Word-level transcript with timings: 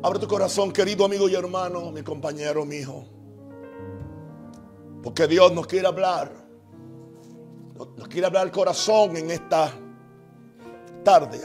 Abre 0.00 0.20
tu 0.20 0.28
corazón, 0.28 0.72
querido 0.72 1.04
amigo 1.04 1.28
y 1.28 1.34
hermano, 1.34 1.90
mi 1.90 2.02
compañero, 2.02 2.64
mi 2.64 2.76
hijo. 2.76 3.04
Porque 5.02 5.26
Dios 5.26 5.52
nos 5.52 5.66
quiere 5.66 5.88
hablar. 5.88 6.30
Nos 7.96 8.06
quiere 8.08 8.26
hablar 8.26 8.46
el 8.46 8.52
corazón 8.52 9.16
en 9.16 9.30
esta 9.30 9.72
tarde. 11.02 11.40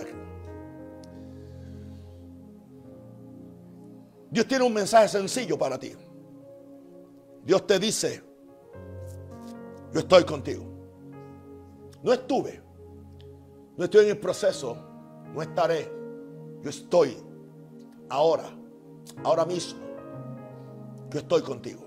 Dios 4.30 4.48
tiene 4.48 4.64
un 4.64 4.74
mensaje 4.74 5.08
sencillo 5.08 5.58
para 5.58 5.80
ti. 5.80 5.94
Dios 7.44 7.66
te 7.66 7.80
dice, 7.80 8.24
yo 9.92 10.00
estoy 10.00 10.24
contigo. 10.26 10.64
No 12.04 12.14
estuve, 12.14 12.62
no 13.78 13.86
estoy 13.86 14.06
en 14.06 14.12
el 14.12 14.20
proceso, 14.20 14.78
no 15.34 15.42
estaré, 15.42 15.92
yo 16.62 16.70
estoy 16.70 17.33
ahora, 18.10 18.50
ahora 19.24 19.46
mismo. 19.46 19.80
Yo 21.10 21.20
estoy 21.20 21.42
contigo. 21.42 21.84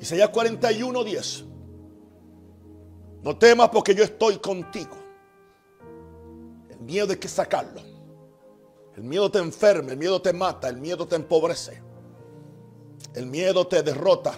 Isaías 0.00 0.30
41, 0.30 1.04
10. 1.04 1.44
No 3.22 3.36
temas 3.36 3.68
porque 3.68 3.94
yo 3.94 4.04
estoy 4.04 4.38
contigo. 4.38 4.96
El 6.70 6.80
miedo 6.80 7.10
hay 7.10 7.18
que 7.18 7.28
sacarlo. 7.28 7.82
El 8.96 9.04
miedo 9.04 9.30
te 9.30 9.38
enferma, 9.38 9.92
el 9.92 9.98
miedo 9.98 10.20
te 10.20 10.32
mata, 10.32 10.68
el 10.68 10.78
miedo 10.78 11.06
te 11.06 11.16
empobrece. 11.16 11.82
El 13.14 13.26
miedo 13.26 13.66
te 13.66 13.82
derrota 13.82 14.34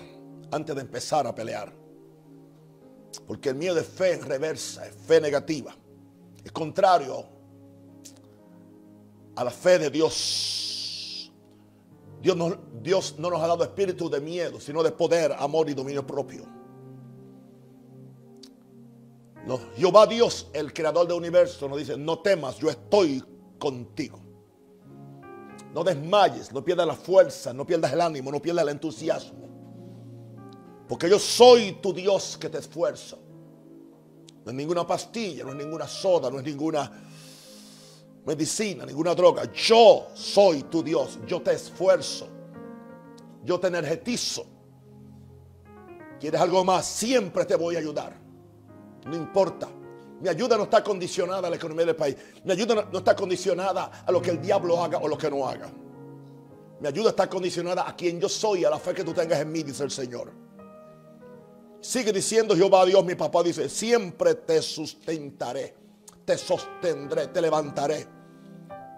antes 0.51 0.75
de 0.75 0.83
empezar 0.83 1.27
a 1.27 1.35
pelear. 1.35 1.73
Porque 3.27 3.51
el 3.51 3.55
miedo 3.55 3.79
es 3.79 3.87
fe 3.87 4.17
reversa, 4.17 4.87
es 4.87 4.95
fe 4.95 5.21
negativa. 5.21 5.75
Es 6.45 6.51
contrario 6.53 7.27
a 9.37 9.45
la 9.45 9.51
fe 9.51 9.79
de 9.79 9.91
Dios. 9.91 11.33
Dios 12.21 12.37
no, 12.37 12.57
Dios 12.81 13.17
no 13.19 13.31
nos 13.31 13.41
ha 13.41 13.47
dado 13.47 13.65
espíritu 13.65 14.09
de 14.09 14.21
miedo, 14.21 14.61
sino 14.61 14.83
de 14.83 14.93
poder, 14.93 15.33
amor 15.39 15.69
y 15.69 15.75
dominio 15.75 16.07
propio. 16.07 16.47
No, 19.45 19.59
Jehová 19.77 20.07
Dios, 20.07 20.49
el 20.53 20.73
creador 20.73 21.09
del 21.09 21.17
universo, 21.17 21.69
nos 21.69 21.79
dice, 21.79 21.97
no 21.97 22.21
temas, 22.21 22.59
yo 22.59 22.71
estoy 22.71 23.23
contigo. 23.59 24.21
No 25.75 25.83
desmayes, 25.83 26.53
no 26.53 26.63
pierdas 26.65 26.87
la 26.87 26.95
fuerza, 26.95 27.53
no 27.53 27.67
pierdas 27.67 27.93
el 27.93 28.01
ánimo, 28.01 28.31
no 28.31 28.41
pierdas 28.41 28.63
el 28.63 28.69
entusiasmo. 28.69 29.49
Porque 30.87 31.09
yo 31.09 31.19
soy 31.19 31.73
tu 31.81 31.93
Dios 31.93 32.37
que 32.39 32.49
te 32.49 32.59
esfuerzo. 32.59 33.19
No 34.45 34.51
es 34.51 34.57
ninguna 34.57 34.87
pastilla, 34.87 35.45
no 35.45 35.51
es 35.51 35.57
ninguna 35.57 35.89
soda, 35.89 36.31
no 36.31 36.39
es 36.39 36.45
ninguna 36.45 37.12
medicina, 38.25 38.87
ninguna 38.87 39.15
droga. 39.15 39.51
Yo 39.53 40.09
soy 40.15 40.65
tu 40.65 40.83
Dios. 40.83 41.19
Yo 41.27 41.41
te 41.43 41.53
esfuerzo. 41.53 42.29
Yo 43.45 43.59
te 43.59 43.69
energetizo. 43.69 44.47
¿Quieres 46.21 46.41
algo 46.41 46.65
más? 46.65 46.87
Siempre 46.87 47.45
te 47.45 47.57
voy 47.57 47.77
a 47.77 47.79
ayudar. 47.81 48.17
No 49.07 49.17
importa. 49.17 49.69
Mi 50.21 50.29
ayuda 50.29 50.57
no 50.57 50.65
está 50.65 50.85
condicionada 50.85 51.49
a 51.49 51.51
la 51.51 51.57
economía 51.57 51.85
del 51.85 51.97
país. 51.97 52.17
Mi 52.45 52.53
ayuda 52.53 52.89
no 52.93 52.99
está 52.99 53.17
condicionada 53.17 54.05
a 54.07 54.13
lo 54.13 54.23
que 54.23 54.31
el 54.31 54.41
diablo 54.41 54.81
haga 54.81 54.99
o 54.99 55.09
lo 55.09 55.19
que 55.19 55.29
no 55.29 55.49
haga. 55.49 55.69
Mi 56.81 56.87
ayuda 56.87 57.11
está 57.11 57.29
condicionada 57.29 57.89
a 57.89 57.97
quien 57.97 58.21
yo 58.21 58.29
soy, 58.29 58.65
a 58.65 58.71
la 58.71 58.79
fe 58.79 58.95
que 58.95 59.03
tú 59.03 59.13
tengas 59.13 59.41
en 59.41 59.51
mí, 59.51 59.65
dice 59.65 59.83
el 59.83 59.91
Señor. 59.91 60.33
Sigue 61.81 62.13
diciendo 62.13 62.55
Jehová 62.55 62.87
Dios, 62.87 63.05
mi 63.05 63.17
papá 63.17 63.43
dice, 63.43 63.69
siempre 63.69 64.37
te 64.37 64.63
sustentaré, 64.63 65.75
te 66.25 66.37
sostendré, 66.39 67.29
te 67.29 67.41
levantaré 67.41 68.07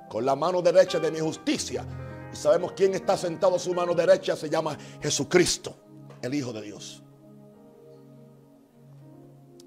con 0.08 0.24
la 0.24 0.36
mano 0.36 0.62
derecha 0.62 0.98
de 0.98 1.10
mi 1.10 1.20
justicia. 1.20 1.84
Y 2.32 2.36
sabemos 2.36 2.72
quién 2.72 2.94
está 2.94 3.16
sentado 3.16 3.56
a 3.56 3.58
su 3.58 3.74
mano 3.74 3.94
derecha, 3.94 4.36
se 4.36 4.48
llama 4.48 4.76
Jesucristo, 5.00 5.74
el 6.22 6.34
Hijo 6.34 6.52
de 6.52 6.62
Dios. 6.62 7.02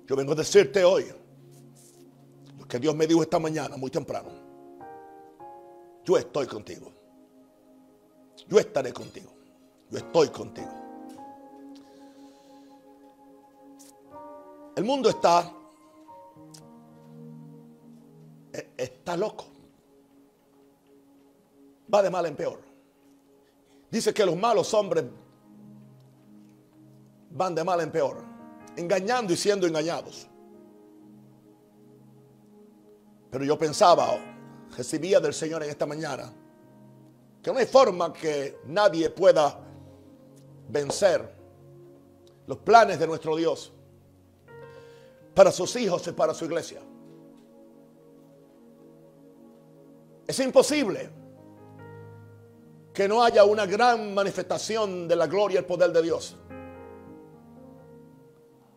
Yo 0.06 0.16
vengo 0.16 0.32
a 0.32 0.36
decirte 0.36 0.84
hoy 0.84 1.06
lo 2.58 2.66
que 2.66 2.80
Dios 2.80 2.96
me 2.96 3.06
dijo 3.08 3.22
esta 3.22 3.40
mañana, 3.40 3.76
muy 3.78 3.92
temprano. 3.92 4.30
Yo 6.06 6.18
estoy 6.18 6.48
contigo. 6.48 6.94
Yo 8.48 8.60
estaré 8.60 8.94
contigo. 8.94 9.34
Yo 9.90 9.98
estoy 9.98 10.30
contigo. 10.30 10.72
El 14.78 14.84
mundo 14.84 15.10
está 15.10 15.52
está 18.52 19.16
loco. 19.18 19.46
Va 21.94 22.02
de 22.02 22.10
mal 22.10 22.26
en 22.26 22.36
peor. 22.36 22.60
Dice 23.90 24.14
que 24.14 24.26
los 24.26 24.36
malos 24.36 24.74
hombres 24.74 25.06
van 27.32 27.56
de 27.56 27.64
mal 27.64 27.80
en 27.82 27.92
peor, 27.92 28.18
engañando 28.76 29.32
y 29.32 29.38
siendo 29.38 29.68
engañados. 29.68 30.28
Pero 33.30 33.46
yo 33.46 33.58
pensaba, 33.58 34.18
recibía 34.76 35.20
del 35.20 35.34
Señor 35.34 35.64
en 35.64 35.70
esta 35.70 35.86
mañana, 35.86 36.34
que 37.42 37.52
no 37.52 37.60
hay 37.60 37.66
forma 37.66 38.12
que 38.12 38.60
nadie 38.66 39.10
pueda 39.10 39.60
vencer 40.70 41.38
los 42.48 42.58
planes 42.58 43.00
de 43.00 43.08
nuestro 43.08 43.36
Dios 43.36 43.72
para 45.34 45.52
sus 45.52 45.76
hijos 45.76 46.06
y 46.08 46.12
para 46.12 46.34
su 46.34 46.46
iglesia. 46.46 46.82
Es 50.28 50.40
imposible 50.42 51.10
que 52.94 53.08
no 53.08 53.24
haya 53.24 53.46
una 53.46 53.66
gran 53.66 54.14
manifestación 54.14 55.08
de 55.08 55.16
la 55.16 55.28
gloria 55.28 55.56
y 55.56 55.58
el 55.60 55.66
poder 55.66 55.92
de 55.92 56.02
Dios. 56.02 56.36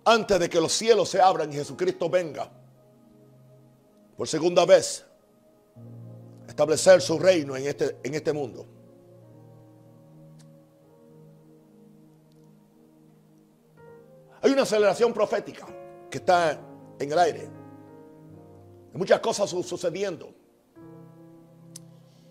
Antes 0.04 0.38
de 0.38 0.48
que 0.48 0.60
los 0.60 0.72
cielos 0.72 1.08
se 1.08 1.20
abran 1.20 1.50
y 1.52 1.56
Jesucristo 1.56 2.08
venga 2.08 2.50
por 4.16 4.28
segunda 4.28 4.64
vez 4.64 5.04
establecer 6.46 7.00
su 7.00 7.18
reino 7.18 7.56
en 7.56 7.66
este, 7.66 7.96
en 8.02 8.14
este 8.14 8.32
mundo. 8.32 8.66
Hay 14.42 14.52
una 14.52 14.62
aceleración 14.62 15.12
profética 15.12 15.66
que 16.10 16.18
está 16.18 16.60
en 16.98 17.12
el 17.12 17.18
aire. 17.18 17.48
Hay 18.92 18.98
muchas 18.98 19.20
cosas 19.20 19.50
sucediendo. 19.50 20.39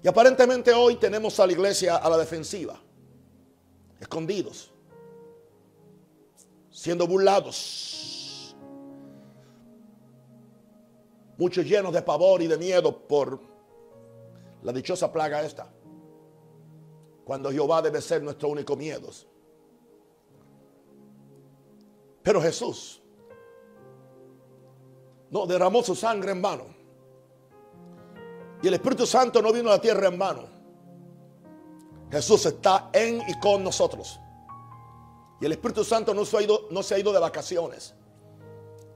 Y 0.02 0.08
aparentemente 0.08 0.74
hoy 0.74 0.96
tenemos 0.96 1.40
a 1.40 1.46
la 1.46 1.52
iglesia 1.52 1.98
a 1.98 2.10
la 2.10 2.18
defensiva, 2.18 2.80
escondidos, 4.00 4.72
siendo 6.70 7.06
burlados, 7.06 8.56
muchos 11.38 11.66
llenos 11.66 11.94
de 11.94 12.02
pavor 12.02 12.42
y 12.42 12.48
de 12.48 12.58
miedo 12.58 12.98
por 13.08 13.42
la 14.64 14.72
dichosa 14.72 15.12
plaga 15.12 15.44
esta, 15.44 15.70
cuando 17.26 17.52
Jehová 17.52 17.81
debe 17.81 18.02
ser 18.02 18.24
nuestro 18.24 18.50
único 18.50 18.78
miedo. 18.78 19.10
Pero 22.24 22.42
Jesús 22.42 23.02
no 25.30 25.46
derramó 25.46 25.84
su 25.84 25.96
sangre 25.96 26.31
en 26.31 26.42
vano. 26.42 26.79
Y 28.62 28.68
el 28.68 28.74
Espíritu 28.74 29.06
Santo 29.06 29.42
no 29.42 29.53
vino 29.53 29.70
a 29.70 29.74
la 29.74 29.81
tierra 29.81 30.08
en 30.08 30.20
vano. 30.20 30.44
Jesús 32.12 32.46
está 32.46 32.90
en 32.92 33.22
y 33.28 33.40
con 33.40 33.64
nosotros. 33.64 34.20
Y 35.40 35.46
el 35.46 35.53
Espíritu 35.53 35.84
Santo 35.84 36.14
no 36.14 36.25
se 36.25 36.38
ha 36.38 36.42
ido, 36.42 36.68
no 36.72 36.84
se 36.84 36.96
ha 36.96 37.00
ido 37.00 37.14
de 37.14 37.19
vacaciones. 37.19 37.94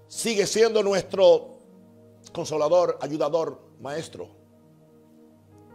Sigue 0.07 0.45
siendo 0.45 0.83
nuestro 0.83 1.57
consolador, 2.33 2.97
ayudador, 3.01 3.61
maestro. 3.79 4.27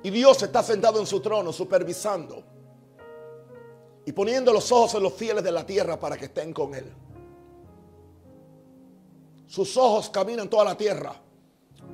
Y 0.02 0.10
Dios 0.10 0.42
está 0.42 0.62
sentado 0.62 1.00
en 1.00 1.06
su 1.06 1.20
trono 1.20 1.52
supervisando 1.52 2.44
y 4.04 4.12
poniendo 4.12 4.52
los 4.52 4.70
ojos 4.70 4.94
en 4.94 5.02
los 5.02 5.14
fieles 5.14 5.42
de 5.42 5.50
la 5.50 5.64
tierra 5.64 5.98
para 5.98 6.16
que 6.16 6.26
estén 6.26 6.52
con 6.52 6.74
Él. 6.74 6.92
Sus 9.46 9.76
ojos 9.78 10.10
caminan 10.10 10.50
toda 10.50 10.64
la 10.64 10.76
tierra 10.76 11.14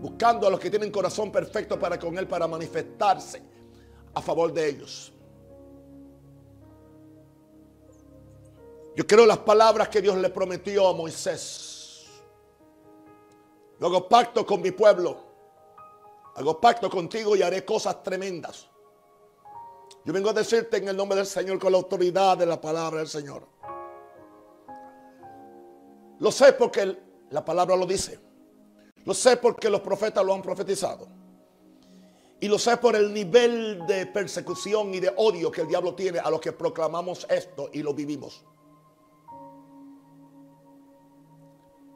buscando 0.00 0.46
a 0.46 0.50
los 0.50 0.60
que 0.60 0.70
tienen 0.70 0.90
corazón 0.90 1.30
perfecto 1.30 1.78
para 1.78 1.98
con 1.98 2.16
Él, 2.18 2.26
para 2.26 2.46
manifestarse 2.46 3.42
a 4.14 4.20
favor 4.20 4.52
de 4.52 4.68
ellos. 4.68 5.12
Yo 8.96 9.06
creo 9.06 9.26
las 9.26 9.38
palabras 9.38 9.88
que 9.88 10.00
Dios 10.00 10.16
le 10.18 10.30
prometió 10.30 10.88
a 10.88 10.94
Moisés. 10.94 12.06
Yo 13.80 13.86
hago 13.86 14.08
pacto 14.08 14.46
con 14.46 14.62
mi 14.62 14.70
pueblo. 14.70 15.16
Hago 16.36 16.60
pacto 16.60 16.88
contigo 16.88 17.34
y 17.36 17.42
haré 17.42 17.64
cosas 17.64 18.02
tremendas. 18.02 18.68
Yo 20.04 20.12
vengo 20.12 20.30
a 20.30 20.32
decirte 20.32 20.76
en 20.76 20.88
el 20.88 20.96
nombre 20.96 21.16
del 21.16 21.26
Señor 21.26 21.58
con 21.58 21.72
la 21.72 21.78
autoridad 21.78 22.36
de 22.38 22.46
la 22.46 22.60
palabra 22.60 22.98
del 22.98 23.08
Señor. 23.08 23.46
Lo 26.18 26.30
sé 26.30 26.52
porque 26.52 26.98
la 27.30 27.44
palabra 27.44 27.74
lo 27.76 27.86
dice. 27.86 28.20
Lo 29.04 29.14
sé 29.14 29.36
porque 29.36 29.68
los 29.68 29.80
profetas 29.80 30.24
lo 30.24 30.34
han 30.34 30.42
profetizado. 30.42 31.08
Y 32.40 32.48
lo 32.48 32.58
sé 32.58 32.76
por 32.76 32.96
el 32.96 33.12
nivel 33.12 33.86
de 33.86 34.06
persecución 34.06 34.92
y 34.92 35.00
de 35.00 35.12
odio 35.16 35.50
que 35.50 35.62
el 35.62 35.68
diablo 35.68 35.94
tiene 35.94 36.18
a 36.18 36.30
los 36.30 36.40
que 36.40 36.52
proclamamos 36.52 37.26
esto 37.30 37.70
y 37.72 37.82
lo 37.82 37.94
vivimos. 37.94 38.44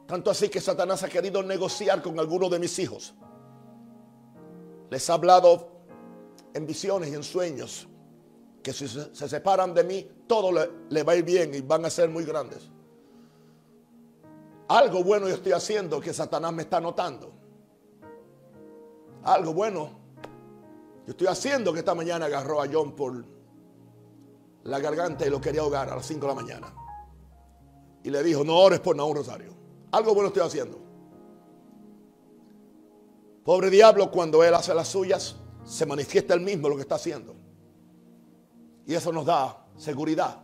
Tanto 0.07 0.31
así 0.31 0.49
que 0.49 0.59
Satanás 0.59 1.03
ha 1.03 1.09
querido 1.09 1.43
negociar 1.43 2.01
con 2.01 2.19
algunos 2.19 2.49
de 2.49 2.57
mis 2.57 2.79
hijos. 2.79 3.13
Les 4.89 5.07
ha 5.09 5.13
hablado 5.13 5.69
en 6.53 6.65
visiones 6.65 7.11
y 7.11 7.13
en 7.15 7.23
sueños 7.23 7.87
que 8.63 8.73
si 8.73 8.87
se, 8.87 9.13
separan 9.13 9.73
de 9.73 9.83
mí, 9.83 10.09
todo 10.27 10.51
le, 10.89 11.03
va 11.03 11.13
a 11.13 11.15
ir 11.15 11.23
bien 11.23 11.53
y 11.53 11.61
van 11.61 11.85
a 11.85 11.89
ser 11.89 12.09
muy 12.09 12.25
grandes. 12.25 12.69
Algo 14.69 15.03
bueno 15.03 15.27
yo 15.27 15.33
estoy 15.33 15.51
haciendo 15.51 15.99
que 15.99 16.13
Satanás 16.13 16.53
me 16.53 16.61
está 16.61 16.79
notando. 16.79 17.33
Algo 19.23 19.53
bueno 19.53 19.89
yo 21.07 21.11
estoy 21.11 21.25
haciendo 21.25 21.73
que 21.73 21.79
esta 21.79 21.95
mañana 21.95 22.27
agarró 22.27 22.61
a 22.61 22.67
John 22.71 22.95
por 22.95 23.25
la 24.63 24.79
garganta 24.79 25.25
y 25.25 25.31
lo 25.31 25.41
quería 25.41 25.61
ahogar 25.61 25.89
a 25.89 25.95
las 25.95 26.05
5 26.05 26.21
de 26.21 26.27
la 26.27 26.35
mañana. 26.35 26.73
Y 28.03 28.11
le 28.11 28.21
dijo, 28.21 28.43
no 28.43 28.57
ores 28.57 28.79
por 28.79 28.95
un 28.95 29.15
Rosario. 29.15 29.55
Algo 29.91 30.13
bueno 30.13 30.27
estoy 30.27 30.43
haciendo. 30.43 30.79
Pobre 33.43 33.71
diablo, 33.71 34.11
cuando 34.11 34.43
él 34.43 34.53
hace 34.53 34.71
las 34.75 34.87
suyas, 34.87 35.35
se 35.63 35.87
manifiesta 35.87 36.35
él 36.35 36.41
mismo 36.41 36.69
lo 36.69 36.75
que 36.75 36.83
está 36.83 36.95
haciendo. 36.95 37.33
Y 38.85 38.93
eso 38.93 39.11
nos 39.11 39.25
da 39.25 39.65
seguridad 39.77 40.43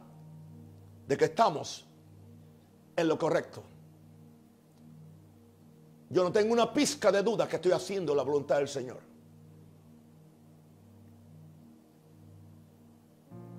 de 1.07 1.15
que 1.15 1.25
estamos 1.25 1.85
en 2.95 3.07
lo 3.07 3.19
correcto. 3.19 3.74
Yo 6.15 6.23
no 6.23 6.31
tengo 6.31 6.53
una 6.53 6.71
pizca 6.71 7.11
de 7.11 7.21
duda 7.21 7.45
que 7.45 7.57
estoy 7.57 7.73
haciendo 7.73 8.15
la 8.15 8.23
voluntad 8.23 8.55
del 8.55 8.69
Señor. 8.69 8.99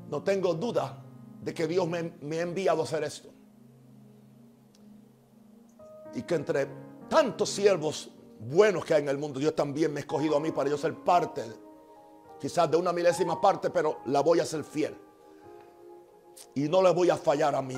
No 0.08 0.22
tengo 0.22 0.54
duda 0.54 1.04
de 1.42 1.52
que 1.52 1.66
Dios 1.66 1.86
me, 1.86 2.38
ha 2.38 2.40
enviado 2.40 2.80
a 2.80 2.84
hacer 2.84 3.04
esto 3.04 3.28
y 6.14 6.22
que 6.22 6.34
entre 6.34 6.66
tantos 7.10 7.50
siervos 7.50 8.08
buenos 8.40 8.86
que 8.86 8.94
hay 8.94 9.02
en 9.02 9.10
el 9.10 9.18
mundo, 9.18 9.38
Dios 9.38 9.54
también 9.54 9.92
me 9.92 10.00
ha 10.00 10.04
escogido 10.04 10.38
a 10.38 10.40
mí 10.40 10.50
para 10.50 10.70
yo 10.70 10.78
ser 10.78 10.94
parte, 10.94 11.42
quizás 12.40 12.70
de 12.70 12.78
una 12.78 12.90
milésima 12.90 13.38
parte, 13.38 13.68
pero 13.68 13.98
la 14.06 14.22
voy 14.22 14.40
a 14.40 14.46
ser 14.46 14.64
fiel. 14.64 14.96
Y 16.54 16.70
no 16.70 16.80
le 16.80 16.90
voy 16.94 17.10
a 17.10 17.18
fallar 17.18 17.54
a 17.54 17.60
mi 17.60 17.76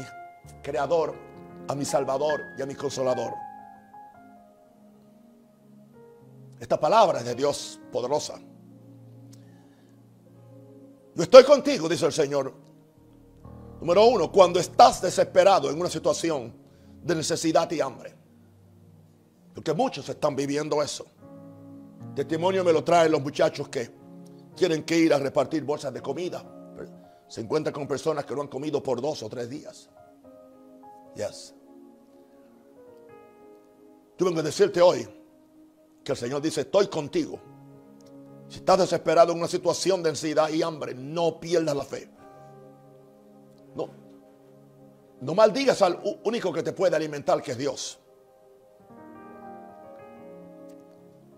creador, 0.62 1.16
a 1.66 1.74
mi 1.74 1.84
salvador 1.84 2.40
y 2.56 2.62
a 2.62 2.66
mi 2.66 2.76
consolador. 2.76 3.47
Esta 6.60 6.78
palabra 6.78 7.20
es 7.20 7.24
de 7.24 7.34
Dios 7.34 7.80
poderosa. 7.92 8.40
Yo 11.14 11.22
estoy 11.22 11.44
contigo, 11.44 11.88
dice 11.88 12.06
el 12.06 12.12
Señor. 12.12 12.52
Número 13.80 14.06
uno, 14.06 14.30
cuando 14.30 14.58
estás 14.58 15.00
desesperado 15.00 15.70
en 15.70 15.80
una 15.80 15.88
situación 15.88 16.52
de 17.02 17.14
necesidad 17.14 17.70
y 17.70 17.80
hambre. 17.80 18.14
Porque 19.54 19.72
muchos 19.72 20.08
están 20.08 20.34
viviendo 20.34 20.82
eso. 20.82 21.06
Testimonio 22.14 22.64
me 22.64 22.72
lo 22.72 22.82
traen 22.82 23.12
los 23.12 23.22
muchachos 23.22 23.68
que 23.68 23.90
tienen 24.56 24.82
que 24.82 24.98
ir 24.98 25.14
a 25.14 25.18
repartir 25.18 25.64
bolsas 25.64 25.92
de 25.94 26.00
comida. 26.00 26.44
Se 27.28 27.40
encuentran 27.40 27.72
con 27.72 27.86
personas 27.86 28.24
que 28.24 28.34
no 28.34 28.42
han 28.42 28.48
comido 28.48 28.82
por 28.82 29.00
dos 29.00 29.22
o 29.22 29.28
tres 29.28 29.48
días. 29.48 29.88
Yes. 31.14 31.54
Yo 34.16 34.26
vengo 34.26 34.40
a 34.40 34.42
decirte 34.42 34.80
hoy 34.80 35.08
que 36.08 36.12
el 36.12 36.18
Señor 36.18 36.40
dice, 36.40 36.62
estoy 36.62 36.86
contigo. 36.86 37.38
Si 38.48 38.60
estás 38.60 38.78
desesperado 38.78 39.32
en 39.32 39.38
una 39.40 39.46
situación 39.46 40.02
de 40.02 40.08
ansiedad 40.08 40.48
y 40.48 40.62
hambre, 40.62 40.94
no 40.94 41.38
pierdas 41.38 41.76
la 41.76 41.84
fe. 41.84 42.08
No. 43.74 43.90
No 45.20 45.34
maldigas 45.34 45.82
al 45.82 46.00
único 46.24 46.50
que 46.50 46.62
te 46.62 46.72
puede 46.72 46.96
alimentar, 46.96 47.42
que 47.42 47.50
es 47.50 47.58
Dios. 47.58 47.98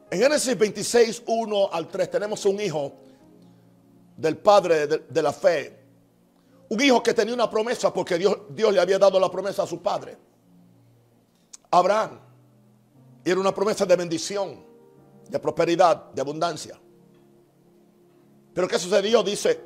En 0.09 0.21
Génesis 0.21 0.57
26, 0.57 1.25
1 1.27 1.73
al 1.73 1.89
3 1.89 2.09
tenemos 2.09 2.45
un 2.45 2.61
hijo 2.61 2.93
del 4.17 4.37
padre 4.37 4.87
de, 4.87 5.21
la 5.23 5.33
fe. 5.33 5.81
Un 6.69 6.81
hijo 6.81 7.03
que 7.03 7.13
tenía 7.13 7.35
una 7.35 7.51
promesa 7.51 7.93
porque 7.93 8.19
Dios, 8.19 8.39
Dios 8.51 8.73
le 8.73 8.79
había 8.79 9.01
dado 9.01 9.19
la 9.19 9.33
promesa 9.33 9.65
a 9.65 9.67
su 9.67 9.83
padre. 9.83 10.17
Abraham. 11.73 12.30
Era 13.31 13.39
una 13.39 13.55
promesa 13.55 13.87
de 13.87 13.95
bendición, 13.95 14.65
de 15.29 15.39
prosperidad, 15.39 16.11
de 16.11 16.21
abundancia. 16.21 16.77
Pero 18.53 18.67
¿qué 18.67 18.77
sucedió? 18.77 19.23
Dice 19.23 19.61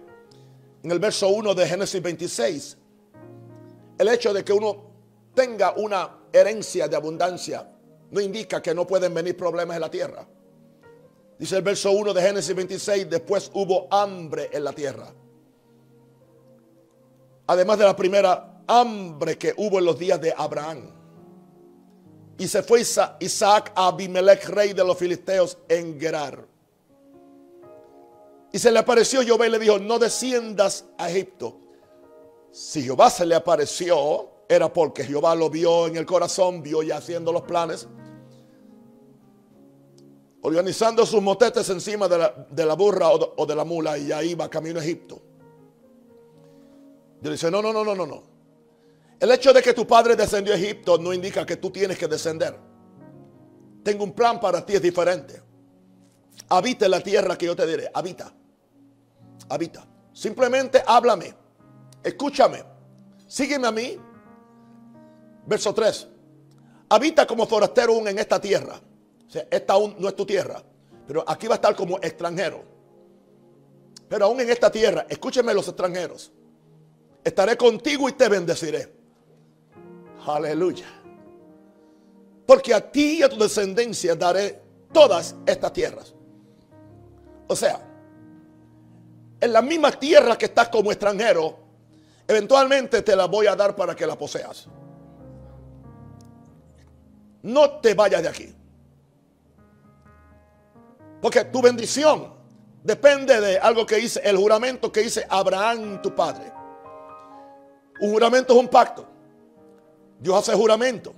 en 0.83 0.91
el 0.91 0.99
verso 0.99 1.29
1 1.29 1.55
de 1.55 1.67
Génesis 1.67 2.03
26. 2.03 2.77
El 3.97 4.09
hecho 4.09 4.35
de 4.35 4.45
que 4.45 4.53
uno 4.53 4.85
tenga 5.35 5.73
una 5.79 6.15
herencia 6.31 6.89
de 6.89 6.97
abundancia 6.97 7.67
no 8.11 8.21
indica 8.21 8.61
que 8.61 8.75
no 8.75 8.87
pueden 8.87 9.15
venir 9.15 9.35
problemas 9.35 9.77
en 9.77 9.81
la 9.81 9.91
tierra. 9.91 10.29
Dice 11.39 11.57
el 11.57 11.63
verso 11.63 11.91
1 11.93 12.13
de 12.13 12.21
Génesis 12.21 12.55
26, 12.55 13.09
después 13.09 13.51
hubo 13.55 13.89
hambre 13.91 14.51
en 14.53 14.63
la 14.63 14.75
tierra. 14.75 15.11
Además 17.47 17.79
de 17.79 17.85
la 17.85 17.97
primera 17.97 18.63
hambre 18.67 19.39
que 19.39 19.55
hubo 19.57 19.79
en 19.79 19.87
los 19.87 19.99
días 19.99 20.21
de 20.21 20.35
Abraham. 20.37 21.04
Y 22.39 22.49
se 22.49 22.63
fue 22.63 22.81
Isaac 23.21 23.73
a 23.75 23.89
Abimelech, 23.89 24.49
rey 24.49 24.73
de 24.73 24.85
los 24.85 24.99
filisteos, 24.99 25.59
en 25.69 26.01
Gerar. 26.01 26.47
Y 28.53 28.59
se 28.59 28.71
le 28.71 28.79
apareció 28.79 29.23
Jehová 29.23 29.47
y 29.47 29.51
le 29.51 29.59
dijo, 29.59 29.79
no 29.79 29.99
desciendas 29.99 30.85
a 30.99 31.11
Egipto. 31.11 31.59
Si 32.51 32.83
Jehová 32.83 33.11
se 33.11 33.27
le 33.27 33.35
apareció, 33.35 34.31
era 34.49 34.73
porque 34.73 35.05
Jehová 35.05 35.35
lo 35.35 35.51
vio 35.51 35.87
en 35.87 35.97
el 35.97 36.07
corazón, 36.07 36.63
vio 36.63 36.83
ya 36.83 36.99
haciendo 36.99 37.33
los 37.33 37.43
planes 37.43 37.89
organizando 40.47 41.07
sus 41.07 41.23
motetes 41.23 41.71
encima 41.71 42.07
de 42.07 42.19
la, 42.67 42.75
burra 42.75 43.09
o 43.09 43.47
de, 43.47 43.55
la 43.55 43.65
mula 43.65 43.97
y 43.97 44.13
ahí 44.13 44.35
va 44.35 44.51
camino 44.51 44.79
a 44.79 44.83
Egipto. 44.83 45.19
Dios 47.23 47.33
dice, 47.33 47.51
no, 47.51 47.63
no, 47.63 47.73
no, 47.73 47.83
no, 47.83 47.95
no, 47.95 48.07
no. 48.07 48.34
El 49.21 49.31
hecho 49.31 49.53
de 49.53 49.63
que 49.63 49.73
tu 49.73 49.87
padre 49.87 50.17
descendió 50.17 50.55
a 50.55 50.57
Egipto 50.57 50.99
no 50.99 51.13
indica 51.13 51.47
que 51.47 51.57
tú 51.57 51.71
tienes 51.71 51.99
que 51.99 52.09
descender. 52.09 52.59
Tengo 53.83 54.05
un 54.05 54.13
plan 54.13 54.41
para 54.41 54.65
ti, 54.65 54.75
es 54.75 54.83
diferente. 54.83 55.43
Habita 56.49 56.87
en 56.87 56.91
la 56.91 57.01
tierra 57.01 57.37
que 57.37 57.47
yo 57.47 57.57
te 57.57 57.67
diré. 57.67 57.91
Habita. 57.93 58.33
Habita. 59.49 59.87
Simplemente 60.13 60.83
háblame. 60.87 61.35
Escúchame. 62.03 62.63
Sígueme 63.27 63.67
a 63.67 63.73
mí. 63.73 63.99
Verso 65.47 65.73
3. 65.73 66.09
Habita 66.89 67.27
como 67.27 67.47
forastero 67.47 67.95
aún 67.95 68.09
en 68.09 68.19
esta 68.19 68.41
tierra 68.41 68.81
esta 69.51 69.73
aún 69.73 69.97
no 69.99 70.09
es 70.09 70.17
tu 70.17 70.25
tierra, 70.25 70.63
pero 71.07 71.25
aquí 71.27 71.47
va 71.47 71.55
a 71.55 71.57
estar 71.57 71.75
como 71.75 71.97
extranjero. 71.99 72.65
Pero 74.09 74.27
aún 74.27 74.41
en 74.41 74.51
esta 74.51 74.71
tierra, 74.71 75.07
escúcheme 75.09 75.55
los 75.55 75.67
extranjeros, 75.69 76.33
estaré 77.23 77.57
contigo 77.57 78.09
y 78.09 78.13
te 78.13 78.29
bendeciré. 78.29 79.04
Aleluya. 80.27 80.87
Porque 82.47 82.75
a 82.75 82.81
ti 82.81 83.19
y 83.19 83.23
a 83.23 83.29
tu 83.29 83.37
descendencia 83.39 84.15
daré 84.15 84.63
todas 84.93 85.35
estas 85.47 85.73
tierras. 85.73 86.15
O 87.47 87.57
sea, 87.57 87.81
en 89.41 89.53
la 89.53 89.63
misma 89.63 89.93
tierra 89.93 90.37
que 90.37 90.47
estás 90.47 90.69
como 90.69 90.91
extranjero, 90.91 91.59
eventualmente 92.27 93.03
te 93.03 93.17
la 93.17 93.27
voy 93.27 93.47
a 93.47 93.57
dar 93.57 93.77
para 93.77 93.95
que 93.95 94.07
la 94.07 94.17
poseas. 94.17 94.67
No 97.43 97.71
te 97.73 97.93
vayas 97.95 98.23
de 98.23 98.29
aquí. 98.29 98.55
Porque 101.21 101.45
tu 101.45 101.61
bendición 101.61 102.33
depende 102.83 103.41
de 103.41 103.59
algo 103.59 103.85
que 103.87 103.97
dice, 103.97 104.21
el 104.25 104.37
juramento 104.37 104.91
que 104.93 105.01
dice 105.01 105.27
Abraham, 105.29 106.01
tu 106.03 106.15
padre. 106.15 106.53
Un 108.01 108.13
juramento 108.13 108.55
es 108.55 108.61
un 108.61 108.69
pacto. 108.69 109.14
Dios 110.25 110.37
hace 110.39 110.55
juramento. 110.57 111.13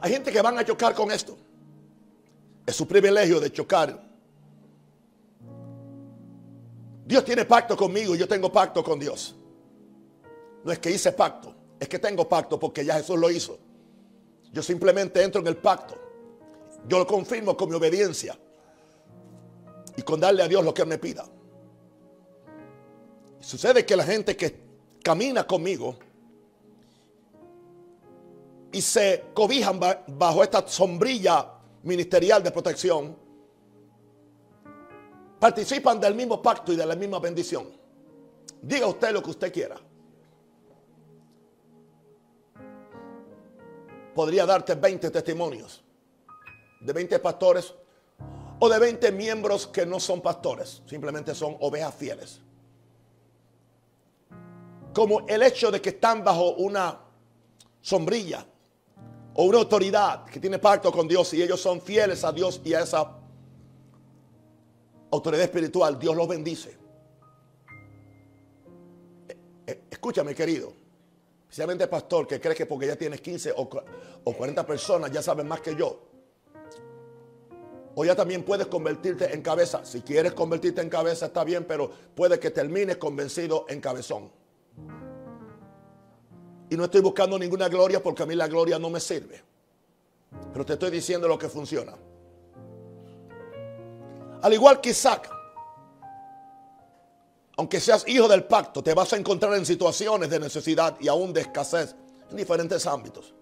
Hay 0.00 0.12
gente 0.12 0.30
que 0.30 0.42
van 0.42 0.58
a 0.58 0.64
chocar 0.66 0.94
con 0.94 1.10
esto. 1.10 1.34
Es 2.66 2.76
su 2.76 2.86
privilegio 2.86 3.40
de 3.40 3.50
chocar. 3.50 3.98
Dios 7.06 7.24
tiene 7.24 7.46
pacto 7.46 7.74
conmigo 7.74 8.14
y 8.14 8.18
yo 8.18 8.28
tengo 8.28 8.52
pacto 8.52 8.84
con 8.84 8.98
Dios. 9.00 9.34
No 10.62 10.70
es 10.70 10.78
que 10.78 10.90
hice 10.90 11.10
pacto, 11.12 11.54
es 11.80 11.88
que 11.88 11.98
tengo 11.98 12.28
pacto 12.28 12.60
porque 12.60 12.84
ya 12.84 12.96
Jesús 12.96 13.18
lo 13.18 13.30
hizo. 13.30 13.58
Yo 14.52 14.62
simplemente 14.62 15.22
entro 15.22 15.40
en 15.40 15.46
el 15.46 15.56
pacto. 15.56 15.94
Yo 16.86 16.98
lo 16.98 17.06
confirmo 17.06 17.56
con 17.56 17.70
mi 17.70 17.76
obediencia 17.76 18.38
y 19.96 20.02
con 20.02 20.20
darle 20.20 20.42
a 20.42 20.48
Dios 20.48 20.62
lo 20.62 20.74
que 20.74 20.84
me 20.84 20.98
pida. 20.98 21.24
Sucede 23.40 23.86
que 23.86 23.96
la 23.96 24.04
gente 24.04 24.36
que 24.36 24.60
camina 25.02 25.46
conmigo 25.46 25.96
y 28.72 28.80
se 28.80 29.24
cobijan 29.34 29.80
bajo 30.06 30.42
esta 30.42 30.66
sombrilla 30.66 31.54
ministerial 31.82 32.42
de 32.42 32.50
protección, 32.50 33.16
participan 35.38 35.98
del 35.98 36.14
mismo 36.14 36.40
pacto 36.40 36.72
y 36.72 36.76
de 36.76 36.86
la 36.86 36.94
misma 36.94 37.18
bendición. 37.18 37.66
Diga 38.62 38.86
usted 38.86 39.12
lo 39.12 39.22
que 39.22 39.30
usted 39.30 39.52
quiera. 39.52 39.76
Podría 44.14 44.44
darte 44.44 44.74
20 44.74 45.10
testimonios 45.10 45.82
de 46.80 46.92
20 46.92 47.18
pastores 47.18 47.74
o 48.58 48.68
de 48.68 48.78
20 48.78 49.12
miembros 49.12 49.66
que 49.66 49.86
no 49.86 49.98
son 49.98 50.20
pastores, 50.20 50.82
simplemente 50.86 51.34
son 51.34 51.56
ovejas 51.60 51.94
fieles. 51.94 52.40
Como 54.92 55.26
el 55.26 55.42
hecho 55.42 55.70
de 55.70 55.80
que 55.80 55.90
están 55.90 56.22
bajo 56.22 56.50
una 56.54 56.98
sombrilla 57.80 58.44
o 59.40 59.44
una 59.44 59.56
autoridad 59.56 60.26
que 60.26 60.38
tiene 60.38 60.58
pacto 60.58 60.92
con 60.92 61.08
Dios 61.08 61.32
y 61.32 61.42
ellos 61.42 61.58
son 61.58 61.80
fieles 61.80 62.24
a 62.24 62.30
Dios 62.30 62.60
y 62.62 62.74
a 62.74 62.80
esa 62.80 63.10
autoridad 65.10 65.44
espiritual, 65.44 65.98
Dios 65.98 66.14
los 66.14 66.28
bendice. 66.28 66.76
Eh, 69.26 69.38
eh, 69.66 69.84
escúchame, 69.88 70.34
querido. 70.34 70.74
Especialmente 71.44 71.86
pastor 71.86 72.26
que 72.26 72.38
cree 72.38 72.54
que 72.54 72.66
porque 72.66 72.86
ya 72.86 72.96
tienes 72.96 73.22
15 73.22 73.54
o, 73.56 73.66
40 74.24 74.66
personas 74.66 75.10
ya 75.10 75.22
sabes 75.22 75.46
más 75.46 75.62
que 75.62 75.74
yo. 75.74 76.02
O 77.94 78.04
ya 78.04 78.14
también 78.14 78.42
puedes 78.42 78.66
convertirte 78.66 79.32
en 79.32 79.40
cabeza. 79.40 79.86
Si 79.86 80.02
quieres 80.02 80.34
convertirte 80.34 80.82
en 80.82 80.90
cabeza 80.90 81.24
está 81.24 81.44
bien, 81.44 81.64
pero 81.64 81.90
puede 82.14 82.38
que 82.38 82.50
termines 82.50 82.98
convencido 82.98 83.64
en 83.70 83.80
cabezón. 83.80 84.39
Y 86.70 86.76
no 86.76 86.84
estoy 86.84 87.00
buscando 87.00 87.36
ninguna 87.36 87.68
gloria 87.68 88.00
porque 88.00 88.22
a 88.22 88.26
mí 88.26 88.36
la 88.36 88.46
gloria 88.46 88.78
no 88.78 88.88
me 88.90 89.00
sirve. 89.00 89.42
Pero 90.52 90.64
te 90.64 90.74
estoy 90.74 90.90
diciendo 90.90 91.26
lo 91.26 91.36
que 91.36 91.48
funciona. 91.48 91.96
Al 94.40 94.54
igual 94.54 94.80
que 94.80 94.90
Isaac, 94.90 95.28
aunque 97.56 97.80
seas 97.80 98.06
hijo 98.06 98.28
del 98.28 98.44
pacto, 98.44 98.82
te 98.82 98.94
vas 98.94 99.12
a 99.12 99.16
encontrar 99.16 99.54
en 99.54 99.66
situaciones 99.66 100.30
de 100.30 100.38
necesidad 100.38 100.96
y 101.00 101.08
aún 101.08 101.32
de 101.32 101.40
escasez 101.40 101.96
en 102.30 102.36
diferentes 102.36 102.86
ámbitos. 102.86 103.34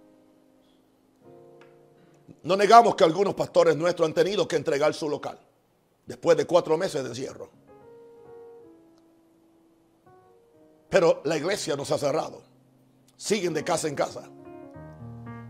No 2.42 2.56
negamos 2.56 2.96
que 2.96 3.04
algunos 3.04 3.34
pastores 3.34 3.76
nuestros 3.76 4.08
han 4.08 4.14
tenido 4.14 4.48
que 4.48 4.56
entregar 4.56 4.94
su 4.94 5.06
local 5.06 5.38
después 6.06 6.34
de 6.38 6.46
cuatro 6.46 6.78
meses 6.78 7.02
de 7.02 7.10
encierro. 7.10 7.50
Pero 10.88 11.20
la 11.24 11.36
iglesia 11.36 11.76
nos 11.76 11.90
ha 11.90 11.98
cerrado 11.98 12.47
siguen 13.18 13.52
de 13.52 13.62
casa 13.62 13.88
en 13.88 13.94
casa. 13.94 14.22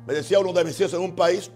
Me 0.07 0.15
decía 0.15 0.41
uno 0.41 0.53
de 0.53 0.65
mis 0.65 0.81
hijos 0.81 0.95
en 0.95 1.03
un 1.03 1.15
país, 1.15 1.51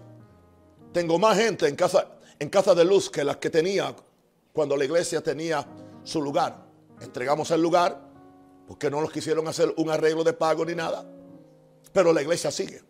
tengo 0.93 1.19
más 1.19 1.37
gente 1.37 1.67
en 1.67 1.75
casa, 1.75 2.07
en 2.39 2.49
casa 2.49 2.73
de 2.73 2.85
luz 2.85 3.09
que 3.09 3.23
las 3.23 3.37
que 3.37 3.49
tenía 3.49 3.93
cuando 4.53 4.77
la 4.77 4.85
iglesia 4.85 5.21
tenía 5.21 5.67
su 6.03 6.21
lugar. 6.21 6.65
Entregamos 7.01 7.49
el 7.51 7.61
lugar 7.61 7.99
porque 8.67 8.89
no 8.89 9.01
nos 9.01 9.11
quisieron 9.11 9.47
hacer 9.47 9.73
un 9.75 9.89
arreglo 9.89 10.23
de 10.23 10.33
pago 10.33 10.63
ni 10.63 10.75
nada. 10.75 11.03
Pero 11.91 12.13
la 12.13 12.21
iglesia 12.21 12.51
sigue. 12.51 12.81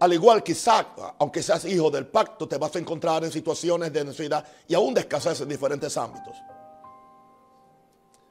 Al 0.00 0.14
igual 0.14 0.42
que 0.42 0.52
Isaac, 0.52 0.88
aunque 1.18 1.42
seas 1.42 1.66
hijo 1.66 1.90
del 1.90 2.06
pacto, 2.06 2.48
te 2.48 2.56
vas 2.56 2.74
a 2.74 2.78
encontrar 2.78 3.22
en 3.22 3.30
situaciones 3.30 3.92
de 3.92 4.02
necesidad 4.02 4.46
y 4.66 4.74
aún 4.74 4.94
de 4.94 5.02
escasez 5.02 5.42
en 5.42 5.48
diferentes 5.50 5.94
ámbitos. 5.98 6.36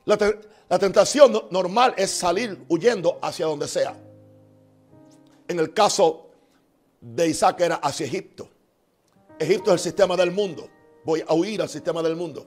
La, 0.06 0.18
tentación 0.78 1.48
normal 1.50 1.96
es 1.98 2.12
salir 2.12 2.64
huyendo 2.70 3.18
hacia 3.24 3.48
donde 3.48 3.68
sea. 3.68 3.96
En 5.48 5.60
el 5.60 5.74
caso 5.74 6.30
de 7.02 7.28
Isaac 7.28 7.62
era 7.62 7.76
hacia 7.78 8.06
Egipto. 8.06 8.48
Egipto 9.40 9.72
es 9.72 9.74
el 9.74 9.80
sistema 9.80 10.16
del 10.16 10.32
mundo. 10.32 10.70
Voy 11.04 11.24
a 11.28 11.34
huir 11.34 11.60
al 11.64 11.70
sistema 11.70 12.04
del 12.04 12.16
mundo. 12.16 12.46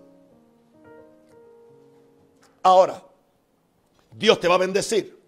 Ahora, 2.62 3.02
Dios 4.14 4.38
te 4.38 4.46
va 4.46 4.54
a 4.54 4.58
bendecir 4.58 5.20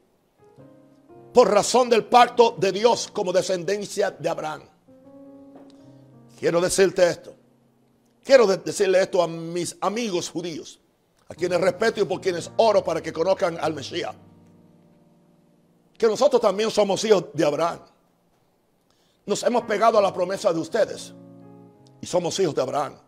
por 1.32 1.50
razón 1.50 1.90
del 1.90 2.04
pacto 2.04 2.54
de 2.56 2.70
Dios 2.70 3.08
como 3.12 3.32
descendencia 3.32 4.12
de 4.12 4.28
Abraham. 4.28 4.62
Quiero 6.38 6.60
decirte 6.60 7.08
esto. 7.08 7.34
Quiero 8.22 8.46
decirle 8.46 9.02
esto 9.02 9.20
a 9.20 9.26
mis 9.26 9.76
amigos 9.80 10.30
judíos 10.30 10.80
a 11.28 11.34
quienes 11.34 11.60
respeto 11.60 12.00
y 12.00 12.04
por 12.04 12.20
quienes 12.20 12.50
oro 12.56 12.84
para 12.84 13.02
que 13.02 13.12
conozcan 13.12 13.58
al 13.60 13.74
Mesías. 13.74 14.14
Que 15.96 16.06
nosotros 16.06 16.40
también 16.40 16.70
somos 16.70 17.04
hijos 17.04 17.26
de 17.32 17.44
Abraham. 17.44 17.80
Nos 19.26 19.42
hemos 19.42 19.62
pegado 19.62 19.98
a 19.98 20.02
la 20.02 20.12
promesa 20.12 20.52
de 20.52 20.60
ustedes 20.60 21.14
y 22.00 22.06
somos 22.06 22.38
hijos 22.40 22.54
de 22.54 22.62
Abraham. 22.62 22.98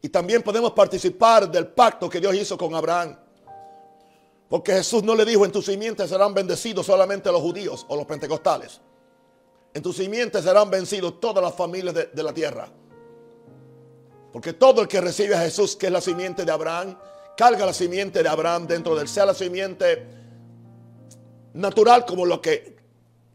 Y 0.00 0.08
también 0.08 0.42
podemos 0.42 0.72
participar 0.72 1.50
del 1.50 1.68
pacto 1.68 2.08
que 2.08 2.20
Dios 2.20 2.34
hizo 2.34 2.58
con 2.58 2.74
Abraham. 2.74 3.18
Porque 4.48 4.72
Jesús 4.72 5.02
no 5.02 5.14
le 5.14 5.24
dijo 5.24 5.44
en 5.44 5.50
tu 5.50 5.62
simiente 5.62 6.06
serán 6.06 6.34
bendecidos 6.34 6.86
solamente 6.86 7.32
los 7.32 7.40
judíos 7.40 7.84
o 7.88 7.96
los 7.96 8.06
pentecostales. 8.06 8.80
En 9.72 9.82
tu 9.82 9.92
simiente 9.92 10.40
serán 10.40 10.70
vencidos 10.70 11.18
todas 11.18 11.42
las 11.42 11.54
familias 11.54 11.94
de 11.94 12.22
la 12.22 12.32
tierra. 12.32 12.68
Porque 14.32 14.52
todo 14.52 14.82
el 14.82 14.88
que 14.88 15.00
recibe 15.00 15.34
a 15.34 15.40
Jesús, 15.40 15.74
que 15.74 15.86
es 15.86 15.92
la 15.92 16.00
simiente 16.00 16.44
de 16.44 16.52
Abraham, 16.52 16.96
carga 17.36 17.66
la 17.66 17.72
simiente 17.72 18.22
de 18.22 18.28
Abraham 18.28 18.66
dentro 18.66 18.94
de 18.94 19.02
él, 19.02 19.08
sea 19.08 19.26
la 19.26 19.34
simiente 19.34 20.06
natural 21.54 22.04
como 22.04 22.24
lo 22.26 22.40
que 22.40 22.76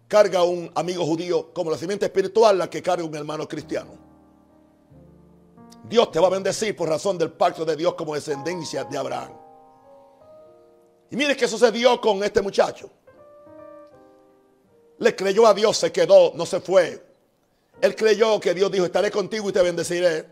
carga 0.08 0.44
un 0.44 0.72
amigo 0.76 1.06
judío, 1.06 1.54
como 1.54 1.72
la 1.72 1.78
simiente 1.78 2.06
espiritual 2.06 2.58
la 2.58 2.70
que 2.70 2.82
carga 2.82 3.04
un 3.04 3.16
hermano 3.16 3.48
cristiano. 3.48 3.98
Dios 5.84 6.12
te 6.12 6.20
va 6.20 6.28
a 6.28 6.32
bendecir 6.32 6.76
por 6.76 6.90
razón 6.90 7.18
del 7.18 7.32
pacto 7.32 7.66
de 7.66 7.76
Dios 7.76 7.96
como 7.96 8.16
descendencia 8.16 8.84
de 8.84 8.98
Abraham. 8.98 9.34
Y 11.12 11.16
mire 11.16 11.36
qué 11.36 11.48
sucedió 11.48 12.00
con 12.00 12.24
este 12.24 12.42
muchacho. 12.42 12.90
Le 15.00 15.16
creyó 15.16 15.48
a 15.48 15.54
Dios, 15.54 15.78
se 15.78 15.92
quedó, 15.92 16.34
no 16.36 16.46
se 16.46 16.60
fue. 16.60 17.04
Él 17.82 17.96
creyó 17.96 18.40
que 18.40 18.54
Dios 18.54 18.72
dijo, 18.72 18.86
estaré 18.86 19.10
contigo 19.10 19.50
y 19.50 19.54
te 19.54 19.62
bendeciré. 19.62 20.28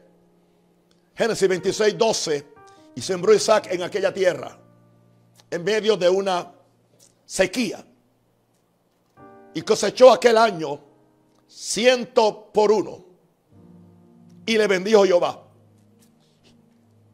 Génesis 1.16 1.48
26, 1.48 1.98
12 1.98 2.57
y 2.98 3.02
sembró 3.04 3.32
Isaac 3.32 3.68
en 3.70 3.84
aquella 3.84 4.12
tierra, 4.12 4.58
en 5.52 5.64
medio 5.64 5.96
de 5.96 6.10
una 6.10 6.52
sequía. 7.28 7.86
Y 9.54 9.62
cosechó 9.62 10.12
aquel 10.12 10.36
año 10.36 10.80
ciento 11.48 12.50
por 12.52 12.72
uno. 12.72 13.06
Y 14.48 14.58
le 14.58 14.66
bendijo 14.66 15.06
Jehová. 15.06 15.44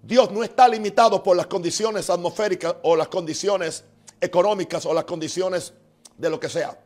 Dios 0.01 0.31
no 0.31 0.41
está 0.41 0.69
limitado 0.69 1.21
por 1.21 1.35
las 1.35 1.47
condiciones 1.47 2.09
atmosféricas 2.09 2.77
o 2.83 2.95
las 2.95 3.09
condiciones 3.09 3.83
económicas 4.21 4.85
o 4.85 4.93
las 4.93 5.03
condiciones 5.03 5.73
de 6.17 6.29
lo 6.29 6.39
que 6.39 6.47
sea. 6.47 6.79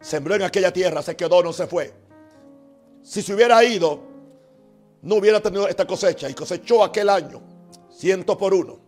Sembró 0.00 0.34
en 0.34 0.44
aquella 0.44 0.72
tierra, 0.72 1.02
se 1.02 1.14
quedó, 1.14 1.42
no 1.42 1.52
se 1.52 1.66
fue. 1.66 1.92
Si 3.02 3.20
se 3.20 3.34
hubiera 3.34 3.62
ido, 3.62 4.00
no 5.02 5.16
hubiera 5.16 5.42
tenido 5.42 5.68
esta 5.68 5.86
cosecha. 5.86 6.30
Y 6.30 6.32
cosechó 6.32 6.82
aquel 6.82 7.10
año 7.10 7.53
ciento 7.96 8.36
por 8.36 8.54
uno. 8.54 8.78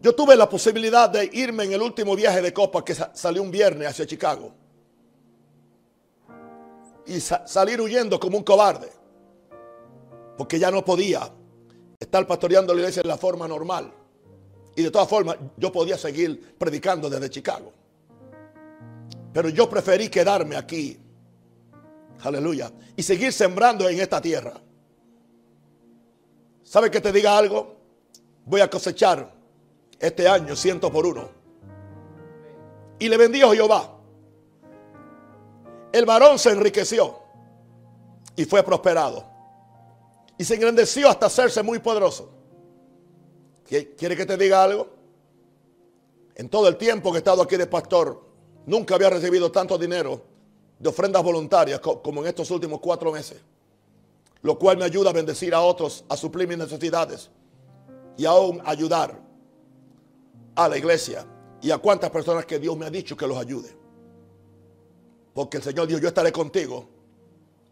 Yo 0.00 0.14
tuve 0.14 0.34
la 0.34 0.48
posibilidad 0.48 1.08
de 1.08 1.30
irme 1.32 1.64
en 1.64 1.74
el 1.74 1.82
último 1.82 2.16
viaje 2.16 2.42
de 2.42 2.52
copa 2.52 2.84
que 2.84 2.94
salió 2.94 3.40
un 3.40 3.52
viernes 3.52 3.88
hacia 3.88 4.04
Chicago. 4.04 4.52
Y 7.06 7.20
salir 7.20 7.80
huyendo 7.80 8.18
como 8.18 8.36
un 8.36 8.42
cobarde. 8.42 8.90
Porque 10.36 10.58
ya 10.58 10.72
no 10.72 10.84
podía 10.84 11.30
estar 12.00 12.26
pastoreando 12.26 12.74
la 12.74 12.80
iglesia 12.80 13.02
de 13.02 13.08
la 13.08 13.16
forma 13.16 13.46
normal. 13.46 13.92
Y 14.74 14.82
de 14.82 14.90
todas 14.90 15.08
formas, 15.08 15.36
yo 15.56 15.70
podía 15.70 15.96
seguir 15.96 16.56
predicando 16.58 17.08
desde 17.08 17.30
Chicago. 17.30 17.72
Pero 19.32 19.50
yo 19.50 19.68
preferí 19.68 20.08
quedarme 20.08 20.56
aquí 20.56 20.98
Aleluya. 22.22 22.72
Y 22.96 23.02
seguir 23.02 23.32
sembrando 23.32 23.88
en 23.88 24.00
esta 24.00 24.20
tierra. 24.20 24.54
¿Sabe 26.62 26.90
que 26.90 27.00
te 27.00 27.12
diga 27.12 27.36
algo? 27.36 27.76
Voy 28.44 28.60
a 28.60 28.70
cosechar 28.70 29.32
este 29.98 30.28
año 30.28 30.54
ciento 30.54 30.90
por 30.90 31.04
uno. 31.04 31.28
Y 32.98 33.08
le 33.08 33.16
bendijo 33.16 33.52
Jehová. 33.52 33.98
El 35.92 36.06
varón 36.06 36.38
se 36.38 36.50
enriqueció 36.50 37.18
y 38.36 38.44
fue 38.44 38.62
prosperado. 38.62 39.26
Y 40.38 40.44
se 40.44 40.54
engrandeció 40.54 41.08
hasta 41.08 41.26
hacerse 41.26 41.62
muy 41.62 41.80
poderoso. 41.80 42.32
¿Quiere 43.64 44.16
que 44.16 44.26
te 44.26 44.36
diga 44.36 44.62
algo? 44.62 44.88
En 46.34 46.48
todo 46.48 46.68
el 46.68 46.76
tiempo 46.76 47.10
que 47.10 47.18
he 47.18 47.18
estado 47.18 47.42
aquí 47.42 47.56
de 47.56 47.66
pastor, 47.66 48.22
nunca 48.66 48.94
había 48.94 49.10
recibido 49.10 49.50
tanto 49.50 49.76
dinero 49.76 50.31
de 50.82 50.88
ofrendas 50.88 51.22
voluntarias 51.22 51.78
como 51.78 52.22
en 52.22 52.26
estos 52.26 52.50
últimos 52.50 52.80
cuatro 52.80 53.12
meses. 53.12 53.40
Lo 54.42 54.58
cual 54.58 54.76
me 54.76 54.84
ayuda 54.84 55.10
a 55.10 55.12
bendecir 55.12 55.54
a 55.54 55.60
otros, 55.60 56.04
a 56.08 56.16
suplir 56.16 56.48
mis 56.48 56.58
necesidades 56.58 57.30
y 58.16 58.24
aún 58.24 58.60
ayudar 58.64 59.16
a 60.56 60.68
la 60.68 60.76
iglesia 60.76 61.24
y 61.60 61.70
a 61.70 61.78
cuantas 61.78 62.10
personas 62.10 62.44
que 62.46 62.58
Dios 62.58 62.76
me 62.76 62.84
ha 62.84 62.90
dicho 62.90 63.16
que 63.16 63.28
los 63.28 63.38
ayude. 63.38 63.70
Porque 65.32 65.58
el 65.58 65.62
Señor 65.62 65.86
dijo, 65.86 66.00
yo 66.00 66.08
estaré 66.08 66.32
contigo 66.32 66.88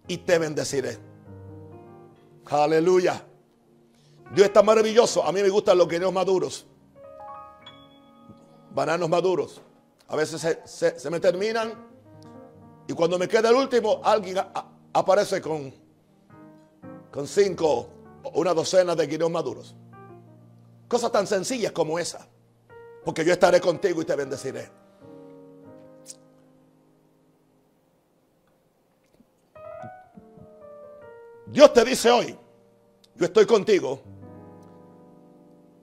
y 0.06 0.18
te 0.18 0.38
bendeciré. 0.38 0.96
Aleluya. 2.46 3.26
Dios 4.32 4.46
está 4.46 4.62
maravilloso. 4.62 5.24
A 5.24 5.32
mí 5.32 5.42
me 5.42 5.48
gustan 5.48 5.76
los 5.76 5.88
guineos 5.88 6.12
maduros. 6.12 6.64
Bananos 8.72 9.08
maduros. 9.08 9.60
A 10.06 10.14
veces 10.14 10.60
se, 10.64 11.10
me 11.10 11.18
terminan. 11.18 11.89
Y 12.90 12.92
cuando 12.92 13.20
me 13.20 13.28
queda 13.28 13.50
el 13.50 13.54
último, 13.54 14.00
alguien 14.02 14.36
aparece 14.92 15.40
con, 15.40 15.72
con 17.12 17.28
cinco 17.28 17.88
una 18.34 18.52
docena 18.52 18.96
de 18.96 19.06
guineos 19.06 19.30
maduros. 19.30 19.76
Cosas 20.88 21.12
tan 21.12 21.24
sencillas 21.24 21.70
como 21.70 22.00
esa. 22.00 22.26
Porque 23.04 23.24
yo 23.24 23.32
estaré 23.32 23.60
contigo 23.60 24.02
y 24.02 24.04
te 24.04 24.16
bendeciré. 24.16 24.68
Dios 31.46 31.72
te 31.72 31.84
dice 31.84 32.10
hoy, 32.10 32.36
yo 33.14 33.24
estoy 33.24 33.46
contigo. 33.46 34.00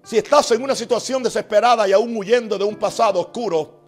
Si 0.03 0.17
estás 0.17 0.51
en 0.51 0.61
una 0.61 0.75
situación 0.75 1.23
desesperada 1.23 1.87
y 1.87 1.93
aún 1.93 2.17
huyendo 2.17 2.57
de 2.57 2.65
un 2.65 2.75
pasado 2.75 3.21
oscuro 3.21 3.79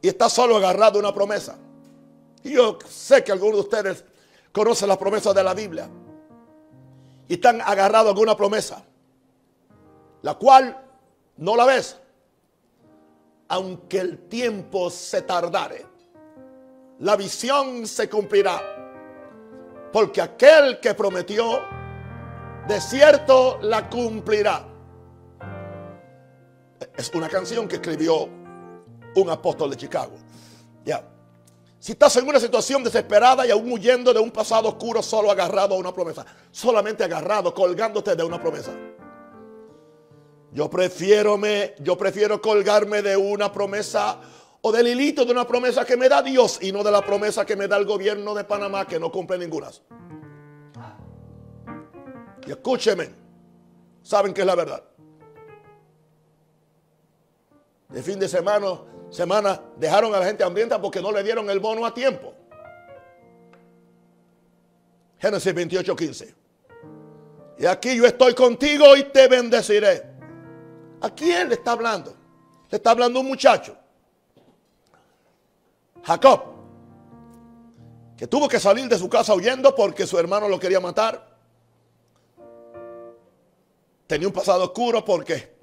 y 0.00 0.08
estás 0.08 0.32
solo 0.32 0.56
agarrado 0.56 0.96
a 0.96 1.00
una 1.00 1.12
promesa. 1.12 1.58
Yo 2.46 2.78
sé 2.88 3.24
que 3.24 3.32
algunos 3.32 3.56
de 3.56 3.60
ustedes 3.62 4.04
conocen 4.52 4.88
las 4.88 4.98
promesas 4.98 5.34
de 5.34 5.42
la 5.42 5.52
Biblia 5.52 5.88
y 7.28 7.34
están 7.34 7.60
agarrados 7.60 8.06
a 8.06 8.10
alguna 8.10 8.36
promesa, 8.36 8.84
la 10.22 10.34
cual 10.34 10.80
no 11.38 11.56
la 11.56 11.66
ves, 11.66 11.98
aunque 13.48 13.98
el 13.98 14.18
tiempo 14.28 14.90
se 14.90 15.22
tardare. 15.22 15.84
La 17.00 17.16
visión 17.16 17.86
se 17.86 18.08
cumplirá 18.08 18.62
porque 19.92 20.20
aquel 20.22 20.78
que 20.80 20.94
prometió, 20.94 21.60
de 22.68 22.80
cierto 22.80 23.58
la 23.62 23.88
cumplirá. 23.90 24.66
Es 26.96 27.10
una 27.14 27.28
canción 27.28 27.66
que 27.66 27.76
escribió 27.76 28.28
un 29.16 29.30
apóstol 29.30 29.70
de 29.70 29.76
Chicago. 29.76 30.12
Ya. 30.84 31.15
Si 31.86 31.92
estás 31.92 32.16
en 32.16 32.28
una 32.28 32.40
situación 32.40 32.82
desesperada 32.82 33.46
y 33.46 33.52
aún 33.52 33.70
huyendo 33.70 34.12
de 34.12 34.18
un 34.18 34.32
pasado 34.32 34.70
oscuro, 34.70 35.00
solo 35.04 35.30
agarrado 35.30 35.76
a 35.76 35.78
una 35.78 35.94
promesa, 35.94 36.26
solamente 36.50 37.04
agarrado, 37.04 37.54
colgándote 37.54 38.16
de 38.16 38.24
una 38.24 38.42
promesa. 38.42 38.72
Yo 40.50 40.68
prefiero, 40.68 41.38
me, 41.38 41.76
yo 41.78 41.96
prefiero 41.96 42.42
colgarme 42.42 43.02
de 43.02 43.16
una 43.16 43.52
promesa 43.52 44.20
o 44.62 44.72
del 44.72 44.88
hilito 44.88 45.24
de 45.24 45.30
una 45.30 45.46
promesa 45.46 45.84
que 45.84 45.96
me 45.96 46.08
da 46.08 46.22
Dios 46.22 46.58
y 46.60 46.72
no 46.72 46.82
de 46.82 46.90
la 46.90 47.02
promesa 47.02 47.46
que 47.46 47.54
me 47.54 47.68
da 47.68 47.76
el 47.76 47.84
gobierno 47.84 48.34
de 48.34 48.42
Panamá 48.42 48.84
que 48.84 48.98
no 48.98 49.12
cumple 49.12 49.38
ninguna. 49.38 49.68
Y 52.44 52.50
escúcheme, 52.50 53.10
saben 54.02 54.34
que 54.34 54.40
es 54.40 54.46
la 54.48 54.56
verdad. 54.56 54.82
De 57.90 58.02
fin 58.02 58.18
de 58.18 58.26
semana, 58.26 58.80
semana 59.10 59.60
dejaron 59.76 60.14
a 60.14 60.20
la 60.20 60.26
gente 60.26 60.44
hambrienta 60.44 60.80
porque 60.80 61.00
no 61.00 61.12
le 61.12 61.22
dieron 61.22 61.48
el 61.50 61.60
bono 61.60 61.84
a 61.86 61.94
tiempo. 61.94 62.34
Génesis 65.18 65.54
28, 65.54 65.96
15. 65.96 66.34
Y 67.58 67.66
aquí 67.66 67.96
yo 67.96 68.04
estoy 68.04 68.34
contigo 68.34 68.96
y 68.96 69.04
te 69.04 69.28
bendeciré. 69.28 70.02
¿A 71.00 71.10
quién 71.10 71.48
le 71.48 71.54
está 71.54 71.72
hablando? 71.72 72.14
Le 72.70 72.76
está 72.76 72.90
hablando 72.90 73.20
un 73.20 73.28
muchacho 73.28 73.76
Jacob, 76.06 76.40
que 78.16 78.28
tuvo 78.28 78.48
que 78.48 78.60
salir 78.60 78.88
de 78.88 78.96
su 78.96 79.08
casa 79.08 79.34
huyendo 79.34 79.74
porque 79.74 80.06
su 80.06 80.16
hermano 80.16 80.48
lo 80.48 80.60
quería 80.60 80.78
matar. 80.78 81.36
Tenía 84.06 84.28
un 84.28 84.32
pasado 84.32 84.62
oscuro 84.62 85.04
porque 85.04 85.55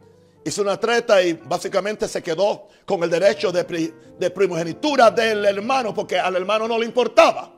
hizo 0.46 0.62
una 0.62 0.80
treta 0.80 1.22
y 1.22 1.34
básicamente 1.34 2.08
se 2.08 2.22
quedó 2.22 2.68
con 2.86 3.04
el 3.04 3.10
derecho 3.10 3.52
de, 3.52 4.32
primogenitura 4.32 5.12
del 5.12 5.46
hermano 5.46 5.94
porque 5.94 6.20
al 6.20 6.36
hermano 6.36 6.68
no 6.68 6.78
le 6.78 6.86
importaba. 6.86 7.52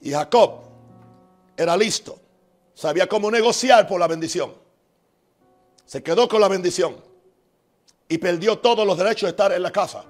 Y 0.00 0.10
Jacob 0.10 0.62
era 1.56 1.76
listo, 1.76 2.18
sabía 2.74 3.06
cómo 3.06 3.30
negociar 3.30 3.86
por 3.86 4.00
la 4.00 4.06
bendición. 4.06 4.54
Se 5.84 6.02
quedó 6.02 6.28
con 6.28 6.40
la 6.40 6.48
bendición 6.48 6.96
y 8.08 8.18
perdió 8.18 8.58
todos 8.58 8.86
los 8.86 8.96
derechos 8.96 9.22
de 9.22 9.30
estar 9.30 9.52
en 9.52 9.62
la 9.62 9.70
casa. 9.70 10.04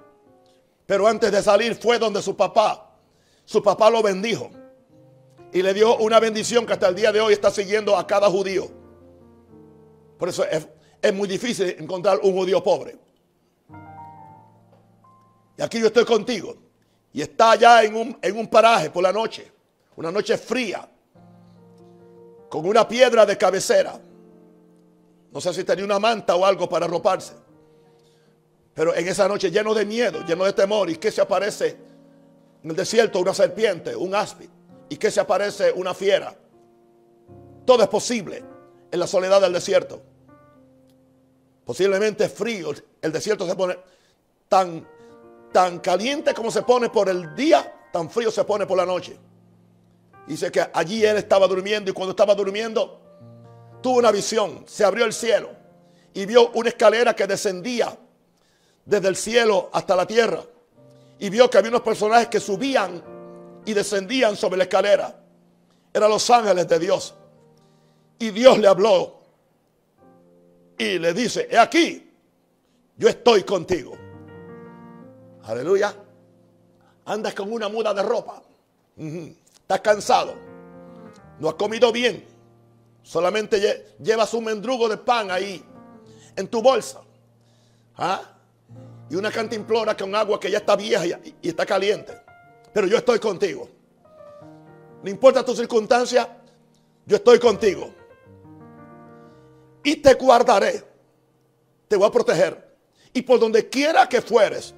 Pero 0.86 1.06
antes 1.06 1.30
de 1.30 1.42
salir 1.42 1.74
fue 1.74 1.98
donde 1.98 2.22
su 2.22 2.36
papá, 2.36 2.96
su 3.44 3.62
papá 3.62 3.90
lo 3.90 4.02
bendijo. 4.02 4.50
Y 5.52 5.62
le 5.62 5.74
dio 5.74 5.96
una 5.96 6.20
bendición 6.20 6.64
que 6.64 6.72
hasta 6.72 6.88
el 6.88 6.94
día 6.94 7.10
de 7.10 7.20
hoy 7.20 7.32
está 7.32 7.50
siguiendo 7.50 7.96
a 7.96 8.06
cada 8.06 8.28
judío. 8.30 8.68
Por 10.18 10.28
eso 10.28 10.44
es, 11.02 11.14
muy 11.14 11.28
difícil 11.28 11.76
encontrar 11.78 12.20
un 12.22 12.32
judío 12.32 12.62
pobre. 12.62 12.96
Y 15.56 15.62
aquí 15.62 15.78
yo 15.80 15.86
estoy 15.86 16.04
contigo. 16.04 16.56
Y 17.12 17.22
está 17.22 17.52
allá 17.52 17.82
en 17.82 17.94
un, 17.94 18.18
en 18.22 18.38
un 18.38 18.46
paraje 18.48 18.90
por 18.90 19.02
la 19.02 19.12
noche. 19.12 19.50
Una 19.96 20.10
noche 20.10 20.38
fría. 20.38 20.88
Con 22.48 22.66
una 22.66 22.86
piedra 22.86 23.26
de 23.26 23.36
cabecera. 23.36 24.00
No 25.32 25.40
sé 25.40 25.52
si 25.54 25.64
tenía 25.64 25.84
una 25.84 25.98
manta 25.98 26.34
o 26.34 26.44
algo 26.44 26.68
para 26.68 26.86
arroparse. 26.86 27.34
Pero 28.74 28.94
en 28.94 29.06
esa 29.06 29.28
noche 29.28 29.50
lleno 29.50 29.74
de 29.74 29.84
miedo, 29.84 30.24
lleno 30.26 30.44
de 30.44 30.52
temor, 30.52 30.88
¿y 30.90 30.96
qué 30.96 31.10
se 31.10 31.20
aparece 31.20 31.76
en 32.62 32.70
el 32.70 32.76
desierto? 32.76 33.20
Una 33.20 33.34
serpiente, 33.34 33.94
un 33.94 34.14
áspid. 34.14 34.48
¿Y 34.88 34.96
qué 34.96 35.10
se 35.10 35.20
aparece? 35.20 35.72
Una 35.72 35.94
fiera. 35.94 36.34
Todo 37.64 37.82
es 37.82 37.88
posible 37.88 38.42
en 38.90 38.98
la 38.98 39.06
soledad 39.06 39.40
del 39.40 39.52
desierto. 39.52 40.02
Posiblemente 41.64 42.28
frío. 42.28 42.72
El 43.00 43.12
desierto 43.12 43.46
se 43.46 43.54
pone 43.54 43.78
tan, 44.48 44.86
tan 45.52 45.78
caliente 45.78 46.34
como 46.34 46.50
se 46.50 46.62
pone 46.62 46.90
por 46.90 47.08
el 47.08 47.34
día, 47.34 47.88
tan 47.92 48.10
frío 48.10 48.30
se 48.30 48.44
pone 48.44 48.66
por 48.66 48.76
la 48.76 48.86
noche. 48.86 49.16
Dice 50.26 50.50
que 50.50 50.64
allí 50.72 51.04
él 51.04 51.16
estaba 51.16 51.46
durmiendo 51.46 51.90
y 51.90 51.94
cuando 51.94 52.10
estaba 52.10 52.34
durmiendo 52.34 53.00
tuvo 53.82 53.98
una 53.98 54.10
visión. 54.10 54.64
Se 54.66 54.84
abrió 54.84 55.04
el 55.04 55.12
cielo 55.12 55.50
y 56.14 56.26
vio 56.26 56.50
una 56.50 56.68
escalera 56.68 57.14
que 57.14 57.26
descendía 57.26 57.96
desde 58.84 59.08
el 59.08 59.16
cielo 59.16 59.70
hasta 59.72 59.96
la 59.96 60.06
tierra. 60.06 60.42
Y 61.18 61.30
vio 61.30 61.50
que 61.50 61.58
había 61.58 61.70
unos 61.70 61.82
personajes 61.82 62.28
que 62.28 62.40
subían 62.40 63.02
y 63.64 63.72
descendían 63.72 64.36
sobre 64.36 64.56
la 64.56 64.64
escalera. 64.64 65.20
Eran 65.92 66.10
los 66.10 66.28
ángeles 66.30 66.66
de 66.68 66.78
Dios. 66.78 67.14
Y 68.18 68.30
Dios 68.30 68.58
le 68.58 68.68
habló 68.68 69.19
y 70.80 70.98
le 70.98 71.12
dice, 71.12 71.46
he 71.50 71.58
aquí, 71.58 72.10
yo 72.96 73.08
estoy 73.08 73.42
contigo. 73.42 73.96
Aleluya. 75.44 75.94
Andas 77.04 77.34
con 77.34 77.52
una 77.52 77.68
muda 77.68 77.92
de 77.92 78.02
ropa. 78.02 78.42
Estás 78.96 79.80
cansado. 79.80 80.34
No 81.38 81.48
has 81.48 81.54
comido 81.54 81.92
bien. 81.92 82.24
Solamente 83.02 83.94
llevas 83.98 84.32
un 84.34 84.44
mendrugo 84.44 84.88
de 84.88 84.96
pan 84.96 85.30
ahí 85.30 85.62
en 86.36 86.48
tu 86.48 86.62
bolsa. 86.62 87.00
¿Ah? 87.96 88.22
y 89.10 89.16
una 89.16 89.30
cantimplora 89.30 89.96
con 89.96 90.14
agua 90.14 90.38
que 90.38 90.50
ya 90.50 90.58
está 90.58 90.76
vieja 90.76 91.04
y, 91.04 91.48
está 91.48 91.66
caliente. 91.66 92.16
Pero 92.72 92.86
yo 92.86 92.96
estoy 92.96 93.18
contigo. 93.18 93.68
No 95.02 95.10
importa 95.10 95.44
tu 95.44 95.54
circunstancia, 95.54 96.38
yo 97.04 97.16
estoy 97.16 97.40
contigo. 97.40 97.92
Y 99.82 99.96
te 99.96 100.14
guardaré. 100.14 100.84
Te 101.88 101.96
voy 101.96 102.06
a 102.06 102.10
proteger. 102.10 102.76
Y 103.12 103.22
por 103.22 103.40
donde 103.40 103.68
quiera 103.68 104.08
que 104.08 104.20
fueres, 104.20 104.74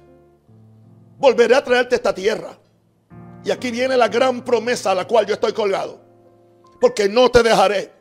volveré 1.17 1.55
a 1.55 1.63
traerte 1.63 1.95
esta 1.95 2.13
tierra. 2.13 2.57
Y 3.43 3.51
aquí 3.51 3.71
viene 3.71 3.97
la 3.97 4.07
gran 4.07 4.43
promesa 4.43 4.91
a 4.91 4.95
la 4.95 5.07
cual 5.07 5.25
yo 5.25 5.33
estoy 5.33 5.53
colgado. 5.53 5.99
Porque 6.79 7.07
no 7.07 7.29
te 7.29 7.43
dejaré 7.43 7.91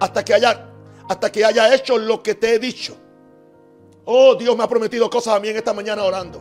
hasta 0.00 0.24
que 0.24 0.34
haya, 0.34 0.70
hasta 1.08 1.30
que 1.30 1.44
haya 1.44 1.74
hecho 1.74 1.98
lo 1.98 2.22
que 2.22 2.34
te 2.34 2.54
he 2.54 2.58
dicho. 2.58 2.96
Oh, 4.04 4.34
Dios 4.34 4.56
me 4.56 4.64
ha 4.64 4.68
prometido 4.68 5.10
cosas 5.10 5.34
a 5.34 5.40
mí 5.40 5.48
en 5.48 5.56
esta 5.56 5.74
mañana 5.74 6.04
orando. 6.04 6.40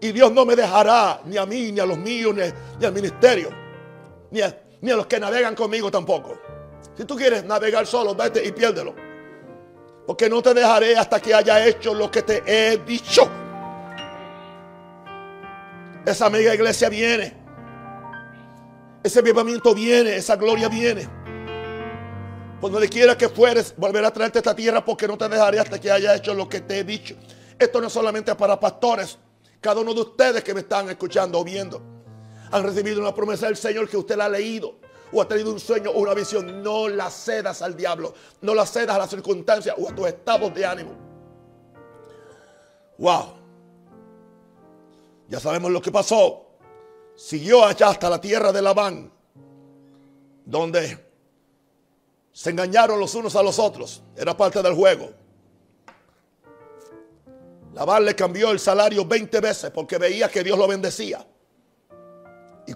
Y 0.00 0.12
Dios 0.12 0.32
no 0.32 0.44
me 0.44 0.56
dejará 0.56 1.20
ni 1.24 1.36
a 1.36 1.46
mí, 1.46 1.72
ni 1.72 1.80
a 1.80 1.86
los 1.86 1.96
míos, 1.96 2.34
ni, 2.34 2.84
al 2.84 2.92
ministerio, 2.92 3.48
ni 4.30 4.40
a, 4.40 4.60
ni 4.80 4.90
a 4.90 4.96
los 4.96 5.06
que 5.06 5.18
navegan 5.20 5.54
conmigo 5.54 5.90
tampoco. 5.90 6.38
Si 6.96 7.04
tú 7.04 7.16
quieres 7.16 7.44
navegar 7.44 7.86
solo, 7.86 8.14
vete 8.14 8.44
y 8.44 8.52
piérdelo. 8.52 8.94
Porque 10.06 10.28
no 10.28 10.42
te 10.42 10.54
dejaré 10.54 10.96
hasta 10.96 11.20
que 11.20 11.34
haya 11.34 11.66
hecho 11.66 11.94
lo 11.94 12.10
que 12.10 12.22
te 12.22 12.42
he 12.46 12.78
dicho. 12.78 13.28
Esa 16.06 16.30
mega 16.30 16.54
iglesia 16.54 16.88
viene. 16.88 17.34
Ese 19.02 19.18
avivamiento 19.18 19.74
viene, 19.74 20.16
esa 20.16 20.36
gloria 20.36 20.68
viene. 20.68 21.08
Por 22.60 22.70
donde 22.70 22.88
quiera 22.88 23.18
que 23.18 23.28
fueres, 23.28 23.74
volveré 23.76 24.06
a 24.06 24.10
traerte 24.10 24.38
esta 24.38 24.54
tierra 24.54 24.84
porque 24.84 25.08
no 25.08 25.18
te 25.18 25.28
dejaré 25.28 25.60
hasta 25.60 25.80
que 25.80 25.90
haya 25.90 26.14
hecho 26.14 26.32
lo 26.32 26.48
que 26.48 26.60
te 26.60 26.78
he 26.78 26.84
dicho. 26.84 27.16
Esto 27.58 27.80
no 27.80 27.88
es 27.88 27.92
solamente 27.92 28.34
para 28.34 28.58
pastores, 28.58 29.18
cada 29.60 29.80
uno 29.80 29.92
de 29.92 30.00
ustedes 30.00 30.44
que 30.44 30.54
me 30.54 30.60
están 30.60 30.88
escuchando 30.90 31.38
o 31.40 31.44
viendo. 31.44 31.82
han 32.50 32.62
recibido 32.62 33.00
una 33.00 33.14
promesa 33.14 33.46
del 33.46 33.56
Señor 33.56 33.88
que 33.88 33.96
usted 33.96 34.16
la 34.16 34.26
ha 34.26 34.28
leído 34.28 34.83
o 35.14 35.22
ha 35.22 35.28
tenido 35.28 35.52
un 35.52 35.60
sueño 35.60 35.90
o 35.90 36.00
una 36.00 36.12
visión, 36.12 36.62
no 36.62 36.88
la 36.88 37.10
cedas 37.10 37.62
al 37.62 37.76
diablo, 37.76 38.12
no 38.40 38.54
la 38.54 38.66
cedas 38.66 38.96
a 38.96 38.98
las 38.98 39.10
circunstancias 39.10 39.74
o 39.78 39.88
a 39.88 39.94
tus 39.94 40.08
estados 40.08 40.52
de 40.54 40.66
ánimo. 40.66 40.92
Wow. 42.98 43.34
Ya 45.28 45.40
sabemos 45.40 45.70
lo 45.70 45.80
que 45.80 45.92
pasó. 45.92 46.46
Siguió 47.14 47.64
allá 47.64 47.90
hasta 47.90 48.10
la 48.10 48.20
tierra 48.20 48.52
de 48.52 48.60
Labán, 48.60 49.12
donde 50.44 50.98
se 52.32 52.50
engañaron 52.50 52.98
los 52.98 53.14
unos 53.14 53.36
a 53.36 53.42
los 53.42 53.58
otros. 53.58 54.02
Era 54.16 54.36
parte 54.36 54.60
del 54.62 54.74
juego. 54.74 55.10
Labán 57.72 58.04
le 58.04 58.14
cambió 58.14 58.50
el 58.50 58.58
salario 58.58 59.04
20 59.04 59.40
veces 59.40 59.70
porque 59.70 59.98
veía 59.98 60.28
que 60.28 60.42
Dios 60.42 60.58
lo 60.58 60.66
bendecía. 60.66 61.24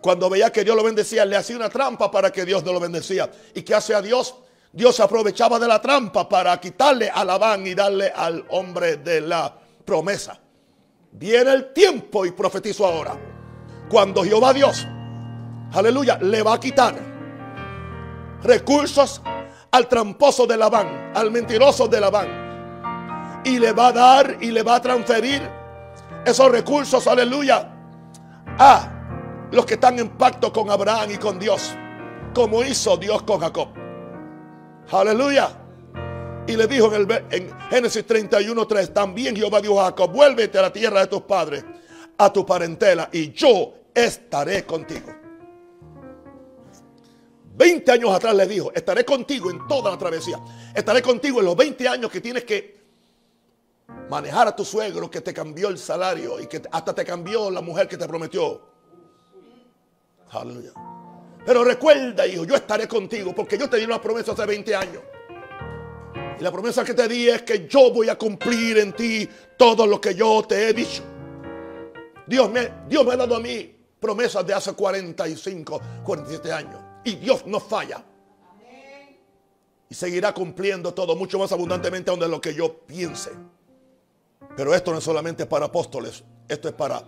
Cuando 0.01 0.29
veía 0.29 0.51
que 0.51 0.65
Dios 0.65 0.77
lo 0.77 0.83
bendecía, 0.83 1.25
le 1.25 1.37
hacía 1.37 1.57
una 1.57 1.69
trampa 1.69 2.11
para 2.11 2.31
que 2.31 2.45
Dios 2.45 2.65
no 2.65 2.73
lo 2.73 2.81
bendecía. 2.81 3.31
¿Y 3.55 3.63
qué 3.63 3.75
hace 3.75 3.95
a 3.95 4.03
Dios? 4.03 4.35
Dios 4.73 5.01
aprovechaba 5.01 5.59
de 5.59 5.67
la 5.67 5.81
trampa 5.81 6.29
para 6.29 6.59
quitarle 6.61 7.11
a 7.11 7.25
Labán 7.25 7.67
y 7.67 7.75
darle 7.75 8.13
al 8.15 8.45
hombre 8.51 8.99
de 8.99 9.21
la 9.21 9.57
promesa. 9.85 10.39
Viene 11.13 11.53
el 11.53 11.73
tiempo 11.73 12.27
y 12.27 12.33
profetizo 12.33 12.87
ahora. 12.87 13.19
Cuando 13.89 14.23
Jehová 14.23 14.53
Dios, 14.53 14.87
aleluya, 15.73 16.19
le 16.21 16.43
va 16.43 16.55
a 16.55 16.61
quitar 16.61 16.95
recursos 18.43 19.23
al 19.71 19.89
tramposo 19.89 20.47
de 20.47 20.57
Labán, 20.57 21.13
al 21.15 21.31
mentiroso 21.31 21.89
de 21.89 22.01
Labán. 22.01 23.43
Y 23.45 23.59
le 23.59 23.73
va 23.73 23.89
a 23.89 23.93
dar 23.93 24.37
y 24.41 24.51
le 24.51 24.63
va 24.63 24.77
a 24.77 24.83
transferir 24.83 25.41
esos 26.25 26.51
recursos, 26.51 27.07
aleluya, 27.07 27.69
a 28.59 28.98
los 29.51 29.67
que 29.67 29.75
están 29.75 29.99
en 29.99 30.11
pacto 30.11 30.53
con 30.53 30.71
Abraham 30.71 31.11
y 31.13 31.17
con 31.17 31.39
Dios, 31.39 31.75
como 32.35 32.63
hizo 32.63 32.97
Dios 32.97 33.23
con 33.23 33.41
Jacob. 33.41 33.69
Aleluya. 34.91 35.51
Y 36.47 36.57
le 36.57 36.67
dijo 36.67 36.95
en, 36.95 37.03
el, 37.03 37.25
en 37.31 37.59
Génesis 37.71 38.07
31:3, 38.07 38.93
también 38.93 39.37
Jehová 39.37 39.61
dijo 39.61 39.81
a 39.81 39.87
Jacob, 39.87 40.11
vuélvete 40.13 40.59
a 40.59 40.63
la 40.63 40.73
tierra 40.73 41.01
de 41.01 41.07
tus 41.09 41.23
padres, 41.23 41.65
a 42.17 42.33
tu 42.33 42.47
parentela, 42.47 43.09
y 43.13 43.33
yo 43.33 43.75
estaré 43.95 44.65
contigo. 44.65 45.19
20 47.59 47.91
años 47.91 48.15
atrás 48.15 48.35
le 48.37 48.47
dijo, 48.47 48.73
estaré 48.73 49.05
contigo 49.05 49.51
en 49.51 49.67
toda 49.67 49.91
la 49.91 49.99
travesía. 49.99 50.39
Estaré 50.73 51.03
contigo 51.03 51.41
en 51.41 51.47
los 51.47 51.57
20 51.57 51.89
años 51.89 52.11
que 52.11 52.21
tienes 52.21 52.45
que 52.45 52.79
manejar 54.09 54.47
a 54.47 54.55
tu 54.55 54.65
suegro 54.65 55.11
que 55.11 55.21
te 55.21 55.35
cambió 55.35 55.69
el 55.69 55.77
salario 55.77 56.39
y 56.41 56.47
que 56.47 56.63
hasta 56.71 56.95
te 56.95 57.05
cambió 57.05 57.51
la 57.51 57.61
mujer 57.61 57.89
que 57.89 57.97
te 57.97 58.07
prometió. 58.07 58.63
Aleluya. 60.31 60.73
Pero 61.45 61.65
recuerda, 61.65 62.27
hijo, 62.27 62.45
yo 62.45 62.55
estaré 62.55 62.87
contigo 62.87 63.35
porque 63.35 63.57
yo 63.57 63.71
te 63.71 63.79
di 63.79 63.85
una 63.85 64.01
promesa 64.01 64.33
hace 64.33 64.45
20 64.45 64.77
años. 64.77 65.03
Y 66.39 66.43
la 66.43 66.53
promesa 66.53 66.85
que 66.85 66.95
te 66.95 67.09
di 67.09 67.29
es 67.29 67.43
que 67.43 67.67
yo 67.67 67.93
voy 67.93 68.09
a 68.09 68.17
cumplir 68.17 68.79
en 68.79 68.93
ti 68.93 69.29
todo 69.57 69.87
lo 69.87 70.01
que 70.01 70.15
yo 70.15 70.45
te 70.47 70.69
he 70.69 70.73
dicho. 70.73 71.03
Dios 72.27 72.51
me, 72.51 72.71
Dios 72.89 73.05
me 73.07 73.15
ha 73.15 73.17
dado 73.17 73.37
a 73.37 73.41
mí 73.41 73.75
promesas 73.99 74.47
de 74.47 74.55
hace 74.55 74.73
45, 74.75 75.81
47 76.05 76.53
años. 76.53 76.81
Y 77.05 77.17
Dios 77.17 77.47
no 77.47 77.59
falla. 77.59 78.05
Y 79.91 79.95
seguirá 79.95 80.35
cumpliendo 80.35 80.93
todo 80.93 81.17
mucho 81.17 81.39
más 81.39 81.51
abundantemente 81.51 82.15
de 82.15 82.29
lo 82.29 82.41
que 82.41 82.55
yo 82.55 82.81
piense. 82.81 83.31
Pero 84.55 84.75
esto 84.75 84.93
no 84.93 84.99
es 84.99 85.05
solamente 85.05 85.47
para 85.47 85.67
apóstoles, 85.67 86.23
esto 86.47 86.69
es 86.69 86.75
para 86.75 87.03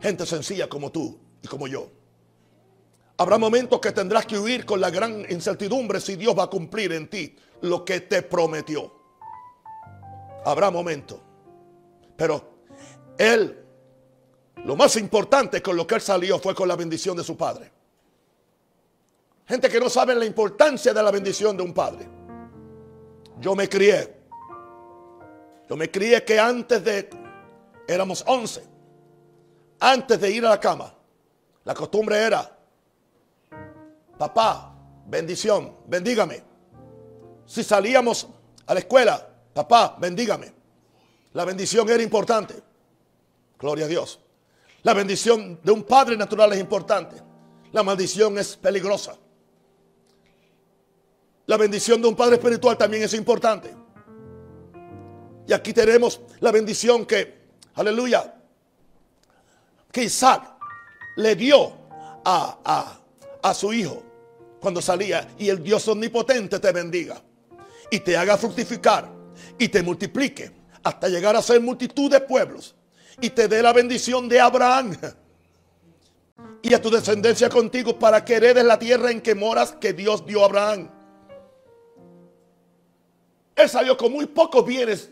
gente 0.00 0.26
sencilla 0.26 0.68
como 0.68 0.92
tú 0.92 1.18
y 1.42 1.48
como 1.48 1.66
yo. 1.66 1.99
Habrá 3.20 3.36
momentos 3.36 3.80
que 3.80 3.92
tendrás 3.92 4.24
que 4.24 4.38
huir 4.38 4.64
con 4.64 4.80
la 4.80 4.88
gran 4.88 5.26
incertidumbre 5.30 6.00
si 6.00 6.16
Dios 6.16 6.34
va 6.38 6.44
a 6.44 6.46
cumplir 6.46 6.90
en 6.92 7.06
ti 7.06 7.36
lo 7.60 7.84
que 7.84 8.00
te 8.00 8.22
prometió. 8.22 8.90
Habrá 10.42 10.70
momentos. 10.70 11.20
Pero 12.16 12.42
Él, 13.18 13.62
lo 14.64 14.74
más 14.74 14.96
importante 14.96 15.60
con 15.60 15.76
lo 15.76 15.86
que 15.86 15.96
Él 15.96 16.00
salió 16.00 16.38
fue 16.38 16.54
con 16.54 16.66
la 16.66 16.76
bendición 16.76 17.14
de 17.14 17.22
su 17.22 17.36
Padre. 17.36 17.70
Gente 19.46 19.68
que 19.68 19.80
no 19.80 19.90
sabe 19.90 20.14
la 20.14 20.24
importancia 20.24 20.94
de 20.94 21.02
la 21.02 21.10
bendición 21.10 21.58
de 21.58 21.62
un 21.62 21.74
Padre. 21.74 22.08
Yo 23.38 23.54
me 23.54 23.68
crié. 23.68 24.16
Yo 25.68 25.76
me 25.76 25.90
crié 25.90 26.24
que 26.24 26.40
antes 26.40 26.82
de, 26.82 27.10
éramos 27.86 28.24
11, 28.26 28.64
antes 29.78 30.18
de 30.18 30.30
ir 30.30 30.46
a 30.46 30.48
la 30.48 30.58
cama, 30.58 30.94
la 31.64 31.74
costumbre 31.74 32.16
era 32.16 32.56
papá, 34.20 34.74
bendición, 35.06 35.76
bendígame. 35.86 36.42
Si 37.46 37.64
salíamos 37.64 38.28
a 38.66 38.74
la 38.74 38.80
escuela, 38.80 39.26
papá, 39.54 39.96
bendígame. 39.98 40.52
La 41.32 41.46
bendición 41.46 41.88
era 41.88 42.02
importante. 42.02 42.54
Gloria 43.58 43.86
a 43.86 43.88
Dios. 43.88 44.20
La 44.82 44.92
bendición 44.92 45.58
de 45.62 45.72
un 45.72 45.84
padre 45.84 46.18
natural 46.18 46.52
es 46.52 46.60
importante. 46.60 47.16
La 47.72 47.82
maldición 47.82 48.36
es 48.36 48.58
peligrosa. 48.58 49.16
La 51.46 51.56
bendición 51.56 52.02
de 52.02 52.08
un 52.08 52.14
padre 52.14 52.34
espiritual 52.34 52.76
también 52.76 53.04
es 53.04 53.14
importante. 53.14 53.74
Y 55.46 55.52
aquí 55.54 55.72
tenemos 55.72 56.20
la 56.40 56.52
bendición 56.52 57.06
que, 57.06 57.40
aleluya, 57.72 58.34
que 59.90 60.04
Isaac 60.04 60.42
le 61.16 61.34
dio 61.36 61.72
a, 62.22 62.58
a, 62.62 63.00
a 63.48 63.54
su 63.54 63.72
hijo 63.72 64.09
cuando 64.60 64.82
salía 64.82 65.34
y 65.38 65.48
el 65.48 65.62
Dios 65.62 65.88
omnipotente 65.88 66.58
te 66.58 66.72
bendiga 66.72 67.20
y 67.90 68.00
te 68.00 68.16
haga 68.16 68.36
fructificar 68.36 69.10
y 69.58 69.68
te 69.68 69.82
multiplique 69.82 70.52
hasta 70.82 71.08
llegar 71.08 71.34
a 71.36 71.42
ser 71.42 71.60
multitud 71.60 72.10
de 72.10 72.20
pueblos 72.20 72.74
y 73.20 73.30
te 73.30 73.48
dé 73.48 73.62
la 73.62 73.72
bendición 73.72 74.28
de 74.28 74.40
Abraham 74.40 74.96
y 76.62 76.74
a 76.74 76.80
tu 76.80 76.90
descendencia 76.90 77.48
contigo 77.48 77.98
para 77.98 78.24
que 78.24 78.36
heredes 78.36 78.64
la 78.64 78.78
tierra 78.78 79.10
en 79.10 79.20
que 79.20 79.34
moras 79.34 79.72
que 79.72 79.92
Dios 79.92 80.24
dio 80.26 80.42
a 80.42 80.46
Abraham. 80.46 80.90
Él 83.56 83.68
salió 83.68 83.96
con 83.96 84.12
muy 84.12 84.26
pocos 84.26 84.64
bienes 84.64 85.10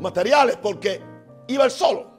materiales 0.00 0.56
porque 0.56 1.00
iba 1.48 1.64
él 1.64 1.70
solo. 1.70 2.15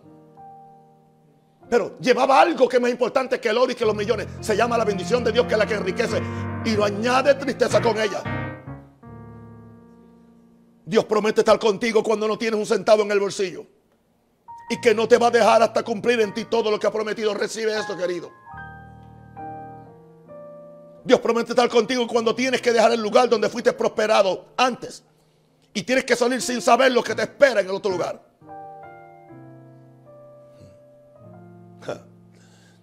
Pero 1.69 1.97
llevaba 1.99 2.39
algo 2.39 2.67
que 2.67 2.77
es 2.77 2.81
más 2.81 2.91
importante 2.91 3.39
que 3.39 3.49
el 3.49 3.57
oro 3.57 3.71
y 3.71 3.75
que 3.75 3.85
los 3.85 3.95
millones. 3.95 4.27
Se 4.39 4.55
llama 4.55 4.77
la 4.77 4.85
bendición 4.85 5.23
de 5.23 5.31
Dios 5.31 5.45
que 5.45 5.53
es 5.53 5.57
la 5.57 5.65
que 5.65 5.73
enriquece. 5.73 6.21
Y 6.65 6.71
no 6.71 6.83
añade 6.83 7.35
tristeza 7.35 7.81
con 7.81 7.99
ella. 7.99 8.23
Dios 10.85 11.03
promete 11.03 11.41
estar 11.41 11.59
contigo 11.59 12.01
cuando 12.01 12.27
no 12.27 12.37
tienes 12.37 12.57
un 12.57 12.65
centavo 12.65 13.03
en 13.03 13.11
el 13.11 13.19
bolsillo. 13.19 13.65
Y 14.69 14.79
que 14.79 14.95
no 14.95 15.07
te 15.07 15.17
va 15.17 15.27
a 15.27 15.31
dejar 15.31 15.61
hasta 15.61 15.83
cumplir 15.83 16.21
en 16.21 16.33
ti 16.33 16.45
todo 16.45 16.71
lo 16.71 16.79
que 16.79 16.87
ha 16.87 16.91
prometido. 16.91 17.33
Recibe 17.33 17.77
esto, 17.77 17.97
querido. 17.97 18.31
Dios 21.03 21.19
promete 21.19 21.51
estar 21.51 21.69
contigo 21.69 22.05
cuando 22.05 22.35
tienes 22.35 22.61
que 22.61 22.71
dejar 22.71 22.91
el 22.91 23.01
lugar 23.01 23.29
donde 23.29 23.49
fuiste 23.49 23.73
prosperado 23.73 24.53
antes. 24.57 25.03
Y 25.73 25.83
tienes 25.83 26.05
que 26.05 26.15
salir 26.15 26.41
sin 26.41 26.61
saber 26.61 26.91
lo 26.91 27.03
que 27.03 27.15
te 27.15 27.23
espera 27.23 27.59
en 27.59 27.67
el 27.67 27.75
otro 27.75 27.91
lugar. 27.91 28.26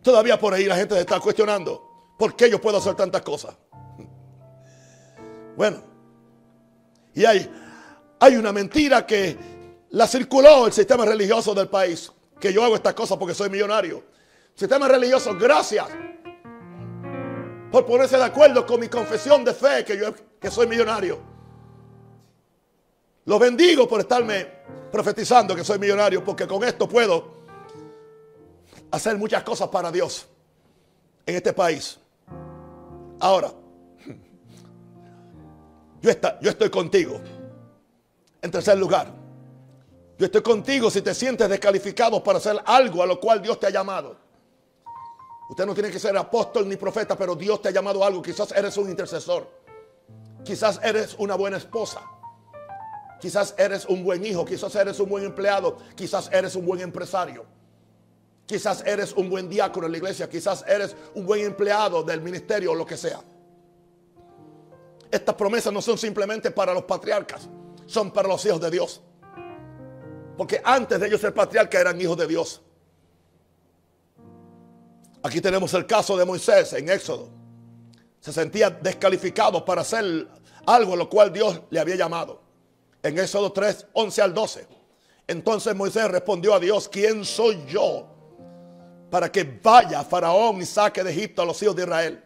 Todavía 0.05 0.39
por 0.39 0.53
ahí 0.53 0.67
la 0.67 0.77
gente 0.77 0.95
se 0.95 1.01
está 1.01 1.19
cuestionando 1.19 2.13
por 2.19 2.37
qué 2.37 2.51
yo 2.51 2.61
puedo 2.61 2.77
hacer 2.77 2.95
tantas 2.95 3.23
cosas. 3.23 3.57
Bueno, 5.57 5.83
y 7.15 7.25
hay, 7.25 7.51
hay 8.21 8.37
una 8.37 8.53
mentira 8.53 9.07
que 9.07 9.35
la 9.89 10.07
circuló 10.07 10.67
el 10.67 10.75
sistema 10.75 11.07
religioso 11.07 11.55
del 11.55 11.69
país, 11.69 12.13
que 12.39 12.53
yo 12.53 12.63
hago 12.63 12.75
estas 12.75 12.93
cosas 12.93 13.17
porque 13.17 13.33
soy 13.33 13.49
millonario. 13.49 14.05
Sistema 14.55 14.87
religioso, 14.89 15.35
gracias 15.39 15.87
por 17.73 17.87
ponerse 17.87 18.19
de 18.19 18.25
acuerdo 18.25 18.67
con 18.67 18.81
mi 18.81 18.89
confesión 18.89 19.43
de 19.43 19.55
fe 19.55 19.87
que 19.87 19.97
yo 19.97 20.15
que 20.39 20.51
soy 20.51 20.67
millonario. 20.67 21.19
Lo 23.25 23.39
bendigo 23.39 23.89
por 23.89 24.01
estarme 24.01 24.47
profetizando 24.93 25.57
que 25.57 25.65
soy 25.65 25.79
millonario, 25.79 26.23
porque 26.23 26.47
con 26.47 26.63
esto 26.63 26.87
puedo 26.87 27.34
hacer 28.91 29.17
muchas 29.19 29.43
cosas 29.43 29.69
para 29.69 29.91
Dios 29.91 30.27
en 31.27 31.37
este 31.37 31.53
país. 31.53 31.99
Ahora, 33.21 33.53
yo, 36.01 36.11
está, 36.11 36.39
yo 36.41 36.51
estoy 36.51 36.71
contigo. 36.71 37.21
En 38.43 38.51
tercer 38.51 38.77
lugar, 38.77 39.11
yo 40.19 40.27
estoy 40.27 40.43
contigo 40.43 40.91
si 40.91 41.03
te 41.03 41.15
sientes 41.15 41.49
descalificado 41.49 42.23
para 42.23 42.39
hacer 42.39 42.61
algo 42.67 43.03
a 43.03 43.07
lo 43.07 43.19
cual 43.19 43.43
Dios 43.43 43.59
te 43.59 43.67
ha 43.67 43.71
llamado. 43.71 44.17
Usted 45.49 45.67
no 45.67 45.75
tiene 45.75 45.91
que 45.91 45.99
ser 45.99 46.17
apóstol 46.17 46.69
ni 46.69 46.77
profeta, 46.77 47.17
pero 47.17 47.35
Dios 47.35 47.61
te 47.61 47.69
ha 47.69 47.73
llamado 47.73 48.03
a 48.03 48.07
algo. 48.07 48.23
Quizás 48.23 48.53
eres 48.53 48.77
un 48.77 48.89
intercesor. 48.89 49.49
Quizás 50.45 50.81
eres 50.83 51.15
una 51.19 51.35
buena 51.35 51.57
esposa. 51.57 52.03
Quizás 53.21 53.55
eres 53.59 53.85
un 53.87 54.05
buen 54.05 54.25
hijo. 54.25 54.45
Quizás 54.45 54.75
eres 54.75 55.01
un 55.01 55.09
buen 55.09 55.25
empleado. 55.25 55.79
Quizás 55.95 56.31
eres 56.33 56.55
un 56.55 56.65
buen 56.65 56.81
empresario. 56.81 57.45
Quizás 58.47 58.83
eres 58.87 59.13
un 59.15 59.31
buen 59.31 59.49
diácono 59.49 59.87
en 59.87 59.93
la 59.93 59.99
iglesia, 59.99 60.29
quizás 60.29 60.65
eres 60.69 60.95
un 61.15 61.25
buen 61.25 61.45
empleado 61.45 62.03
del 62.03 62.21
ministerio 62.21 62.73
o 62.73 62.75
lo 62.75 62.85
que 62.85 62.97
sea. 62.97 63.21
Estas 65.11 65.35
promesas 65.35 65.73
no 65.73 65.81
son 65.81 65.97
simplemente 65.97 66.51
para 66.51 66.75
los 66.75 66.85
patriarcas, 66.85 67.49
son 67.87 68.11
para 68.11 68.29
los 68.29 68.45
hijos 68.45 68.61
de 68.61 68.71
Dios. 68.71 69.01
Porque 70.37 70.61
antes 70.63 71.01
de 71.01 71.07
ellos 71.07 71.21
ser 71.21 71.33
patriarcas 71.33 71.81
eran 71.81 72.01
hijos 72.01 72.19
de 72.19 72.27
Dios. 72.27 72.61
Aquí 75.23 75.41
tenemos 75.41 75.73
el 75.73 75.87
caso 75.87 76.17
de 76.19 76.27
Moisés 76.27 76.75
en 76.75 76.91
Éxodo. 76.91 77.31
Se 78.21 78.33
sentía 78.33 78.69
descalificado 78.69 79.65
para 79.65 79.81
hacer 79.81 80.29
algo 80.67 80.95
a 80.95 80.97
lo 80.97 81.09
cual 81.09 81.33
Dios 81.33 81.63
le 81.71 81.81
había 81.81 81.97
llamado. 81.97 82.43
En 83.03 83.19
Éxodo 83.19 83.53
3, 83.53 83.87
11 83.95 84.23
al 84.23 84.35
12. 84.35 84.67
Entonces 85.27 85.75
Moisés 85.75 86.11
respondió 86.11 86.53
a 86.53 86.61
Dios, 86.61 86.89
¿quién 86.91 87.25
soy 87.25 87.65
yo 87.67 88.14
para 89.15 89.31
que 89.31 89.45
vaya 89.63 90.03
Faraón 90.03 90.61
y 90.61 90.67
saque 90.67 91.05
de 91.05 91.13
Egipto 91.13 91.41
a 91.41 91.45
los 91.45 91.63
hijos 91.63 91.77
de 91.77 91.83
Israel? 91.83 92.25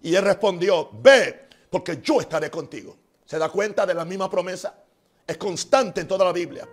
Y 0.00 0.14
él 0.14 0.24
respondió, 0.24 0.88
ve 0.90 1.46
porque 1.68 2.00
yo 2.02 2.22
estaré 2.22 2.50
contigo. 2.50 2.96
¿Se 3.26 3.36
da 3.38 3.50
cuenta 3.50 3.84
de 3.84 3.92
la 3.92 4.06
misma 4.06 4.30
promesa? 4.30 4.74
Es 5.26 5.36
constante 5.36 6.00
en 6.00 6.08
toda 6.08 6.24
la 6.24 6.32
Biblia. 6.32 6.66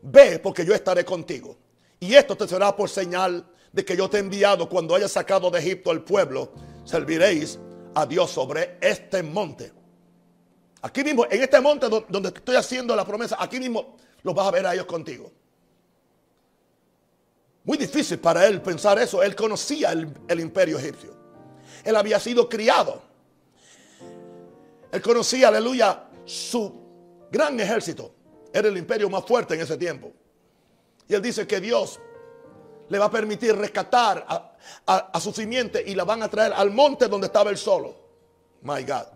Ve 0.00 0.38
porque 0.38 0.64
yo 0.64 0.72
estaré 0.72 1.04
contigo. 1.04 1.54
Y 2.00 2.14
esto 2.14 2.34
te 2.34 2.48
será 2.48 2.74
por 2.74 2.88
señal 2.88 3.46
de 3.70 3.84
que 3.84 3.94
yo 3.94 4.08
te 4.08 4.16
he 4.16 4.20
enviado 4.20 4.70
cuando 4.70 4.94
hayas 4.94 5.12
sacado 5.12 5.50
de 5.50 5.58
Egipto 5.58 5.90
al 5.90 6.02
pueblo. 6.02 6.52
Serviréis 6.86 7.58
a 7.94 8.06
Dios 8.06 8.30
sobre 8.30 8.78
este 8.80 9.22
monte. 9.22 9.70
Aquí 10.80 11.04
mismo, 11.04 11.26
en 11.30 11.42
este 11.42 11.60
monte 11.60 11.88
donde 12.08 12.30
estoy 12.30 12.56
haciendo 12.56 12.96
la 12.96 13.04
promesa, 13.04 13.36
aquí 13.38 13.60
mismo 13.60 13.98
los 14.22 14.34
vas 14.34 14.48
a 14.48 14.50
ver 14.50 14.66
a 14.66 14.72
ellos 14.72 14.86
contigo. 14.86 15.30
Muy 17.64 17.78
difícil 17.78 18.18
para 18.18 18.46
él 18.46 18.60
pensar 18.60 18.98
eso. 18.98 19.22
Él 19.22 19.34
conocía 19.34 19.92
el, 19.92 20.40
imperio 20.40 20.78
egipcio. 20.78 21.14
Él 21.84 21.96
había 21.96 22.20
sido 22.20 22.48
criado 22.48 23.14
él 24.94 25.02
conocía, 25.02 25.48
aleluya, 25.48 26.04
su 26.24 26.72
gran 27.28 27.58
ejército. 27.58 28.14
Era 28.52 28.68
el 28.68 28.76
imperio 28.76 29.10
más 29.10 29.24
fuerte 29.24 29.54
en 29.54 29.60
ese 29.62 29.76
tiempo. 29.76 30.12
Y 31.08 31.14
él 31.14 31.20
dice 31.20 31.48
que 31.48 31.60
Dios 31.60 31.98
le 32.88 32.96
va 32.96 33.06
a 33.06 33.10
permitir 33.10 33.56
rescatar 33.56 34.24
a, 34.86 35.20
su 35.20 35.32
simiente 35.32 35.82
y 35.84 35.96
la 35.96 36.04
van 36.04 36.22
a 36.22 36.28
traer 36.28 36.52
al 36.52 36.70
monte 36.70 37.08
donde 37.08 37.26
estaba 37.26 37.50
él 37.50 37.58
solo. 37.58 37.92
My 38.62 38.84
God. 38.84 39.06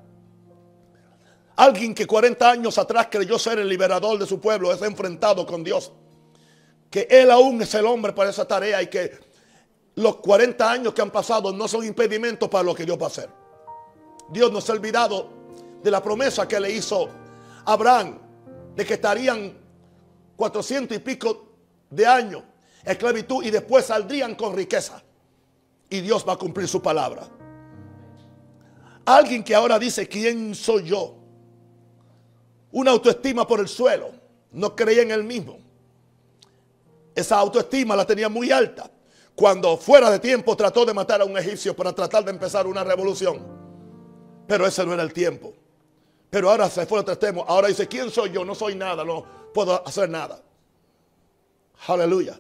Alguien 1.55 1.95
que 1.95 2.09
40 2.09 2.51
años 2.51 2.77
atrás 2.77 3.07
creyó 3.09 3.39
ser 3.39 3.61
el 3.61 3.69
liberador 3.69 4.19
de 4.19 4.27
su 4.27 4.41
pueblo 4.41 4.73
es 4.73 4.83
enfrentado 4.83 5.47
con 5.47 5.63
Dios. 5.63 5.93
Que 6.91 7.07
él 7.11 7.31
aún 7.31 7.61
es 7.63 7.75
el 7.75 7.87
hombre 7.87 8.13
para 8.13 8.31
esa 8.31 8.47
tarea 8.47 8.83
y 8.83 8.89
que 8.89 9.19
los 9.97 10.17
40 10.17 10.71
años 10.71 10.95
que 10.95 11.03
han 11.03 11.11
pasado 11.11 11.53
no 11.53 11.69
son 11.69 11.85
impedimentos 11.85 12.49
para 12.49 12.65
lo 12.65 12.75
que 12.75 12.85
Dios 12.85 12.99
va 13.01 13.05
a 13.05 13.09
hacer. 13.09 13.29
Dios 14.31 14.53
nos 14.53 14.69
ha 14.69 14.73
olvidado 14.73 15.31
de 15.83 15.91
la 15.91 16.03
promesa 16.03 16.47
que 16.47 16.59
le 16.61 16.71
hizo 16.71 17.09
Abraham 17.65 18.19
de 18.75 18.85
que 18.85 18.95
estarían 18.95 19.59
cuatrocientos 20.37 20.97
y 20.97 21.01
pico 21.01 21.47
de 21.91 22.07
años 22.07 22.43
esclavitud 22.85 23.45
y 23.45 23.51
después 23.51 23.87
saldrían 23.87 24.35
con 24.35 24.57
riqueza. 24.57 25.03
Y 25.91 26.01
Dios 26.01 26.25
va 26.27 26.35
a 26.35 26.37
cumplir 26.37 26.69
su 26.69 26.83
palabra. 26.83 27.29
Alguien 29.05 29.43
que 29.43 29.55
ahora 29.55 29.79
dice, 29.79 30.07
¿quién 30.07 30.55
soy 30.55 30.85
yo? 30.85 31.15
Una 32.73 32.91
autoestima 32.91 33.47
por 33.47 33.61
el 33.61 33.69
suelo. 33.69 34.11
No 34.53 34.77
creía 34.77 35.03
en 35.03 35.11
él 35.11 35.25
mismo. 35.25 35.59
Esa 37.19 37.37
autoestima 37.37 37.97
la 37.97 38.07
tenía 38.07 38.29
muy 38.29 38.53
alta. 38.53 38.89
Cuando 39.35 39.77
fuera 39.77 40.09
de 40.09 40.21
tiempo 40.21 40.57
trató 40.57 40.85
de 40.85 40.95
matar 40.95 41.21
a 41.21 41.25
un 41.25 41.37
egipcio 41.37 41.75
para 41.75 41.93
tratar 41.93 42.25
de 42.25 42.31
empezar 42.31 42.65
una 42.65 42.85
revolución. 42.85 43.45
Pero 44.47 44.65
ese 44.65 44.87
no 44.87 44.95
era 44.95 45.03
el 45.03 45.13
tiempo. 45.13 45.53
Pero 46.31 46.49
ahora 46.49 46.71
se 46.71 46.87
fue 46.87 47.01
al 47.01 47.09
extremo. 47.09 47.45
Ahora 47.49 47.67
dice, 47.67 47.89
¿quién 47.89 48.09
soy 48.09 48.31
yo? 48.31 48.45
No 48.45 48.55
soy 48.55 48.77
nada, 48.77 49.05
no 49.05 49.25
puedo 49.53 49.85
hacer 49.85 50.09
nada. 50.09 50.41
Aleluya. 51.89 52.39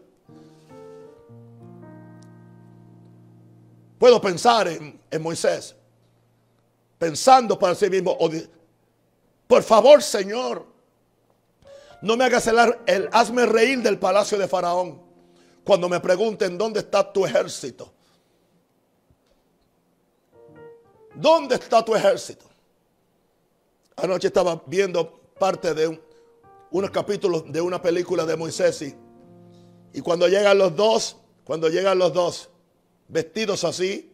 Puedo 3.98 4.20
pensar 4.20 4.68
en, 4.68 5.00
Moisés, 5.20 5.74
pensando 6.98 7.58
para 7.58 7.74
sí 7.74 7.90
mismo, 7.90 8.16
por 9.48 9.64
favor 9.64 10.00
Señor, 10.00 10.64
no 12.02 12.16
me 12.16 12.24
hagas 12.24 12.46
el, 12.46 12.56
el, 12.86 13.08
hazme 13.12 13.46
reír 13.46 13.82
del 13.82 13.98
palacio 13.98 14.38
de 14.38 14.48
Faraón 14.48 15.02
cuando 15.64 15.88
me 15.88 16.00
pregunten 16.00 16.56
dónde 16.56 16.80
está 16.80 17.12
tu 17.12 17.26
ejército. 17.26 17.92
¿Dónde 21.14 21.56
está 21.56 21.84
tu 21.84 21.94
ejército? 21.94 22.46
Anoche 23.96 24.28
estaba 24.28 24.62
viendo 24.66 25.20
parte 25.38 25.74
de 25.74 26.00
unos 26.70 26.90
capítulos 26.90 27.50
de 27.50 27.60
una 27.60 27.82
película 27.82 28.24
de 28.24 28.36
Moisés 28.36 28.82
y, 29.92 30.00
cuando 30.00 30.28
llegan 30.28 30.56
los 30.56 30.76
dos, 30.76 31.16
cuando 31.44 31.68
llegan 31.68 31.98
los 31.98 32.12
dos 32.12 32.50
vestidos 33.08 33.64
así, 33.64 34.12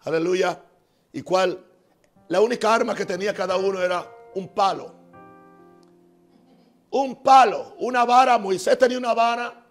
aleluya, 0.00 0.60
y 1.12 1.22
cual 1.22 1.64
la 2.28 2.40
única 2.40 2.74
arma 2.74 2.94
que 2.94 3.06
tenía 3.06 3.32
cada 3.32 3.56
uno 3.56 3.80
era 3.80 4.10
un 4.34 4.48
palo. 4.48 4.99
Un 6.90 7.22
palo, 7.22 7.74
una 7.78 8.04
vara. 8.04 8.38
Moisés 8.38 8.78
tenía 8.78 8.98
una 8.98 9.14
vara 9.14 9.66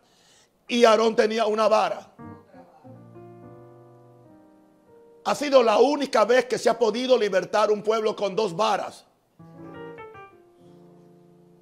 y 0.67 0.85
Aarón 0.85 1.15
tenía 1.15 1.45
una 1.45 1.67
vara. 1.67 2.11
Ha 5.25 5.35
sido 5.35 5.61
la 5.61 5.77
única 5.77 6.25
vez 6.25 6.45
que 6.45 6.57
se 6.57 6.69
ha 6.69 6.79
podido 6.79 7.17
libertar 7.17 7.71
un 7.71 7.83
pueblo 7.83 8.15
con 8.15 8.35
dos 8.35 8.55
varas. 8.55 9.05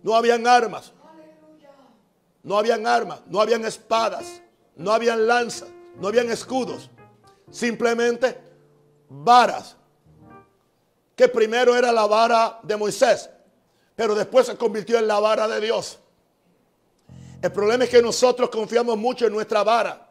No 0.03 0.15
habían 0.15 0.47
armas. 0.47 0.93
No 2.43 2.57
habían 2.57 2.87
armas, 2.87 3.19
no 3.27 3.41
habían 3.41 3.65
espadas, 3.65 4.41
no 4.77 4.93
habían 4.93 5.27
lanzas, 5.27 5.67
no 5.99 6.07
habían 6.07 6.29
escudos. 6.31 6.89
Simplemente 7.51 8.39
varas. 9.09 9.75
Que 11.13 11.27
primero 11.27 11.75
era 11.75 11.91
la 11.91 12.05
vara 12.07 12.59
de 12.63 12.77
Moisés, 12.77 13.29
pero 13.97 14.13
después 14.13 14.45
se 14.45 14.55
convirtió 14.55 14.99
en 14.99 15.07
la 15.07 15.19
vara 15.19 15.47
de 15.47 15.59
Dios. 15.59 15.97
El 17.41 17.51
problema 17.51 17.83
es 17.83 17.89
que 17.89 17.99
nosotros 17.99 18.47
confiamos 18.51 18.95
mucho 18.95 19.25
en 19.25 19.33
nuestra 19.33 19.63
vara. 19.63 20.07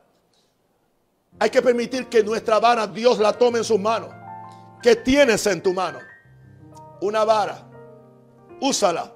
Hay 1.38 1.51
que 1.51 1.62
permitir 1.62 2.09
que 2.09 2.25
nuestra 2.25 2.59
vara 2.59 2.88
Dios 2.88 3.20
la 3.20 3.33
tome 3.33 3.59
en 3.59 3.64
sus 3.64 3.79
manos. 3.79 4.11
¿Qué 4.83 4.96
tienes 4.96 5.46
en 5.46 5.62
tu 5.62 5.72
mano? 5.72 6.01
Una 7.01 7.25
vara. 7.25 7.64
Úsala. 8.61 9.12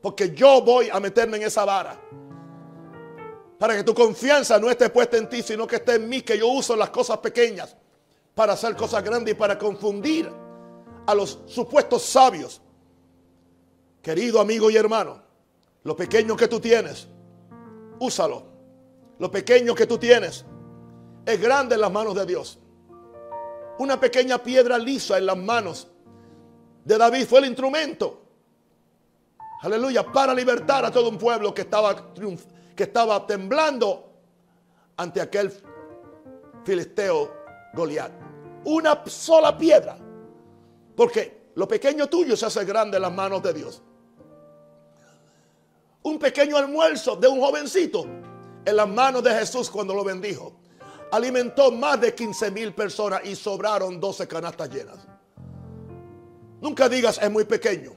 Porque 0.00 0.34
yo 0.34 0.62
voy 0.62 0.88
a 0.88 0.98
meterme 0.98 1.36
en 1.36 1.42
esa 1.42 1.66
vara. 1.66 2.00
Para 3.58 3.76
que 3.76 3.84
tu 3.84 3.92
confianza 3.92 4.58
no 4.58 4.70
esté 4.70 4.88
puesta 4.88 5.18
en 5.18 5.28
ti, 5.28 5.42
sino 5.42 5.66
que 5.66 5.76
esté 5.76 5.96
en 5.96 6.08
mí, 6.08 6.22
que 6.22 6.38
yo 6.38 6.48
uso 6.48 6.74
las 6.74 6.88
cosas 6.88 7.18
pequeñas 7.18 7.76
para 8.34 8.54
hacer 8.54 8.74
cosas 8.76 9.04
grandes 9.04 9.34
y 9.34 9.36
para 9.36 9.58
confundir 9.58 10.32
a 11.06 11.14
los 11.14 11.38
supuestos 11.44 12.02
sabios. 12.02 12.62
Querido 14.06 14.40
amigo 14.40 14.70
y 14.70 14.76
hermano, 14.76 15.20
lo 15.82 15.96
pequeño 15.96 16.36
que 16.36 16.46
tú 16.46 16.60
tienes, 16.60 17.08
úsalo. 17.98 18.44
Lo 19.18 19.28
pequeño 19.32 19.74
que 19.74 19.84
tú 19.84 19.98
tienes 19.98 20.44
es 21.24 21.40
grande 21.40 21.74
en 21.74 21.80
las 21.80 21.90
manos 21.90 22.14
de 22.14 22.24
Dios. 22.24 22.60
Una 23.80 23.98
pequeña 23.98 24.38
piedra 24.38 24.78
lisa 24.78 25.18
en 25.18 25.26
las 25.26 25.36
manos 25.36 25.88
de 26.84 26.96
David 26.96 27.26
fue 27.26 27.40
el 27.40 27.46
instrumento 27.46 28.22
Aleluya, 29.62 30.04
para 30.04 30.32
libertar 30.32 30.84
a 30.84 30.92
todo 30.92 31.08
un 31.08 31.18
pueblo 31.18 31.52
que 31.52 31.62
estaba, 31.62 32.12
que 32.76 32.82
estaba 32.84 33.26
temblando 33.26 34.12
ante 34.96 35.20
aquel 35.20 35.52
filisteo 36.64 37.34
Goliat. 37.74 38.12
Una 38.66 39.02
sola 39.06 39.58
piedra. 39.58 39.98
Porque 40.94 41.50
lo 41.56 41.66
pequeño 41.66 42.06
tuyo 42.06 42.36
se 42.36 42.46
hace 42.46 42.64
grande 42.64 42.98
en 42.98 43.02
las 43.02 43.12
manos 43.12 43.42
de 43.42 43.52
Dios. 43.52 43.82
Un 46.06 46.20
pequeño 46.20 46.56
almuerzo 46.56 47.16
de 47.16 47.26
un 47.26 47.40
jovencito 47.40 48.06
en 48.64 48.76
las 48.76 48.88
manos 48.88 49.24
de 49.24 49.32
Jesús 49.32 49.68
cuando 49.68 49.92
lo 49.92 50.04
bendijo. 50.04 50.52
Alimentó 51.10 51.72
más 51.72 52.00
de 52.00 52.14
15 52.14 52.52
mil 52.52 52.72
personas 52.72 53.22
y 53.24 53.34
sobraron 53.34 53.98
12 53.98 54.28
canastas 54.28 54.70
llenas. 54.70 54.98
Nunca 56.60 56.88
digas 56.88 57.18
es 57.20 57.28
muy 57.28 57.42
pequeño. 57.42 57.90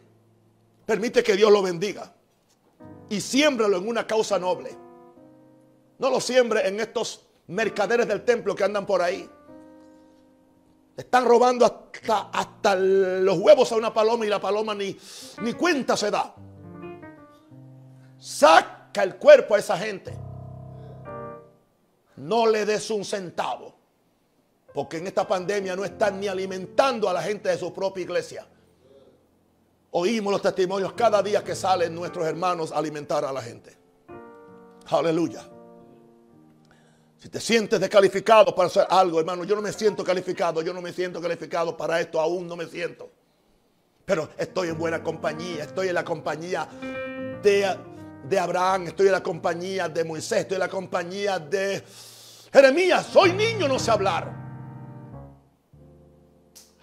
Permite 0.88 1.22
que 1.22 1.36
Dios 1.36 1.52
lo 1.52 1.62
bendiga. 1.62 2.12
Y 3.10 3.22
siémbralo 3.22 3.78
en 3.78 3.88
una 3.88 4.08
causa 4.08 4.40
noble. 4.40 4.76
No 6.00 6.10
lo 6.10 6.20
siembre 6.20 6.68
en 6.68 6.80
estos 6.80 7.28
mercaderes 7.46 8.08
del 8.08 8.26
templo 8.26 8.56
que 8.56 8.64
andan 8.64 8.88
por 8.88 9.04
ahí. 9.04 9.30
Están 10.98 11.26
robando 11.26 11.64
hasta, 11.64 12.32
hasta 12.34 12.76
los 12.76 13.38
huevos 13.38 13.72
a 13.72 13.76
una 13.76 13.94
paloma 13.94 14.26
y 14.26 14.30
la 14.30 14.42
paloma 14.42 14.74
ni, 14.74 14.98
ni 15.44 15.54
cuenta 15.54 15.96
se 15.96 16.10
da. 16.10 16.34
Saca 18.20 19.04
el 19.04 19.16
cuerpo 19.16 19.56
a 19.56 19.60
esa 19.60 19.78
gente. 19.78 20.14
no 22.18 22.48
le 22.48 22.66
des 22.66 22.90
un 22.92 23.06
centavo. 23.06 23.74
Porque 24.74 24.98
en 24.98 25.08
esta 25.08 25.28
pandemia 25.28 25.76
no 25.76 25.84
están 25.86 26.20
ni 26.20 26.28
alimentando 26.28 27.10
a 27.10 27.14
la 27.14 27.22
gente 27.22 27.50
de 27.50 27.58
su 27.58 27.74
propia 27.74 28.04
iglesia. 28.04 28.46
Oímos 29.92 30.32
los 30.34 30.42
testimonios 30.42 30.94
cada 30.94 31.24
día 31.24 31.44
que 31.44 31.56
salen 31.56 31.96
nuestros 31.96 32.28
hermanos 32.28 32.72
a 32.72 32.78
alimentar 32.78 33.26
a 33.26 33.32
la 33.32 33.42
gente. 33.42 33.76
Aleluya. 34.88 35.44
Si 37.18 37.30
te 37.30 37.40
sientes 37.40 37.80
descalificado 37.80 38.54
para 38.54 38.68
hacer 38.68 38.86
algo, 38.90 39.20
hermano, 39.20 39.44
yo 39.44 39.56
no 39.56 39.62
me 39.62 39.74
siento 39.74 40.04
calificado, 40.04 40.62
yo 40.62 40.74
no 40.74 40.82
me 40.82 40.94
siento 40.94 41.22
calificado 41.22 41.76
para 41.76 42.00
esto, 42.00 42.20
aún 42.20 42.48
no 42.48 42.56
me 42.56 42.66
siento. 42.66 43.10
Pero 44.06 44.30
estoy 44.38 44.70
en 44.70 44.78
buena 44.78 45.04
compañía, 45.04 45.64
estoy 45.64 45.90
en 45.90 45.96
la 45.96 46.06
compañía 46.06 46.68
de, 47.44 47.76
de 48.24 48.40
Abraham, 48.40 48.88
estoy 48.88 49.08
en 49.08 49.14
la 49.14 49.24
compañía 49.24 49.90
de 49.90 50.04
Moisés, 50.04 50.40
estoy 50.40 50.56
en 50.56 50.62
la 50.62 50.70
compañía 50.70 51.40
de 51.40 51.84
Jeremías. 52.52 53.06
Soy 53.06 53.34
niño, 53.34 53.68
no 53.68 53.80
sé 53.80 53.92
hablar. 53.92 54.34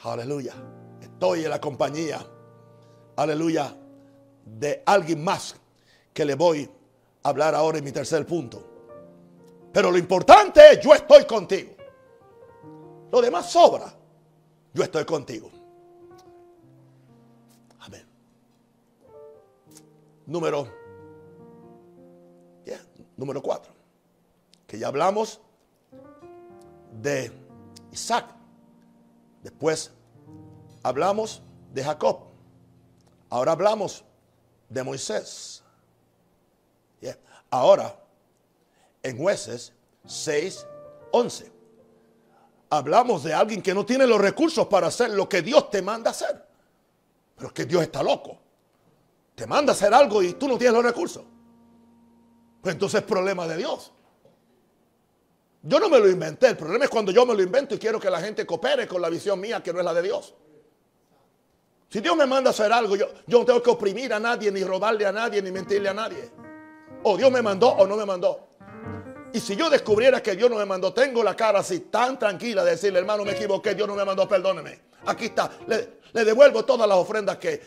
Aleluya. 0.02 0.54
Estoy 1.00 1.44
en 1.44 1.50
la 1.50 1.60
compañía, 1.60 2.24
aleluya, 3.16 3.74
de 4.44 4.82
alguien 4.84 5.24
más 5.24 5.56
que 6.12 6.24
le 6.24 6.34
voy 6.34 6.70
a 7.22 7.28
hablar 7.28 7.54
ahora 7.54 7.78
en 7.78 7.84
mi 7.84 7.92
tercer 7.92 8.26
punto. 8.26 8.62
Pero 9.72 9.90
lo 9.90 9.98
importante 9.98 10.60
es, 10.72 10.80
yo 10.80 10.94
estoy 10.94 11.24
contigo. 11.24 11.72
Lo 13.10 13.20
demás 13.20 13.50
sobra. 13.50 13.92
Yo 14.72 14.82
estoy 14.82 15.04
contigo. 15.04 15.50
Amén. 17.80 18.06
Número, 20.26 20.68
número 23.16 23.42
cuatro. 23.42 23.72
Que 24.66 24.78
ya 24.78 24.88
hablamos 24.88 25.40
de 27.00 27.32
Isaac. 27.92 28.26
Después 29.42 29.92
hablamos 30.82 31.42
de 31.72 31.84
Jacob. 31.84 32.20
Ahora 33.30 33.52
hablamos 33.52 34.04
de 34.68 34.82
Moisés. 34.82 35.62
Ahora 37.50 37.96
en 39.02 39.16
jueces 39.16 39.72
6, 40.04 40.66
11. 41.12 41.52
Hablamos 42.70 43.22
de 43.22 43.32
alguien 43.32 43.62
que 43.62 43.72
no 43.72 43.86
tiene 43.86 44.06
los 44.06 44.20
recursos 44.20 44.66
para 44.66 44.88
hacer 44.88 45.10
lo 45.10 45.28
que 45.28 45.42
Dios 45.42 45.70
te 45.70 45.80
manda 45.80 46.10
hacer. 46.10 46.44
Pero 47.36 47.48
es 47.48 47.52
que 47.54 47.64
Dios 47.64 47.82
está 47.82 48.02
loco. 48.02 48.38
Te 49.34 49.46
manda 49.46 49.72
hacer 49.72 49.94
algo 49.94 50.22
y 50.22 50.32
tú 50.32 50.48
no 50.48 50.58
tienes 50.58 50.74
los 50.74 50.84
recursos. 50.84 51.22
Pues 52.60 52.74
entonces 52.74 53.00
es 53.00 53.06
problema 53.06 53.46
de 53.46 53.56
Dios. 53.56 53.92
Yo 55.62 55.80
no 55.80 55.88
me 55.88 55.98
lo 55.98 56.08
inventé. 56.08 56.48
El 56.48 56.56
problema 56.56 56.84
es 56.84 56.90
cuando 56.90 57.12
yo 57.12 57.26
me 57.26 57.34
lo 57.34 57.42
invento 57.42 57.74
y 57.74 57.78
quiero 57.78 57.98
que 57.98 58.10
la 58.10 58.20
gente 58.20 58.46
coopere 58.46 58.86
con 58.86 59.02
la 59.02 59.08
visión 59.08 59.40
mía 59.40 59.62
que 59.62 59.72
no 59.72 59.80
es 59.80 59.84
la 59.84 59.94
de 59.94 60.02
Dios. 60.02 60.34
Si 61.88 62.00
Dios 62.00 62.16
me 62.16 62.26
manda 62.26 62.50
hacer 62.50 62.72
algo, 62.72 62.96
yo, 62.96 63.08
yo 63.26 63.38
no 63.38 63.44
tengo 63.44 63.62
que 63.62 63.70
oprimir 63.70 64.12
a 64.12 64.20
nadie, 64.20 64.50
ni 64.50 64.62
robarle 64.64 65.06
a 65.06 65.12
nadie, 65.12 65.40
ni 65.40 65.50
mentirle 65.50 65.88
a 65.88 65.94
nadie. 65.94 66.30
O 67.04 67.16
Dios 67.16 67.30
me 67.30 67.42
mandó 67.42 67.68
o 67.68 67.86
no 67.86 67.96
me 67.96 68.04
mandó. 68.04 68.46
Y 69.32 69.40
si 69.40 69.54
yo 69.54 69.68
descubriera 69.68 70.22
que 70.22 70.34
Dios 70.34 70.48
no 70.48 70.56
me 70.56 70.64
mandó, 70.64 70.92
tengo 70.92 71.22
la 71.22 71.36
cara 71.36 71.60
así 71.60 71.80
tan 71.80 72.18
tranquila 72.18 72.64
de 72.64 72.72
decirle, 72.72 73.00
hermano, 73.00 73.24
me 73.24 73.32
equivoqué, 73.32 73.74
Dios 73.74 73.86
no 73.86 73.94
me 73.94 74.04
mandó, 74.04 74.28
perdóneme. 74.28 74.80
Aquí 75.06 75.26
está, 75.26 75.50
le, 75.66 76.24
devuelvo 76.24 76.64
todas 76.64 76.88
las 76.88 76.96
ofrendas 76.96 77.36
que, 77.36 77.60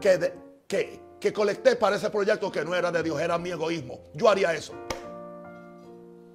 que, 0.00 0.32
que, 0.66 1.00
que 1.20 1.32
colecté 1.32 1.76
para 1.76 1.96
ese 1.96 2.08
proyecto 2.08 2.50
que 2.50 2.64
no 2.64 2.74
era 2.74 2.90
de 2.90 3.02
Dios, 3.02 3.20
era 3.20 3.36
mi 3.38 3.50
egoísmo. 3.50 4.00
Yo 4.14 4.28
haría 4.28 4.54
eso. 4.54 4.72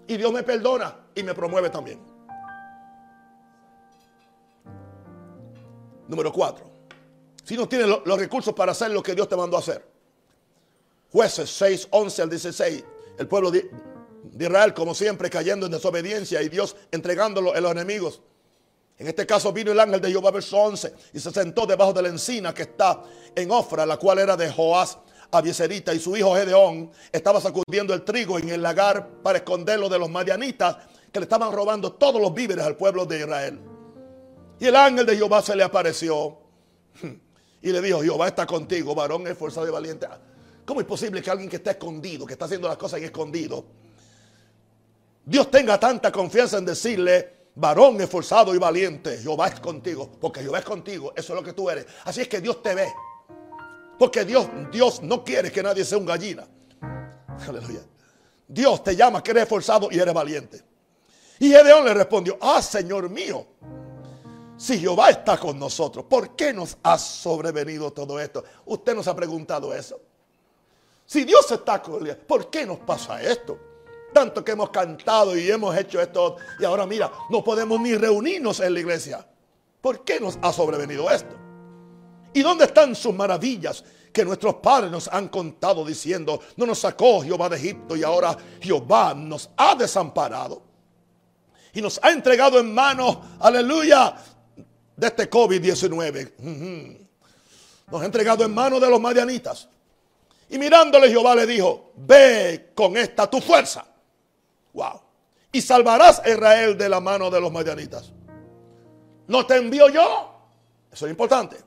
Y 0.08 0.16
Dios 0.16 0.32
me 0.32 0.44
perdona 0.44 0.96
y 1.16 1.24
me 1.24 1.34
promueve 1.34 1.72
también. 1.72 2.00
Número 6.08 6.32
cuatro. 6.32 6.70
Si 7.44 7.58
no 7.58 7.68
tienes 7.68 7.88
los 7.88 8.20
recursos 8.20 8.54
para 8.54 8.72
hacer 8.72 8.92
lo 8.92 9.02
que 9.02 9.16
Dios 9.16 9.28
te 9.28 9.36
mandó 9.36 9.58
a 9.58 9.60
hacer. 9.60 9.84
Jueces 11.12 11.50
6, 11.50 11.88
11 11.90 12.22
al 12.22 12.30
16. 12.30 12.84
El 13.18 13.28
pueblo 13.28 13.50
de 13.50 13.70
Israel, 14.38 14.74
como 14.74 14.94
siempre, 14.94 15.30
cayendo 15.30 15.66
en 15.66 15.72
desobediencia 15.72 16.42
y 16.44 16.50
Dios 16.50 16.76
entregándolo 16.92 17.54
a 17.54 17.60
los 17.60 17.72
enemigos. 17.72 18.22
En 18.98 19.08
este 19.08 19.26
caso 19.26 19.52
vino 19.52 19.72
el 19.72 19.80
ángel 19.80 20.00
de 20.00 20.10
Jehová, 20.10 20.32
verso 20.32 20.58
11, 20.58 20.94
y 21.14 21.20
se 21.20 21.32
sentó 21.32 21.66
debajo 21.66 21.92
de 21.92 22.02
la 22.02 22.08
encina 22.08 22.54
que 22.54 22.62
está 22.62 23.04
en 23.36 23.52
Ofra, 23.52 23.86
la 23.86 23.98
cual 23.98 24.20
era 24.20 24.38
de 24.38 24.50
Joás 24.50 24.98
Abieserita, 25.32 25.94
y 25.94 26.00
su 26.00 26.16
hijo 26.16 26.34
Gedeón 26.36 26.92
estaba 27.12 27.42
sacudiendo 27.42 27.94
el 27.94 28.04
trigo 28.04 28.40
en 28.40 28.50
el 28.50 28.62
lagar 28.62 29.08
para 29.22 29.40
esconderlo 29.40 29.90
de 29.90 30.00
los 30.00 30.10
madianitas 30.10 30.78
que 31.12 31.20
le 31.20 31.26
estaban 31.26 31.52
robando 31.52 31.94
todos 31.94 32.22
los 32.22 32.34
víveres 32.34 32.64
al 32.64 32.78
pueblo 32.78 33.06
de 33.06 33.20
Israel. 33.20 33.60
Y 34.60 34.68
el 34.68 34.76
ángel 34.76 35.06
de 35.06 35.18
Jehová 35.18 35.42
se 35.42 35.56
le 35.56 35.64
apareció 35.64 36.38
y 37.62 37.72
le 37.72 37.82
dijo, 37.82 38.02
Jehová 38.02 38.28
está 38.28 38.46
contigo, 38.46 38.96
varón 38.96 39.28
esforzado 39.28 39.68
y 39.68 39.72
valiente. 39.72 40.08
¿Cómo 40.66 40.80
es 40.80 40.88
posible 40.88 41.22
que 41.22 41.30
alguien 41.30 41.50
que 41.50 41.58
está 41.58 41.72
escondido, 41.72 42.26
que 42.26 42.34
está 42.34 42.46
haciendo 42.46 42.70
las 42.70 42.78
cosas 42.78 43.00
en 43.00 43.06
escondido, 43.06 43.66
Dios 45.26 45.52
tenga 45.52 45.80
tanta 45.80 46.12
confianza 46.12 46.58
en 46.58 46.66
decirle, 46.66 47.35
varón 47.56 48.00
esforzado 48.02 48.54
y 48.54 48.58
valiente, 48.58 49.18
Jehová 49.18 49.48
es 49.48 49.60
contigo, 49.60 50.10
porque 50.20 50.42
Jehová 50.42 50.60
es 50.60 50.66
contigo, 50.66 51.14
eso 51.16 51.34
es 51.34 51.40
lo 51.40 51.44
que 51.44 51.54
tú 51.54 51.70
eres. 51.70 51.86
Así 52.04 52.22
es 52.22 52.28
que 52.28 52.42
Dios 52.42 52.62
te 52.62 52.76
ve, 52.76 52.94
porque 53.98 54.26
Dios, 54.26 54.48
Dios 54.72 55.02
no 55.02 55.24
quiere 55.24 55.52
que 55.52 55.64
nadie 55.64 55.86
sea 55.86 55.98
un 55.98 56.06
gallina. 56.06 56.48
Aleluya. 57.48 57.82
Dios 58.48 58.84
te 58.84 58.96
llama 58.96 59.24
que 59.24 59.32
eres 59.32 59.44
esforzado 59.44 59.90
y 59.92 60.00
eres 60.00 60.14
valiente. 60.14 60.62
Y 61.40 61.50
Gedeón 61.50 61.86
le 61.86 61.94
respondió, 61.94 62.38
ah, 62.42 62.62
Señor 62.62 63.10
mío, 63.10 63.46
si 64.58 64.80
Jehová 64.80 65.10
está 65.10 65.38
con 65.38 65.60
nosotros, 65.60 66.06
¿por 66.06 66.36
qué 66.36 66.54
nos 66.54 66.78
ha 66.84 66.98
sobrevenido 66.98 67.92
todo 67.92 68.20
esto? 68.20 68.44
Usted 68.66 68.96
nos 68.96 69.08
ha 69.08 69.16
preguntado 69.16 69.74
eso. 69.74 70.00
Si 71.06 71.24
Dios 71.24 71.50
está 71.52 71.82
con 71.82 72.06
él, 72.06 72.18
¿por 72.18 72.50
qué 72.50 72.66
nos 72.66 72.80
pasa 72.80 73.22
esto? 73.22 73.60
Tanto 74.16 74.46
que 74.46 74.54
hemos 74.54 74.70
cantado 74.70 75.38
y 75.38 75.52
hemos 75.52 75.78
hecho 75.78 76.00
esto. 76.00 76.38
Y 76.58 76.64
ahora 76.64 76.86
mira, 76.86 77.12
no 77.30 77.44
podemos 77.44 77.82
ni 77.82 77.96
reunirnos 77.96 78.62
en 78.62 78.74
la 78.74 78.80
iglesia. 78.80 79.28
¿Por 79.82 80.06
qué 80.06 80.22
nos 80.22 80.40
ha 80.42 80.54
sobrevenido 80.54 81.12
esto? 81.12 81.36
¿Y 82.34 82.42
dónde 82.42 82.64
están 82.64 82.96
sus 82.96 83.14
maravillas 83.14 83.84
que 84.14 84.24
nuestros 84.24 84.56
padres 84.56 84.90
nos 84.90 85.10
han 85.10 85.28
contado 85.28 85.84
diciendo, 85.84 86.40
no 86.56 86.66
nos 86.66 86.80
sacó 86.80 87.24
Jehová 87.24 87.50
de 87.50 87.58
Egipto 87.58 87.98
y 87.98 88.04
ahora 88.04 88.38
Jehová 88.62 89.14
nos 89.14 89.50
ha 89.58 89.76
desamparado? 89.76 90.62
Y 91.74 91.82
nos 91.82 92.00
ha 92.02 92.10
entregado 92.12 92.58
en 92.58 92.74
manos, 92.74 93.18
aleluya, 93.38 94.16
de 94.96 95.08
este 95.08 95.30
COVID-19. 95.30 97.00
Nos 97.92 98.02
ha 98.02 98.06
entregado 98.06 98.46
en 98.46 98.54
manos 98.54 98.80
de 98.80 98.90
los 98.90 99.02
madianitas. 99.02 99.68
Y 100.52 100.58
mirándole 100.58 101.10
Jehová 101.10 101.36
le 101.36 101.46
dijo, 101.46 101.92
ve 101.98 102.72
con 102.74 102.96
esta 102.96 103.30
tu 103.30 103.42
fuerza 103.42 103.86
Wow. 104.76 105.02
Y 105.54 105.62
salvarás 105.62 106.20
a 106.20 106.30
Israel 106.30 106.78
de 106.78 106.90
la 106.90 107.00
mano 107.00 107.32
de 107.32 107.40
los 107.40 107.52
madianitas. 107.52 108.12
¿No 109.28 109.46
te 109.46 109.56
envío 109.56 109.90
yo? 109.90 110.32
Eso 110.92 111.06
es 111.06 111.10
importante. 111.10 111.58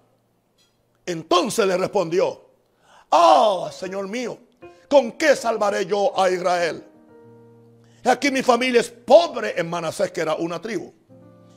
Entonces 1.07 1.67
le 1.67 1.77
respondió, 1.77 2.51
ah, 3.11 3.71
Señor 3.73 4.09
mío, 4.09 4.39
¿con 4.89 5.13
qué 5.13 5.35
salvaré 5.35 5.87
yo 5.87 6.19
a 6.21 6.31
Israel? 6.31 6.85
Aquí 8.05 8.31
mi 8.31 8.43
familia 8.43 8.81
es 8.81 8.91
pobre 8.91 9.59
en 9.59 9.69
Manasés, 9.69 10.13
que 10.13 10.21
era 10.21 10.35
una 10.35 10.61
tribu. 10.61 10.93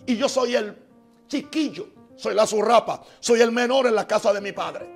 Y 0.05 0.15
yo 0.15 0.27
soy 0.27 0.55
el 0.55 0.75
chiquillo, 1.27 1.87
soy 2.15 2.33
la 2.33 2.47
zurrapa, 2.47 3.03
soy 3.19 3.41
el 3.41 3.51
menor 3.51 3.87
en 3.87 3.95
la 3.95 4.07
casa 4.07 4.33
de 4.33 4.41
mi 4.41 4.53
padre. 4.53 4.89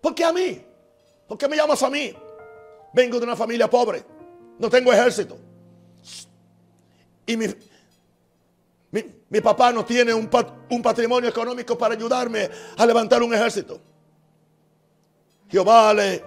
¿Por 0.00 0.14
qué 0.14 0.24
a 0.24 0.32
mí? 0.32 0.64
¿Por 1.26 1.38
qué 1.38 1.48
me 1.48 1.56
llamas 1.56 1.82
a 1.82 1.90
mí? 1.90 2.14
Vengo 2.92 3.18
de 3.18 3.24
una 3.24 3.36
familia 3.36 3.68
pobre. 3.68 4.04
No 4.58 4.68
tengo 4.68 4.92
ejército. 4.92 5.38
Y 7.26 7.36
mi, 7.36 7.46
mi, 9.28 9.40
papá 9.40 9.72
no 9.72 9.84
tiene 9.84 10.12
un, 10.12 10.28
un, 10.70 10.82
patrimonio 10.82 11.30
económico 11.30 11.78
para 11.78 11.94
ayudarme 11.94 12.50
a 12.76 12.86
levantar 12.86 13.22
un 13.22 13.32
ejército. 13.32 13.80
Jehová 15.48 15.94
le... 15.94 16.24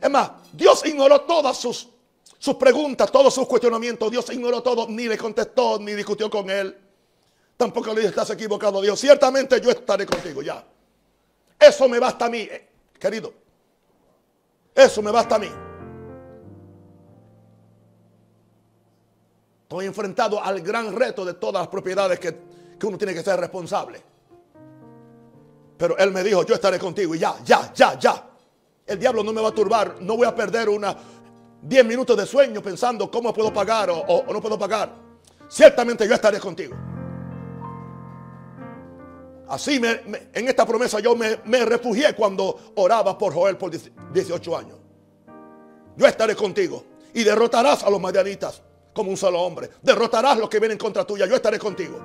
Es 0.00 0.10
más, 0.10 0.30
Dios 0.52 0.84
ignoró 0.84 1.22
todas 1.22 1.56
sus, 1.56 1.88
sus 2.38 2.54
preguntas, 2.56 3.10
todos 3.10 3.32
sus 3.32 3.46
cuestionamientos. 3.46 4.10
Dios 4.10 4.28
ignoró 4.30 4.62
todo, 4.62 4.86
ni 4.88 5.08
le 5.08 5.16
contestó, 5.16 5.78
ni 5.78 5.92
discutió 5.92 6.28
con 6.30 6.50
él. 6.50 6.76
Tampoco 7.56 7.88
le 7.88 8.02
dije, 8.02 8.10
estás 8.10 8.30
equivocado, 8.30 8.80
Dios. 8.80 9.00
Ciertamente 9.00 9.60
yo 9.60 9.70
estaré 9.70 10.06
contigo, 10.06 10.42
ya. 10.42 10.64
Eso 11.58 11.88
me 11.88 11.98
basta 11.98 12.26
a 12.26 12.28
mí, 12.28 12.40
eh, 12.40 12.68
querido. 13.00 13.32
Eso 14.74 15.02
me 15.02 15.10
basta 15.10 15.34
a 15.34 15.38
mí. 15.38 15.48
Estoy 19.68 19.84
enfrentado 19.84 20.42
al 20.42 20.62
gran 20.62 20.96
reto 20.96 21.26
de 21.26 21.34
todas 21.34 21.60
las 21.60 21.68
propiedades 21.68 22.18
que, 22.18 22.34
uno 22.86 22.96
tiene 22.96 23.12
que 23.12 23.22
ser 23.22 23.38
responsable. 23.38 24.02
Pero 25.76 25.98
él 25.98 26.10
me 26.10 26.24
dijo, 26.24 26.42
yo 26.46 26.54
estaré 26.54 26.78
contigo 26.78 27.14
y 27.14 27.18
ya, 27.18 27.34
ya, 27.44 27.70
ya, 27.74 27.98
ya. 27.98 28.30
El 28.86 28.98
diablo 28.98 29.22
no 29.22 29.30
me 29.30 29.42
va 29.42 29.48
a 29.48 29.54
turbar, 29.54 29.96
no 30.00 30.16
voy 30.16 30.26
a 30.26 30.34
perder 30.34 30.70
una, 30.70 30.96
10 31.60 31.84
minutos 31.84 32.16
de 32.16 32.24
sueño 32.24 32.62
pensando 32.62 33.10
cómo 33.10 33.30
puedo 33.34 33.52
pagar 33.52 33.90
o, 33.90 34.24
no 34.32 34.40
puedo 34.40 34.58
pagar, 34.58 34.90
ciertamente 35.48 36.08
yo 36.08 36.14
estaré 36.14 36.40
contigo. 36.40 36.74
Así 39.48 39.76
en 39.76 40.48
esta 40.48 40.64
promesa 40.64 40.98
yo 41.00 41.14
me, 41.14 41.40
me, 41.44 41.66
refugié 41.66 42.14
cuando 42.14 42.72
oraba 42.76 43.18
por 43.18 43.34
Joel 43.34 43.58
por 43.58 43.70
18 43.70 44.56
años. 44.56 44.78
Yo 45.94 46.06
estaré 46.06 46.34
contigo 46.34 46.86
y 47.12 47.22
derrotarás 47.22 47.84
a 47.84 47.90
los 47.90 48.00
madianitas 48.00 48.62
como 48.98 49.12
un 49.12 49.16
solo 49.16 49.40
hombre. 49.40 49.70
Derrotarás 49.80 50.36
los 50.38 50.48
que 50.48 50.58
vienen 50.58 50.76
contra 50.76 51.04
tuya. 51.04 51.24
Yo 51.24 51.36
estaré 51.36 51.56
contigo. 51.56 52.00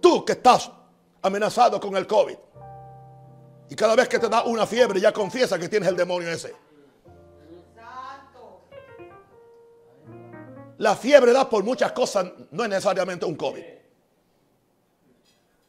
Tú 0.00 0.24
que 0.24 0.34
estás 0.34 0.70
amenazado 1.20 1.80
con 1.80 1.96
el 1.96 2.06
COVID. 2.06 2.36
Y 3.68 3.74
cada 3.74 3.96
vez 3.96 4.08
que 4.08 4.20
te 4.20 4.28
da 4.28 4.44
una 4.44 4.68
fiebre 4.68 5.00
ya 5.00 5.12
confiesa 5.12 5.58
que 5.58 5.68
tienes 5.68 5.88
el 5.88 5.96
demonio 5.96 6.30
ese. 6.30 6.54
La 10.78 10.94
fiebre 10.94 11.32
da 11.32 11.50
por 11.50 11.64
muchas 11.64 11.90
cosas, 11.90 12.24
no 12.52 12.62
es 12.62 12.70
necesariamente 12.70 13.26
un 13.26 13.34
COVID. 13.34 13.64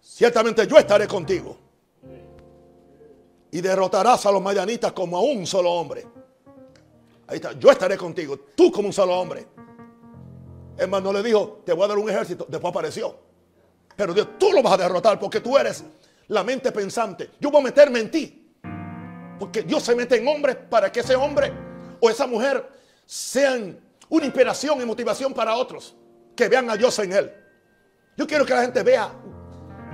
Ciertamente 0.02 0.68
yo 0.68 0.78
estaré 0.78 1.08
contigo. 1.08 1.58
Y 3.50 3.60
derrotarás 3.60 4.24
a 4.28 4.32
los 4.32 4.42
mayanitas 4.42 4.92
como 4.92 5.18
a 5.18 5.22
un 5.22 5.48
solo 5.48 5.72
hombre. 5.72 6.06
Ahí 7.26 7.38
está, 7.38 7.54
yo 7.54 7.72
estaré 7.72 7.98
contigo, 7.98 8.38
tú 8.56 8.72
como 8.72 8.90
un 8.90 8.94
solo 8.94 9.20
hombre. 9.20 9.48
Hermano 10.78 11.14
le 11.14 11.22
dijo, 11.22 11.62
te 11.66 11.74
voy 11.74 11.86
a 11.86 11.88
dar 11.88 11.98
un 11.98 12.10
ejército. 12.10 12.46
Después 12.50 12.72
apareció. 12.72 13.16
Pero 13.96 14.14
Dios, 14.14 14.28
tú 14.40 14.52
lo 14.52 14.64
vas 14.64 14.74
a 14.74 14.78
derrotar 14.78 15.20
porque 15.20 15.40
tú 15.40 15.58
eres 15.58 15.84
la 16.28 16.44
mente 16.44 16.72
pensante. 16.72 17.32
Yo 17.40 17.52
voy 17.52 17.62
a 17.62 17.64
meterme 17.66 18.00
en 18.00 18.12
ti. 18.12 18.40
Porque 19.38 19.64
Dios 19.64 19.84
se 19.84 19.96
mete 19.96 20.18
en 20.18 20.28
hombres 20.28 20.56
para 20.70 20.92
que 20.92 21.02
ese 21.02 21.16
hombre 21.16 21.52
o 22.00 22.10
esa 22.10 22.26
mujer 22.26 22.68
sean 23.06 23.80
una 24.10 24.26
inspiración 24.26 24.82
y 24.82 24.86
motivación 24.86 25.34
para 25.34 25.56
otros. 25.56 25.96
Que 26.36 26.50
vean 26.50 26.70
a 26.70 26.78
Dios 26.78 26.98
en 27.00 27.14
él. 27.14 27.32
Yo 28.18 28.26
quiero 28.26 28.46
que 28.46 28.54
la 28.54 28.62
gente 28.62 28.84
vea, 28.84 29.12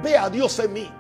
vea 0.03 0.25
a 0.25 0.29
Dios 0.29 0.57
en 0.59 0.73
mí. 0.73 0.91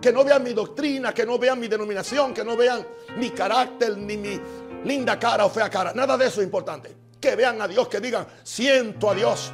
Que 0.00 0.12
no 0.12 0.24
vean 0.24 0.42
mi 0.42 0.52
doctrina, 0.52 1.12
que 1.12 1.26
no 1.26 1.38
vean 1.38 1.58
mi 1.58 1.66
denominación, 1.66 2.32
que 2.32 2.44
no 2.44 2.56
vean 2.56 2.86
mi 3.16 3.30
carácter, 3.30 3.96
ni 3.96 4.16
mi 4.16 4.40
linda 4.84 5.18
cara 5.18 5.44
o 5.44 5.50
fea 5.50 5.68
cara. 5.68 5.92
Nada 5.92 6.16
de 6.16 6.26
eso 6.26 6.40
es 6.40 6.46
importante. 6.46 6.94
Que 7.20 7.34
vean 7.36 7.60
a 7.60 7.68
Dios, 7.68 7.88
que 7.88 8.00
digan, 8.00 8.26
siento 8.42 9.10
a 9.10 9.14
Dios. 9.14 9.52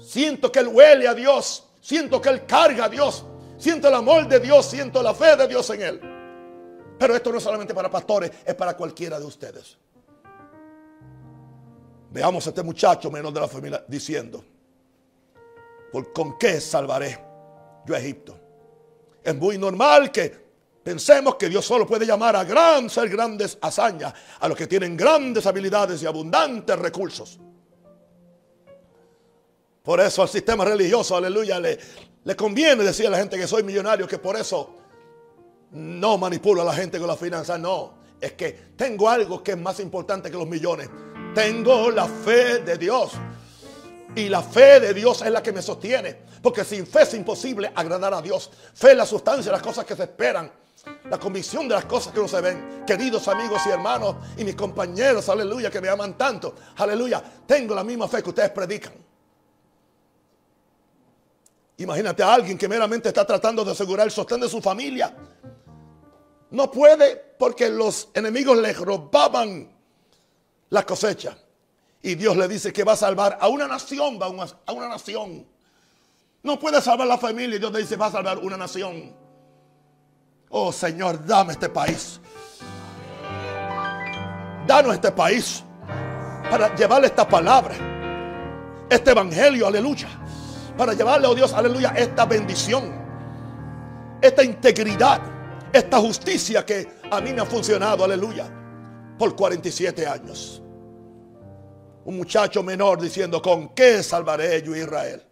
Siento 0.00 0.50
que 0.50 0.60
Él 0.60 0.68
huele 0.68 1.08
a 1.08 1.14
Dios. 1.14 1.68
Siento 1.80 2.20
que 2.20 2.28
Él 2.28 2.46
carga 2.46 2.84
a 2.84 2.88
Dios. 2.88 3.24
Siento 3.56 3.88
el 3.88 3.94
amor 3.94 4.28
de 4.28 4.40
Dios. 4.40 4.66
Siento 4.66 5.02
la 5.02 5.14
fe 5.14 5.36
de 5.36 5.48
Dios 5.48 5.68
en 5.70 5.82
Él. 5.82 6.00
Pero 6.98 7.14
esto 7.14 7.30
no 7.30 7.38
es 7.38 7.44
solamente 7.44 7.74
para 7.74 7.90
pastores, 7.90 8.30
es 8.44 8.54
para 8.54 8.76
cualquiera 8.76 9.20
de 9.20 9.24
ustedes. 9.24 9.78
Veamos 12.10 12.46
a 12.46 12.50
este 12.50 12.62
muchacho 12.62 13.10
menor 13.10 13.32
de 13.32 13.40
la 13.40 13.48
familia 13.48 13.84
diciendo, 13.86 14.44
¿por 15.92 16.12
con 16.12 16.38
qué 16.38 16.60
salvaré 16.60 17.18
yo 17.86 17.94
a 17.94 17.98
Egipto? 17.98 18.36
Es 19.22 19.36
muy 19.36 19.58
normal 19.58 20.10
que 20.10 20.47
pensemos 20.88 21.34
que 21.34 21.50
Dios 21.50 21.66
solo 21.66 21.86
puede 21.86 22.06
llamar 22.06 22.34
a 22.34 22.44
gran 22.44 22.88
ser 22.88 23.10
grandes 23.10 23.58
hazañas, 23.60 24.14
a 24.40 24.48
los 24.48 24.56
que 24.56 24.66
tienen 24.66 24.96
grandes 24.96 25.44
habilidades 25.44 26.02
y 26.02 26.06
abundantes 26.06 26.78
recursos. 26.78 27.38
Por 29.82 30.00
eso 30.00 30.22
al 30.22 30.30
sistema 30.30 30.64
religioso, 30.64 31.14
aleluya, 31.14 31.60
le, 31.60 31.78
le 32.24 32.34
conviene 32.34 32.84
decir 32.84 33.06
a 33.06 33.10
la 33.10 33.18
gente 33.18 33.36
que 33.36 33.46
soy 33.46 33.64
millonario, 33.64 34.08
que 34.08 34.16
por 34.16 34.34
eso 34.38 34.76
no 35.72 36.16
manipulo 36.16 36.62
a 36.62 36.64
la 36.64 36.72
gente 36.72 36.98
con 36.98 37.06
la 37.06 37.16
finanzas. 37.16 37.60
No, 37.60 37.92
es 38.18 38.32
que 38.32 38.52
tengo 38.74 39.10
algo 39.10 39.42
que 39.42 39.50
es 39.50 39.58
más 39.58 39.80
importante 39.80 40.30
que 40.30 40.38
los 40.38 40.48
millones. 40.48 40.88
Tengo 41.34 41.90
la 41.90 42.06
fe 42.06 42.60
de 42.60 42.78
Dios. 42.78 43.12
Y 44.16 44.30
la 44.30 44.40
fe 44.40 44.80
de 44.80 44.94
Dios 44.94 45.20
es 45.20 45.30
la 45.30 45.42
que 45.42 45.52
me 45.52 45.60
sostiene. 45.60 46.16
Porque 46.42 46.64
sin 46.64 46.86
fe 46.86 47.02
es 47.02 47.12
imposible 47.12 47.70
agradar 47.74 48.14
a 48.14 48.22
Dios. 48.22 48.50
Fe 48.72 48.92
es 48.92 48.96
la 48.96 49.04
sustancia 49.04 49.52
las 49.52 49.60
cosas 49.60 49.84
que 49.84 49.94
se 49.94 50.04
esperan. 50.04 50.50
La 51.10 51.18
convicción 51.18 51.68
de 51.68 51.74
las 51.74 51.86
cosas 51.86 52.12
que 52.12 52.20
no 52.20 52.28
se 52.28 52.40
ven. 52.40 52.84
Queridos 52.86 53.26
amigos 53.28 53.62
y 53.66 53.70
hermanos 53.70 54.16
y 54.36 54.44
mis 54.44 54.54
compañeros, 54.54 55.28
aleluya, 55.28 55.70
que 55.70 55.80
me 55.80 55.88
aman 55.88 56.16
tanto. 56.18 56.54
Aleluya, 56.76 57.22
tengo 57.46 57.74
la 57.74 57.84
misma 57.84 58.08
fe 58.08 58.22
que 58.22 58.28
ustedes 58.28 58.50
predican. 58.50 58.94
Imagínate 61.78 62.22
a 62.22 62.34
alguien 62.34 62.58
que 62.58 62.68
meramente 62.68 63.08
está 63.08 63.24
tratando 63.24 63.64
de 63.64 63.70
asegurar 63.70 64.06
el 64.06 64.10
sostén 64.10 64.40
de 64.40 64.48
su 64.48 64.60
familia. 64.60 65.14
No 66.50 66.70
puede 66.70 67.16
porque 67.38 67.68
los 67.68 68.08
enemigos 68.14 68.58
le 68.58 68.72
robaban 68.72 69.70
la 70.70 70.84
cosecha. 70.84 71.38
Y 72.02 72.14
Dios 72.14 72.36
le 72.36 72.48
dice 72.48 72.72
que 72.72 72.84
va 72.84 72.92
a 72.92 72.96
salvar 72.96 73.38
a 73.40 73.48
una 73.48 73.66
nación, 73.66 74.18
va 74.20 74.26
a 74.26 74.72
una, 74.72 74.88
nación. 74.88 75.46
No 76.42 76.58
puede 76.58 76.80
salvar 76.80 77.06
la 77.06 77.18
familia 77.18 77.56
y 77.56 77.58
Dios 77.58 77.72
le 77.72 77.80
dice 77.80 77.96
va 77.96 78.06
a 78.06 78.12
salvar 78.12 78.38
una 78.38 78.56
nación. 78.56 79.14
Oh 80.50 80.72
Señor, 80.72 81.24
dame 81.24 81.52
este 81.52 81.68
país. 81.68 82.20
Danos 84.66 84.94
este 84.94 85.12
país 85.12 85.64
para 86.50 86.74
llevarle 86.74 87.06
esta 87.06 87.26
palabra, 87.26 87.74
este 88.88 89.10
evangelio, 89.10 89.66
aleluya. 89.66 90.08
Para 90.76 90.92
llevarle, 90.92 91.26
oh 91.26 91.34
Dios, 91.34 91.52
aleluya, 91.52 91.92
esta 91.96 92.24
bendición, 92.24 92.92
esta 94.20 94.44
integridad, 94.44 95.20
esta 95.72 95.98
justicia 95.98 96.64
que 96.64 97.00
a 97.10 97.20
mí 97.20 97.32
me 97.32 97.40
ha 97.40 97.46
funcionado, 97.46 98.04
aleluya 98.04 98.46
por 99.18 99.34
47 99.34 100.06
años. 100.06 100.62
Un 102.04 102.16
muchacho 102.16 102.62
menor 102.62 103.00
diciendo, 103.00 103.42
¿con 103.42 103.70
qué 103.70 104.02
salvaré 104.02 104.62
yo 104.62 104.74
Israel? 104.74 105.22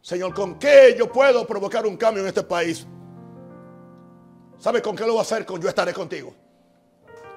Señor, 0.00 0.34
¿con 0.34 0.58
qué 0.58 0.96
yo 0.98 1.12
puedo 1.12 1.46
provocar 1.46 1.86
un 1.86 1.96
cambio 1.96 2.22
en 2.22 2.28
este 2.28 2.42
país? 2.42 2.86
¿Sabe 4.64 4.80
con 4.80 4.96
qué 4.96 5.02
lo 5.02 5.12
voy 5.12 5.18
a 5.18 5.20
hacer? 5.20 5.44
Con 5.44 5.60
yo 5.60 5.68
estaré 5.68 5.92
contigo. 5.92 6.32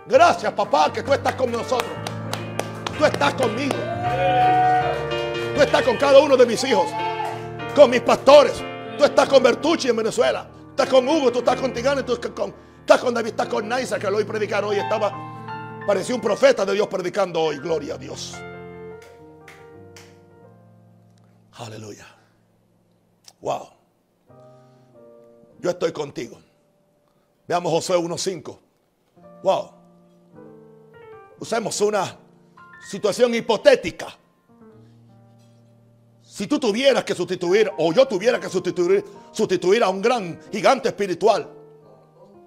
Gracias, 0.06 0.54
papá, 0.54 0.94
que 0.94 1.04
tú 1.04 1.12
estás 1.12 1.36
con 1.36 1.52
nosotros. 1.52 1.92
Tú 2.98 3.04
estás 3.04 3.34
conmigo. 3.34 3.76
Tú 5.54 5.62
estás 5.62 5.84
con 5.84 5.98
cada 5.98 6.20
uno 6.20 6.38
de 6.38 6.46
mis 6.46 6.64
hijos. 6.64 6.88
Con 7.76 7.90
mis 7.90 8.00
pastores. 8.00 8.64
Tú 8.98 9.04
estás 9.04 9.28
con 9.28 9.44
Bertucci 9.44 9.90
en 9.90 9.98
Venezuela. 9.98 10.48
Estás 10.70 10.88
con 10.88 11.06
Hugo, 11.06 11.30
tú 11.30 11.40
estás 11.40 11.60
con 11.60 11.74
Tigana, 11.74 12.06
tú 12.06 12.14
estás 12.14 12.32
con, 12.32 12.56
estás 12.80 13.02
con 13.02 13.14
David, 13.14 13.32
estás 13.32 13.48
con 13.48 13.68
Naisa, 13.68 14.00
que 14.00 14.10
lo 14.10 14.16
oí 14.16 14.24
predicar 14.24 14.64
hoy. 14.64 14.78
Estaba 14.78 15.12
Parecía 15.86 16.16
un 16.16 16.22
profeta 16.22 16.66
de 16.66 16.76
Dios 16.76 16.88
predicando 16.88 17.42
hoy. 17.42 17.58
Gloria 17.58 17.96
a 17.96 17.98
Dios. 17.98 18.36
Aleluya. 21.58 22.08
Wow. 23.42 23.68
Yo 25.60 25.70
estoy 25.72 25.92
contigo. 25.92 26.47
Veamos 27.48 27.72
Josué 27.72 27.98
1.5. 27.98 28.58
Wow. 29.44 29.72
Usemos 31.40 31.80
una 31.82 32.18
situación 32.90 33.34
hipotética. 33.36 34.08
Si 36.22 36.46
tú 36.46 36.60
tuvieras 36.60 37.04
que 37.04 37.16
sustituir, 37.16 37.72
o 37.78 37.94
yo 37.94 38.08
tuviera 38.08 38.40
que 38.40 38.50
sustituir, 38.50 39.04
sustituir 39.32 39.84
a 39.84 39.90
un 39.90 40.02
gran 40.02 40.40
gigante 40.52 40.90
espiritual, 40.90 41.50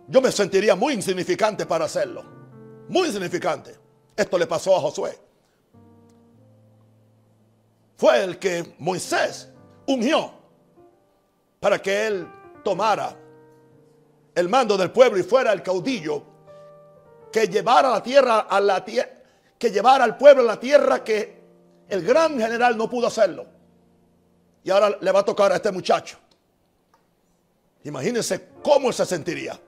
yo 0.06 0.20
me 0.20 0.30
sentiría 0.30 0.74
muy 0.74 0.94
insignificante 0.94 1.66
para 1.66 1.86
hacerlo 1.86 2.40
muy 2.90 3.08
significante. 3.12 3.76
Esto 4.16 4.36
le 4.36 4.46
pasó 4.46 4.76
a 4.76 4.80
Josué. 4.80 5.16
Fue 7.96 8.24
el 8.24 8.38
que 8.38 8.74
Moisés 8.78 9.48
ungió 9.86 10.32
para 11.60 11.80
que 11.80 12.06
él 12.06 12.28
tomara 12.64 13.16
el 14.34 14.48
mando 14.48 14.76
del 14.76 14.90
pueblo 14.90 15.18
y 15.18 15.22
fuera 15.22 15.52
el 15.52 15.62
caudillo 15.62 16.22
que 17.32 17.46
llevara 17.46 17.90
la 17.90 18.02
tierra 18.02 18.40
a 18.40 18.60
la 18.60 18.84
tierra 18.84 19.20
que 19.60 19.70
llevara 19.70 20.04
al 20.04 20.16
pueblo 20.16 20.42
a 20.42 20.46
la 20.46 20.58
tierra 20.58 21.04
que 21.04 21.38
el 21.90 22.02
gran 22.02 22.38
general 22.38 22.78
no 22.78 22.88
pudo 22.88 23.08
hacerlo. 23.08 23.46
Y 24.64 24.70
ahora 24.70 24.96
le 24.98 25.12
va 25.12 25.20
a 25.20 25.24
tocar 25.24 25.52
a 25.52 25.56
este 25.56 25.70
muchacho. 25.70 26.16
Imagínense 27.84 28.48
cómo 28.62 28.88
él 28.88 28.94
se 28.94 29.04
sentiría. 29.04 29.60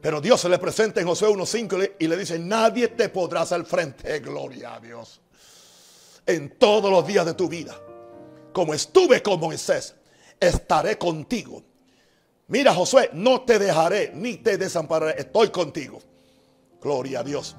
Pero 0.00 0.18
Dios 0.18 0.40
se 0.40 0.48
le 0.48 0.58
presenta 0.58 1.00
en 1.00 1.06
Josué 1.06 1.28
1.5 1.28 1.92
y 1.98 2.08
le 2.08 2.16
dice, 2.16 2.38
nadie 2.38 2.88
te 2.88 3.10
podrá 3.10 3.42
hacer 3.42 3.64
frente. 3.66 4.20
Gloria 4.20 4.76
a 4.76 4.80
Dios. 4.80 5.20
En 6.24 6.58
todos 6.58 6.90
los 6.90 7.06
días 7.06 7.26
de 7.26 7.34
tu 7.34 7.48
vida. 7.48 7.78
Como 8.52 8.72
estuve 8.72 9.22
con 9.22 9.40
Moisés, 9.40 9.94
estaré 10.40 10.96
contigo. 10.96 11.62
Mira 12.48 12.74
Josué, 12.74 13.10
no 13.12 13.42
te 13.42 13.58
dejaré 13.58 14.12
ni 14.14 14.36
te 14.36 14.58
desampararé. 14.58 15.20
Estoy 15.20 15.50
contigo. 15.50 16.00
Gloria 16.80 17.20
a 17.20 17.22
Dios. 17.22 17.56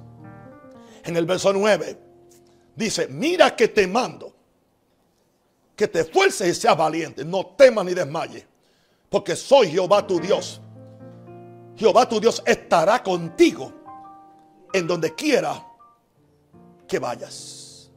En 1.03 1.17
el 1.17 1.25
verso 1.25 1.51
9 1.51 1.97
dice, 2.75 3.07
mira 3.07 3.55
que 3.55 3.67
te 3.67 3.87
mando. 3.87 4.33
Que 5.75 5.87
te 5.87 6.01
esfuerces 6.01 6.47
y 6.47 6.59
seas 6.59 6.77
valiente. 6.77 7.25
No 7.25 7.45
temas 7.47 7.85
ni 7.85 7.93
desmayes. 7.93 8.45
Porque 9.09 9.35
soy 9.35 9.71
Jehová 9.71 10.05
tu 10.05 10.19
Dios 10.19 10.61
Jehová 11.75 12.07
tu 12.07 12.19
Dios 12.19 12.41
estará 12.45 13.03
contigo 13.03 13.71
en 14.71 14.87
donde 14.87 15.13
quiera 15.13 15.65
que 16.87 16.99
vayas. 16.99 17.91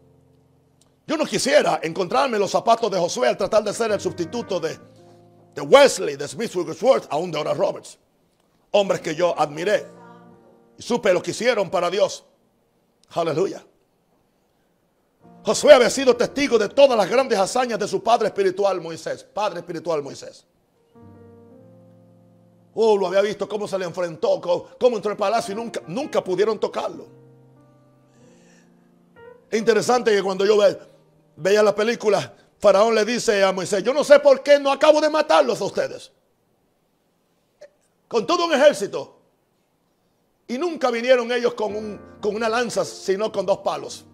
Yo 1.07 1.17
no 1.17 1.25
quisiera 1.25 1.81
encontrarme 1.83 2.39
los 2.39 2.51
zapatos 2.51 2.91
de 2.91 2.99
Josué 2.99 3.29
al 3.29 3.37
tratar 3.37 3.63
de 3.65 3.73
ser 3.73 3.93
el 3.93 4.01
sustituto 4.01 4.61
de, 4.61 4.79
de 5.55 5.61
Wesley, 5.61 6.17
de 6.17 6.29
Smith 6.29 6.55
Wigglesworth, 6.55 7.07
aún 7.11 7.31
de 7.31 7.39
Oral 7.39 7.57
Roberts. 7.57 7.99
Hombres 8.71 9.01
que 9.01 9.15
yo 9.15 9.39
admiré 9.39 9.87
y 10.77 10.83
supe 10.83 11.13
lo 11.13 11.23
que 11.23 11.33
hicieron 11.33 11.71
para 11.71 11.91
Dios. 11.91 12.25
Aleluya. 13.11 13.65
Josué 15.45 15.73
había 15.73 15.91
sido 15.91 16.15
testigo 16.17 16.59
de 16.59 16.69
todas 16.69 16.97
las 16.97 17.09
grandes 17.09 17.39
hazañas 17.39 17.79
de 17.79 17.89
su 17.89 18.03
padre 18.03 18.29
espiritual 18.29 18.81
Moisés. 18.81 19.25
Padre 19.25 19.61
espiritual 19.61 20.03
Moisés. 20.03 20.45
Oh, 22.75 22.97
lo 22.97 23.07
había 23.09 23.23
visto 23.23 23.49
cómo 23.49 23.67
se 23.67 23.79
le 23.79 23.85
enfrentó, 23.85 24.41
cómo, 24.79 24.97
entró 24.97 25.11
al 25.11 25.17
palacio 25.17 25.53
y 25.53 25.57
nunca, 25.57 25.83
nunca 25.87 26.23
pudieron 26.23 26.61
tocarlo. 26.61 27.07
Es 29.51 29.59
interesante 29.59 30.15
que 30.15 30.23
cuando 30.23 30.45
yo 30.45 30.59
veía 31.37 31.63
la 31.63 31.75
película, 31.75 32.35
Faraón 32.59 32.95
le 32.95 33.05
dice 33.05 33.45
a 33.45 33.53
Moisés, 33.53 33.83
yo 33.85 33.95
no 33.95 34.03
sé 34.03 34.19
por 34.19 34.43
qué 34.43 34.59
no 34.59 34.73
acabo 34.73 35.01
de 35.01 35.09
matarlos 35.09 35.61
a 35.61 35.65
ustedes. 35.65 36.11
Con 38.09 38.27
todo 38.27 38.47
un 38.47 38.53
ejército. 38.53 39.17
Y 40.49 40.59
nunca 40.59 40.91
vinieron 40.91 41.31
ellos 41.31 41.55
con, 41.55 41.77
un, 41.77 42.01
con 42.21 42.35
una 42.35 42.49
lanza, 42.49 42.85
sino 42.85 43.31
con 43.31 43.45
dos 43.47 43.59
palos. 43.59 44.05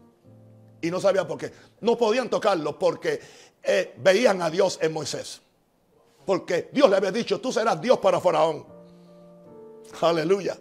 Y 0.83 0.91
no 0.91 1.01
sabía 1.01 1.27
por 1.27 1.39
qué. 1.39 1.53
No 1.81 1.97
podían 1.97 2.29
tocarlo 2.29 2.79
porque 2.79 3.21
eh, 3.63 3.95
veían 3.99 4.43
a 4.43 4.51
Dios 4.51 4.79
en 4.83 4.93
Moisés. 4.93 5.41
Porque 6.27 6.71
Dios 6.73 6.91
le 6.91 6.97
había 6.97 7.13
dicho, 7.13 7.41
tú 7.41 7.53
serás 7.53 7.81
Dios 7.81 7.99
para 7.99 8.21
Faraón. 8.21 8.67
Aleluya. 10.01 10.59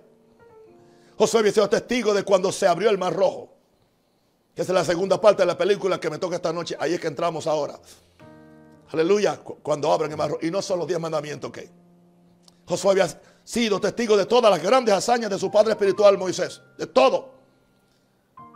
Josué 1.18 1.40
había 1.40 1.52
sido 1.52 1.70
testigo 1.70 2.14
de 2.14 2.24
cuando 2.24 2.52
se 2.52 2.68
abrió 2.68 2.90
el 2.90 2.98
mar 2.98 3.14
rojo. 3.14 3.53
Que 4.56 4.62
es 4.62 4.70
la 4.70 4.86
segunda 4.86 5.20
parte 5.20 5.42
de 5.42 5.48
la 5.48 5.58
película 5.58 6.00
que 6.00 6.10
me 6.10 6.20
toca 6.20 6.36
esta 6.36 6.54
noche. 6.54 6.76
Ahí 6.80 6.94
es 6.94 7.00
que 7.00 7.08
entramos 7.08 7.48
ahora. 7.48 7.80
Aleluya. 8.92 9.38
Cuando 9.38 9.92
abren 9.92 10.12
el 10.12 10.18
mar 10.18 10.30
rojo. 10.30 10.46
Y 10.46 10.52
no 10.52 10.62
son 10.62 10.80
los 10.80 10.88
diez 10.88 11.00
mandamientos 11.00 11.52
que. 11.52 11.70
Josué 12.68 12.92
había 12.92 13.22
sido 13.44 13.82
testigo 13.82 14.16
de 14.16 14.26
todas 14.26 14.52
las 14.52 14.62
grandes 14.62 14.94
hazañas 14.94 15.30
de 15.30 15.40
su 15.40 15.52
padre 15.52 15.72
espiritual 15.72 16.18
Moisés. 16.18 16.62
De 16.78 16.86
todo. 16.86 17.34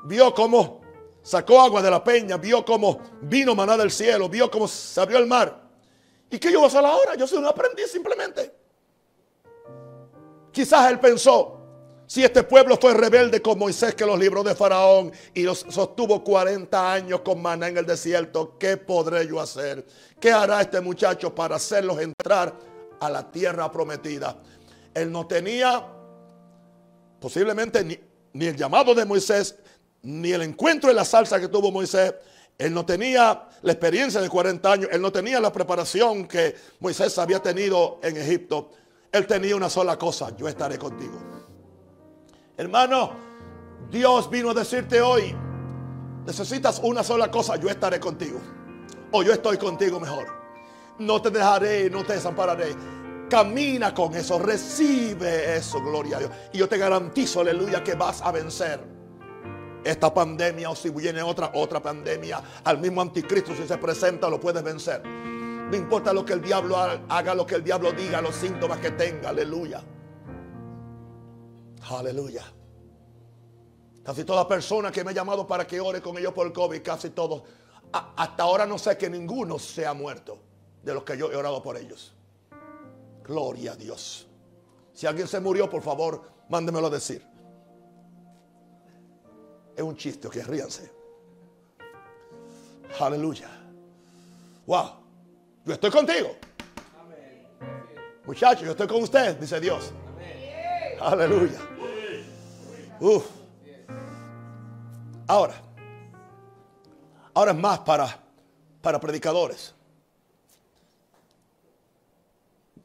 Vio 0.05 0.33
cómo 0.33 0.81
sacó 1.23 1.61
agua 1.61 1.81
de 1.81 1.89
la 1.89 2.03
peña. 2.03 2.37
Vio 2.37 2.63
cómo 2.63 2.99
vino 3.21 3.55
maná 3.55 3.75
del 3.75 3.91
cielo. 3.91 4.29
Vio 4.29 4.51
cómo 4.51 4.67
se 4.67 5.01
abrió 5.01 5.17
el 5.17 5.25
mar. 5.25 5.67
¿Y 6.29 6.37
qué 6.37 6.51
yo 6.51 6.59
voy 6.59 6.65
a 6.65 6.67
hacer 6.67 6.85
ahora? 6.85 7.15
Yo 7.15 7.25
soy 7.25 7.39
un 7.39 7.47
aprendiz 7.47 7.91
simplemente. 7.91 8.53
Quizás 10.51 10.91
él 10.91 10.99
pensó, 10.99 11.56
si 12.07 12.23
este 12.23 12.43
pueblo 12.43 12.77
fue 12.81 12.93
rebelde 12.93 13.41
con 13.41 13.59
Moisés 13.59 13.93
que 13.93 14.05
los 14.05 14.17
libró 14.17 14.41
de 14.41 14.55
Faraón 14.55 15.11
y 15.33 15.43
los 15.43 15.59
sostuvo 15.69 16.23
40 16.23 16.93
años 16.93 17.19
con 17.19 17.41
maná 17.41 17.67
en 17.67 17.77
el 17.77 17.85
desierto, 17.85 18.57
¿qué 18.57 18.77
podré 18.77 19.27
yo 19.27 19.41
hacer? 19.41 19.85
¿Qué 20.17 20.31
hará 20.31 20.61
este 20.61 20.79
muchacho 20.79 21.35
para 21.35 21.57
hacerlos 21.57 21.99
entrar 21.99 22.57
a 23.01 23.09
la 23.09 23.29
tierra 23.29 23.69
prometida? 23.69 24.37
Él 24.93 25.11
no 25.11 25.27
tenía 25.27 25.85
posiblemente 27.19 27.83
ni, 27.83 28.45
el 28.45 28.55
llamado 28.55 28.95
de 28.95 29.03
Moisés, 29.03 29.55
ni 30.03 30.31
el 30.31 30.43
encuentro 30.43 30.89
en 30.89 30.95
la 30.95 31.03
salsa 31.03 31.41
que 31.41 31.49
tuvo 31.49 31.71
Moisés, 31.71 32.13
él 32.57 32.73
no 32.73 32.85
tenía 32.85 33.49
la 33.61 33.71
experiencia 33.73 34.21
de 34.21 34.29
40 34.29 34.71
años, 34.71 34.89
él 34.93 35.01
no 35.01 35.11
tenía 35.11 35.41
la 35.41 35.51
preparación 35.51 36.25
que 36.25 36.55
Moisés 36.79 37.17
había 37.17 37.39
tenido 37.39 37.99
en 38.01 38.15
Egipto. 38.15 38.71
Él 39.11 39.27
tenía 39.27 39.55
una 39.55 39.69
sola 39.69 39.97
cosa, 39.97 40.35
yo 40.37 40.47
estaré 40.47 40.77
contigo. 40.77 41.36
Hermano, 42.57 43.11
Dios 43.91 44.27
vino 44.31 44.49
a 44.49 44.53
decirte 44.55 44.99
hoy, 44.99 45.35
necesitas 46.25 46.81
una 46.83 47.03
sola 47.03 47.29
cosa, 47.29 47.55
yo 47.55 47.69
estaré 47.69 47.99
contigo. 47.99 48.39
O 49.11 49.21
yo 49.21 49.31
estoy 49.31 49.57
contigo 49.57 49.99
mejor. 49.99 50.25
No 50.97 51.21
te 51.21 51.29
dejaré, 51.29 51.87
no 51.91 52.03
te 52.03 52.13
desampararé. 52.13 52.75
Camina 53.29 53.93
con 53.93 54.15
eso, 54.15 54.39
recibe 54.39 55.55
eso, 55.55 55.79
gloria 55.81 56.17
a 56.17 56.19
Dios. 56.19 56.31
Y 56.51 56.57
yo 56.57 56.67
te 56.67 56.79
garantizo, 56.79 57.41
aleluya, 57.41 57.83
que 57.83 57.93
vas 57.93 58.23
a 58.23 58.31
vencer 58.31 58.79
esta 59.83 60.11
pandemia 60.11 60.71
o 60.71 60.75
si 60.75 60.89
viene 60.89 61.21
otra, 61.21 61.51
otra 61.53 61.79
pandemia, 61.79 62.41
al 62.63 62.79
mismo 62.79 63.01
anticristo 63.01 63.55
si 63.55 63.67
se 63.67 63.77
presenta 63.77 64.29
lo 64.29 64.39
puedes 64.39 64.63
vencer. 64.63 65.03
No 65.05 65.75
importa 65.75 66.11
lo 66.11 66.25
que 66.25 66.33
el 66.33 66.41
diablo 66.41 66.75
haga, 66.75 67.35
lo 67.35 67.45
que 67.45 67.55
el 67.55 67.63
diablo 67.63 67.91
diga, 67.91 68.19
los 68.19 68.35
síntomas 68.35 68.79
que 68.79 68.91
tenga, 68.91 69.29
aleluya. 69.29 69.83
Aleluya. 71.89 72.43
Casi 74.03 74.23
toda 74.23 74.47
persona 74.47 74.91
que 74.91 75.03
me 75.03 75.11
ha 75.11 75.13
llamado 75.13 75.45
para 75.45 75.65
que 75.67 75.79
ore 75.79 76.01
con 76.01 76.17
ellos 76.17 76.33
por 76.33 76.47
el 76.47 76.53
COVID, 76.53 76.81
casi 76.81 77.09
todos, 77.09 77.43
hasta 77.91 78.43
ahora 78.43 78.65
no 78.65 78.77
sé 78.77 78.97
que 78.97 79.09
ninguno 79.09 79.59
se 79.59 79.85
ha 79.85 79.93
muerto 79.93 80.39
de 80.83 80.93
los 80.93 81.03
que 81.03 81.17
yo 81.17 81.31
he 81.31 81.35
orado 81.35 81.61
por 81.61 81.77
ellos. 81.77 82.13
Gloria 83.23 83.73
a 83.73 83.75
Dios. 83.75 84.27
Si 84.93 85.05
alguien 85.05 85.27
se 85.27 85.39
murió, 85.39 85.69
por 85.69 85.81
favor, 85.81 86.21
mándemelo 86.49 86.87
a 86.87 86.89
decir. 86.89 87.25
Es 89.75 89.83
un 89.83 89.95
chiste, 89.95 90.29
que 90.29 90.41
ríanse. 90.41 90.91
Aleluya. 92.99 93.49
Wow. 94.65 94.91
Yo 95.65 95.73
estoy 95.73 95.91
contigo. 95.91 96.35
Muchachos, 98.25 98.63
yo 98.63 98.71
estoy 98.71 98.87
con 98.87 99.03
usted, 99.03 99.37
dice 99.37 99.59
Dios. 99.59 99.91
Aleluya. 100.99 101.66
Uf. 102.99 103.25
Ahora, 105.27 105.55
ahora 107.33 107.51
es 107.51 107.57
más 107.57 107.79
para, 107.79 108.17
para 108.81 108.99
predicadores. 108.99 109.73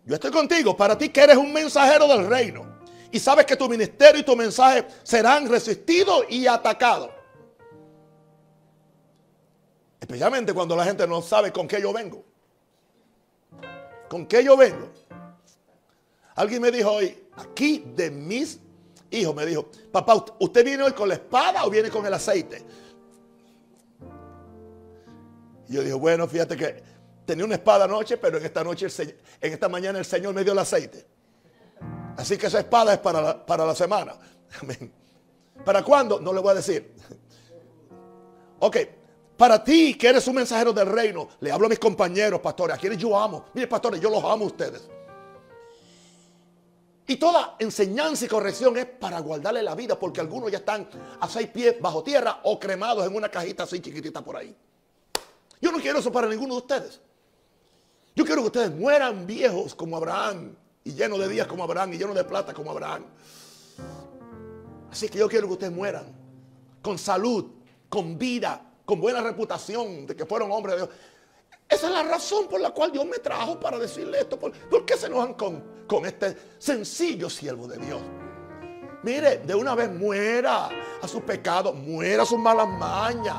Yo 0.04 0.14
estoy 0.14 0.32
contigo, 0.32 0.76
para 0.76 0.98
ti 0.98 1.10
que 1.10 1.20
eres 1.20 1.36
un 1.36 1.52
mensajero 1.52 2.08
del 2.08 2.26
reino 2.26 2.66
y 3.12 3.20
sabes 3.20 3.46
que 3.46 3.56
tu 3.56 3.68
ministerio 3.68 4.20
y 4.20 4.24
tu 4.24 4.34
mensaje 4.34 4.86
serán 5.02 5.48
resistidos 5.48 6.24
y 6.28 6.46
atacados. 6.46 7.10
Especialmente 10.00 10.52
cuando 10.52 10.74
la 10.74 10.84
gente 10.84 11.06
no 11.06 11.22
sabe 11.22 11.52
con 11.52 11.68
qué 11.68 11.80
yo 11.80 11.92
vengo. 11.92 12.24
¿Con 14.08 14.26
qué 14.26 14.42
yo 14.42 14.56
vengo? 14.56 14.90
Alguien 16.34 16.60
me 16.60 16.70
dijo 16.70 16.90
hoy, 16.90 17.28
aquí 17.36 17.84
de 17.94 18.10
mis 18.10 18.58
hijos, 19.12 19.34
me 19.34 19.46
dijo, 19.46 19.68
papá, 19.90 20.24
¿usted 20.40 20.64
viene 20.64 20.82
hoy 20.82 20.92
con 20.92 21.08
la 21.08 21.14
espada 21.14 21.64
o 21.64 21.70
viene 21.70 21.90
con 21.90 22.04
el 22.06 22.14
aceite? 22.14 22.62
Y 25.68 25.74
yo 25.74 25.82
dije, 25.82 25.94
bueno, 25.94 26.26
fíjate 26.26 26.56
que 26.56 26.82
tenía 27.24 27.44
una 27.44 27.54
espada 27.54 27.84
anoche, 27.84 28.16
pero 28.16 28.38
en 28.38 28.44
esta 28.44 28.64
noche, 28.64 28.86
en 29.40 29.52
esta 29.52 29.68
mañana 29.68 29.98
el 29.98 30.04
Señor 30.04 30.34
me 30.34 30.42
dio 30.44 30.52
el 30.52 30.58
aceite. 30.58 31.06
Así 32.16 32.36
que 32.36 32.46
esa 32.46 32.58
espada 32.58 32.94
es 32.94 32.98
para 32.98 33.20
la, 33.20 33.46
para 33.46 33.64
la 33.64 33.74
semana. 33.74 34.14
¿Para 35.64 35.82
cuándo? 35.82 36.20
No 36.20 36.32
le 36.32 36.40
voy 36.40 36.50
a 36.50 36.54
decir. 36.54 36.94
Ok, 38.58 38.76
para 39.36 39.62
ti 39.62 39.94
que 39.94 40.08
eres 40.08 40.26
un 40.28 40.36
mensajero 40.36 40.72
del 40.72 40.86
reino, 40.86 41.28
le 41.40 41.50
hablo 41.50 41.66
a 41.66 41.68
mis 41.68 41.78
compañeros, 41.78 42.40
pastores, 42.40 42.76
a 42.76 42.78
quienes 42.78 42.98
yo 42.98 43.18
amo. 43.18 43.46
Mire, 43.54 43.66
pastores, 43.66 44.00
yo 44.00 44.10
los 44.10 44.22
amo 44.22 44.44
a 44.44 44.46
ustedes. 44.46 44.88
Y 47.12 47.16
toda 47.16 47.56
enseñanza 47.58 48.24
y 48.24 48.28
corrección 48.28 48.74
es 48.78 48.86
para 48.86 49.20
guardarle 49.20 49.62
la 49.62 49.74
vida, 49.74 49.98
porque 49.98 50.22
algunos 50.22 50.50
ya 50.50 50.56
están 50.56 50.88
a 51.20 51.28
seis 51.28 51.46
pies 51.48 51.76
bajo 51.78 52.02
tierra 52.02 52.40
o 52.44 52.58
cremados 52.58 53.06
en 53.06 53.14
una 53.14 53.28
cajita 53.28 53.64
así 53.64 53.80
chiquitita 53.80 54.24
por 54.24 54.34
ahí. 54.34 54.56
Yo 55.60 55.70
no 55.70 55.78
quiero 55.78 55.98
eso 55.98 56.10
para 56.10 56.26
ninguno 56.26 56.54
de 56.54 56.60
ustedes. 56.60 57.00
Yo 58.16 58.24
quiero 58.24 58.40
que 58.40 58.46
ustedes 58.46 58.70
mueran 58.70 59.26
viejos 59.26 59.74
como 59.74 59.98
Abraham, 59.98 60.56
y 60.84 60.94
lleno 60.94 61.18
de 61.18 61.28
días 61.28 61.46
como 61.46 61.64
Abraham 61.64 61.92
y 61.92 61.98
lleno 61.98 62.14
de 62.14 62.24
plata 62.24 62.54
como 62.54 62.70
Abraham. 62.70 63.04
Así 64.90 65.10
que 65.10 65.18
yo 65.18 65.28
quiero 65.28 65.48
que 65.48 65.52
ustedes 65.52 65.72
mueran 65.74 66.06
con 66.80 66.96
salud, 66.96 67.44
con 67.90 68.16
vida, 68.16 68.72
con 68.86 69.02
buena 69.02 69.20
reputación 69.20 70.06
de 70.06 70.16
que 70.16 70.24
fueron 70.24 70.50
hombres 70.50 70.76
de 70.76 70.86
Dios. 70.86 70.96
Esa 71.72 71.86
es 71.86 71.92
la 71.92 72.02
razón 72.02 72.48
por 72.48 72.60
la 72.60 72.70
cual 72.70 72.92
Dios 72.92 73.06
me 73.06 73.18
trajo 73.18 73.58
para 73.58 73.78
decirle 73.78 74.20
esto. 74.20 74.38
¿Por, 74.38 74.52
qué 74.84 74.96
se 74.96 75.06
enojan 75.06 75.34
con, 75.34 75.84
con 75.86 76.04
este 76.04 76.36
sencillo 76.58 77.30
siervo 77.30 77.66
de 77.66 77.78
Dios? 77.78 78.00
Mire, 79.02 79.38
de 79.38 79.54
una 79.54 79.74
vez 79.74 79.90
muera 79.90 80.68
a 81.00 81.08
su 81.08 81.22
pecado, 81.22 81.72
muera 81.72 82.24
a 82.24 82.26
sus 82.26 82.38
malas 82.38 82.68
mañas. 82.68 83.36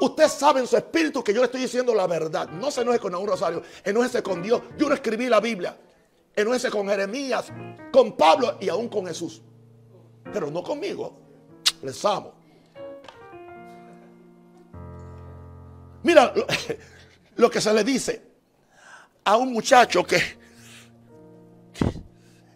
Usted 0.00 0.28
sabe 0.28 0.60
en 0.60 0.66
su 0.66 0.76
espíritu 0.76 1.24
que 1.24 1.34
yo 1.34 1.40
le 1.40 1.46
estoy 1.46 1.62
diciendo 1.62 1.94
la 1.94 2.06
verdad. 2.06 2.48
No 2.48 2.70
se 2.70 2.82
enoje 2.82 2.98
con 2.98 3.14
un 3.14 3.26
rosario, 3.26 3.62
enójese 3.84 4.22
con 4.22 4.42
Dios. 4.42 4.62
Yo 4.78 4.88
no 4.88 4.94
escribí 4.94 5.28
la 5.28 5.40
Biblia 5.40 5.76
ese 6.36 6.70
con 6.70 6.88
Jeremías, 6.88 7.52
con 7.90 8.16
Pablo 8.16 8.58
y 8.60 8.68
aún 8.68 8.88
con 8.88 9.06
Jesús. 9.06 9.42
Pero 10.32 10.50
no 10.50 10.62
conmigo. 10.62 11.18
Les 11.82 12.04
amo. 12.04 12.34
Mira 16.02 16.32
lo, 17.36 17.50
que 17.50 17.60
se 17.60 17.72
le 17.72 17.84
dice 17.84 18.22
a 19.24 19.36
un 19.36 19.52
muchacho 19.52 20.04
que, 20.04 20.20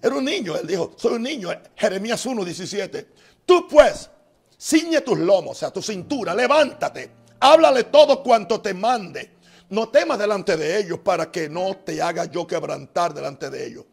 era 0.02 0.14
un 0.14 0.24
niño. 0.24 0.56
Él 0.56 0.66
dijo, 0.66 0.92
soy 0.96 1.14
un 1.14 1.22
niño. 1.22 1.50
Jeremías 1.76 2.24
1, 2.24 2.44
17. 2.44 3.08
Tú 3.44 3.66
pues, 3.68 4.10
ciñe 4.58 5.00
tus 5.00 5.18
lomos, 5.18 5.56
o 5.56 5.58
sea, 5.58 5.70
tu 5.70 5.82
cintura, 5.82 6.34
levántate, 6.34 7.10
háblale 7.40 7.84
todo 7.84 8.22
cuanto 8.22 8.60
te 8.60 8.74
mande. 8.74 9.38
No 9.70 9.88
temas 9.88 10.18
delante 10.18 10.56
de 10.56 10.78
ellos 10.78 10.98
para 10.98 11.30
que 11.30 11.48
no 11.48 11.76
te 11.76 12.02
haga 12.02 12.24
yo 12.24 12.46
quebrantar 12.46 13.14
delante 13.14 13.50
de 13.50 13.66
ellos. 13.66 13.84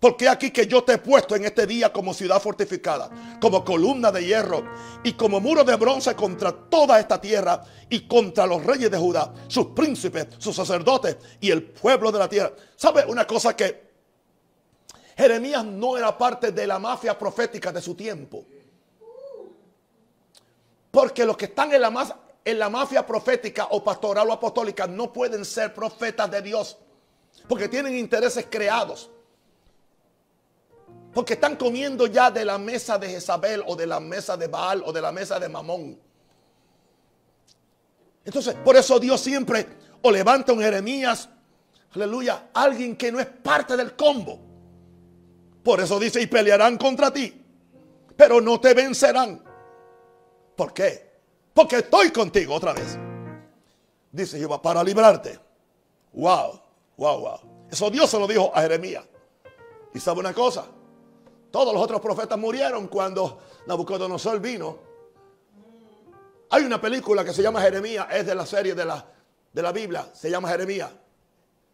Porque 0.00 0.30
aquí 0.30 0.50
que 0.50 0.66
yo 0.66 0.82
te 0.82 0.94
he 0.94 0.98
puesto 0.98 1.36
en 1.36 1.44
este 1.44 1.66
día 1.66 1.92
como 1.92 2.14
ciudad 2.14 2.40
fortificada, 2.40 3.10
como 3.38 3.62
columna 3.62 4.10
de 4.10 4.24
hierro 4.24 4.64
y 5.04 5.12
como 5.12 5.40
muro 5.40 5.62
de 5.62 5.76
bronce 5.76 6.14
contra 6.16 6.52
toda 6.52 6.98
esta 6.98 7.20
tierra 7.20 7.62
y 7.90 8.08
contra 8.08 8.46
los 8.46 8.64
reyes 8.64 8.90
de 8.90 8.96
Judá, 8.96 9.34
sus 9.46 9.66
príncipes, 9.66 10.28
sus 10.38 10.56
sacerdotes 10.56 11.18
y 11.38 11.50
el 11.50 11.64
pueblo 11.64 12.10
de 12.10 12.18
la 12.18 12.30
tierra. 12.30 12.50
¿Sabe 12.76 13.04
una 13.04 13.26
cosa 13.26 13.54
que 13.54 13.90
Jeremías 15.18 15.66
no 15.66 15.98
era 15.98 16.16
parte 16.16 16.50
de 16.50 16.66
la 16.66 16.78
mafia 16.78 17.18
profética 17.18 17.70
de 17.70 17.82
su 17.82 17.94
tiempo? 17.94 18.46
Porque 20.90 21.26
los 21.26 21.36
que 21.36 21.44
están 21.44 21.74
en 21.74 21.82
la, 21.82 22.16
en 22.42 22.58
la 22.58 22.70
mafia 22.70 23.06
profética 23.06 23.68
o 23.72 23.84
pastoral 23.84 24.30
o 24.30 24.32
apostólica 24.32 24.86
no 24.86 25.12
pueden 25.12 25.44
ser 25.44 25.74
profetas 25.74 26.30
de 26.30 26.40
Dios. 26.40 26.78
Porque 27.46 27.68
tienen 27.68 27.94
intereses 27.98 28.46
creados. 28.48 29.10
Porque 31.12 31.34
están 31.34 31.56
comiendo 31.56 32.06
ya 32.06 32.30
de 32.30 32.44
la 32.44 32.58
mesa 32.58 32.98
de 32.98 33.08
Jezabel 33.08 33.62
o 33.66 33.74
de 33.74 33.86
la 33.86 33.98
mesa 34.00 34.36
de 34.36 34.46
Baal 34.46 34.82
o 34.84 34.92
de 34.92 35.00
la 35.00 35.10
mesa 35.10 35.40
de 35.40 35.48
Mamón. 35.48 35.98
Entonces, 38.24 38.54
por 38.64 38.76
eso 38.76 39.00
Dios 39.00 39.20
siempre 39.20 39.66
o 40.02 40.10
levanta 40.10 40.52
un 40.52 40.60
Jeremías, 40.60 41.28
aleluya, 41.92 42.50
alguien 42.54 42.96
que 42.96 43.10
no 43.10 43.18
es 43.18 43.26
parte 43.26 43.76
del 43.76 43.96
combo. 43.96 44.38
Por 45.62 45.80
eso 45.80 45.98
dice, 45.98 46.22
y 46.22 46.26
pelearán 46.26 46.78
contra 46.78 47.12
ti, 47.12 47.34
pero 48.16 48.40
no 48.40 48.60
te 48.60 48.72
vencerán. 48.72 49.42
¿Por 50.56 50.72
qué? 50.72 51.10
Porque 51.52 51.76
estoy 51.78 52.10
contigo 52.10 52.54
otra 52.54 52.72
vez. 52.72 52.98
Dice 54.12 54.38
Jehová, 54.38 54.60
para 54.60 54.82
librarte. 54.82 55.38
Wow, 56.12 56.60
wow, 56.96 57.20
wow. 57.20 57.40
Eso 57.70 57.90
Dios 57.90 58.10
se 58.10 58.18
lo 58.18 58.26
dijo 58.26 58.50
a 58.54 58.62
Jeremías. 58.62 59.04
Y 59.92 60.00
sabe 60.00 60.20
una 60.20 60.32
cosa, 60.32 60.66
todos 61.50 61.74
los 61.74 61.82
otros 61.82 62.00
profetas 62.00 62.38
murieron 62.38 62.88
cuando 62.88 63.40
Nabucodonosor 63.66 64.40
vino. 64.40 64.78
Hay 66.50 66.64
una 66.64 66.80
película 66.80 67.24
que 67.24 67.32
se 67.32 67.42
llama 67.42 67.60
Jeremías, 67.60 68.06
es 68.10 68.26
de 68.26 68.34
la 68.34 68.46
serie 68.46 68.74
de 68.74 68.84
la, 68.84 69.04
de 69.52 69.62
la 69.62 69.72
Biblia, 69.72 70.08
se 70.12 70.30
llama 70.30 70.48
Jeremías. 70.48 70.90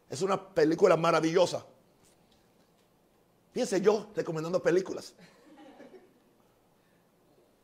Es 0.08 0.22
una 0.22 0.42
película 0.48 0.96
maravillosa. 0.96 1.64
Fíjense 3.52 3.80
yo 3.80 4.08
recomendando 4.14 4.62
películas. 4.62 5.14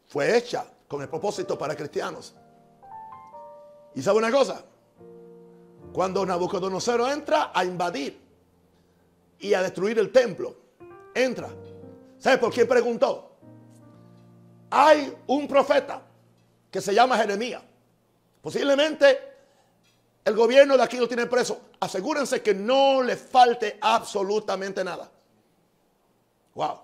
Fue 0.06 0.36
hecha 0.36 0.66
con 0.88 1.02
el 1.02 1.08
propósito 1.08 1.56
para 1.56 1.74
cristianos. 1.76 2.34
Y 3.94 4.02
sabe 4.02 4.18
una 4.18 4.30
cosa, 4.30 4.64
cuando 5.92 6.24
Nabucodonosor 6.24 7.00
entra 7.10 7.52
a 7.54 7.64
invadir 7.64 8.18
y 9.38 9.54
a 9.54 9.62
destruir 9.62 9.98
el 9.98 10.10
templo, 10.10 10.56
entra 11.14 11.50
¿Sabe 12.23 12.39
por 12.39 12.53
quién 12.53 12.68
preguntó? 12.68 13.33
Hay 14.70 15.12
un 15.27 15.49
profeta 15.49 16.01
que 16.70 16.81
se 16.81 16.95
llama 16.95 17.18
Jeremías. 17.18 17.61
Posiblemente 18.41 19.18
el 20.25 20.37
gobierno 20.37 20.77
de 20.77 20.85
aquí 20.85 20.99
lo 20.99 21.09
tiene 21.09 21.27
preso. 21.27 21.62
Asegúrense 21.81 22.41
que 22.41 22.55
no 22.55 23.03
le 23.03 23.16
falte 23.16 23.77
absolutamente 23.81 24.85
nada. 24.85 25.11
Wow. 26.55 26.79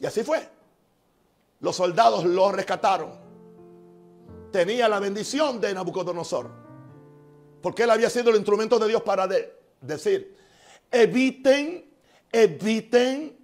Y 0.00 0.04
así 0.04 0.22
fue. 0.22 0.46
Los 1.60 1.74
soldados 1.74 2.26
lo 2.26 2.52
rescataron. 2.52 3.12
Tenía 4.52 4.86
la 4.86 5.00
bendición 5.00 5.62
de 5.62 5.72
Nabucodonosor. 5.72 6.50
Porque 7.62 7.84
él 7.84 7.90
había 7.90 8.10
sido 8.10 8.28
el 8.28 8.36
instrumento 8.36 8.78
de 8.78 8.88
Dios 8.88 9.00
para 9.00 9.26
decir, 9.80 10.36
eviten, 10.90 11.90
eviten 12.30 13.37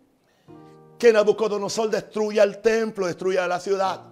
que 0.99 1.13
Nabucodonosor 1.13 1.91
destruya 1.91 2.43
el 2.43 2.61
templo, 2.61 3.07
destruya 3.07 3.47
la 3.47 3.61
ciudad. 3.61 4.03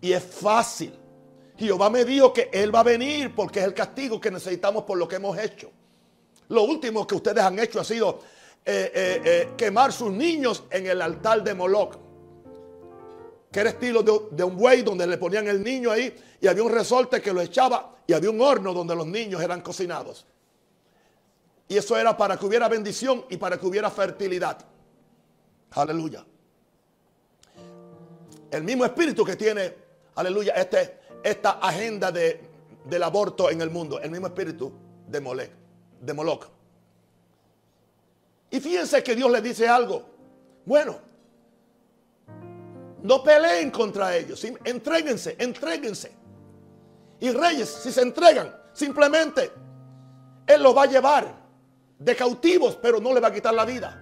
Y 0.00 0.12
es 0.12 0.22
fácil. 0.22 0.92
Jehová 1.56 1.88
me 1.90 2.04
dijo 2.04 2.32
que 2.32 2.50
Él 2.52 2.74
va 2.74 2.80
a 2.80 2.84
venir 2.84 3.34
porque 3.34 3.60
es 3.60 3.64
el 3.64 3.74
castigo 3.74 4.20
que 4.20 4.30
necesitamos 4.30 4.84
por 4.84 4.98
lo 4.98 5.06
que 5.06 5.16
hemos 5.16 5.38
hecho. 5.38 5.70
Lo 6.48 6.62
último 6.62 7.06
que 7.06 7.14
ustedes 7.14 7.42
han 7.42 7.58
hecho 7.58 7.80
ha 7.80 7.84
sido 7.84 8.20
eh, 8.64 8.90
eh, 8.94 9.22
eh, 9.24 9.48
quemar 9.56 9.92
sus 9.92 10.10
niños 10.10 10.64
en 10.70 10.86
el 10.86 11.00
altar 11.00 11.42
de 11.42 11.54
Moloch. 11.54 11.96
Que 13.50 13.60
era 13.60 13.70
estilo 13.70 14.02
de, 14.02 14.20
de 14.32 14.42
un 14.42 14.56
buey 14.56 14.82
donde 14.82 15.06
le 15.06 15.16
ponían 15.16 15.46
el 15.46 15.62
niño 15.62 15.90
ahí 15.90 16.14
y 16.40 16.46
había 16.46 16.64
un 16.64 16.72
resorte 16.72 17.22
que 17.22 17.32
lo 17.32 17.40
echaba 17.40 17.94
y 18.06 18.12
había 18.12 18.30
un 18.30 18.40
horno 18.40 18.74
donde 18.74 18.96
los 18.96 19.06
niños 19.06 19.40
eran 19.40 19.60
cocinados. 19.60 20.26
Y 21.68 21.76
eso 21.76 21.96
era 21.96 22.16
para 22.16 22.36
que 22.36 22.44
hubiera 22.44 22.68
bendición 22.68 23.24
y 23.30 23.36
para 23.36 23.58
que 23.58 23.66
hubiera 23.66 23.90
fertilidad. 23.90 24.58
Aleluya. 25.74 26.24
El 28.50 28.62
mismo 28.62 28.84
espíritu 28.84 29.24
que 29.24 29.34
tiene, 29.34 29.74
aleluya, 30.14 30.54
este, 30.54 31.00
esta 31.22 31.52
agenda 31.52 32.12
de, 32.12 32.40
del 32.84 33.02
aborto 33.02 33.50
en 33.50 33.60
el 33.60 33.70
mundo. 33.70 34.00
El 34.00 34.10
mismo 34.10 34.28
espíritu 34.28 34.72
de 35.08 35.20
Molec, 35.20 35.50
de 36.00 36.14
Moloch. 36.14 36.46
Y 38.50 38.60
fíjense 38.60 39.02
que 39.02 39.16
Dios 39.16 39.30
le 39.30 39.40
dice 39.40 39.66
algo. 39.66 40.04
Bueno, 40.64 40.96
no 43.02 43.22
peleen 43.24 43.70
contra 43.70 44.16
ellos. 44.16 44.44
Entréguense, 44.64 45.34
entréguense. 45.38 46.12
Y 47.18 47.30
reyes, 47.32 47.68
si 47.68 47.90
se 47.90 48.02
entregan, 48.02 48.54
simplemente 48.72 49.50
Él 50.46 50.62
los 50.62 50.76
va 50.76 50.84
a 50.84 50.86
llevar 50.86 51.34
de 51.98 52.14
cautivos, 52.14 52.76
pero 52.80 53.00
no 53.00 53.12
le 53.12 53.20
va 53.20 53.28
a 53.28 53.32
quitar 53.32 53.54
la 53.54 53.64
vida. 53.64 54.00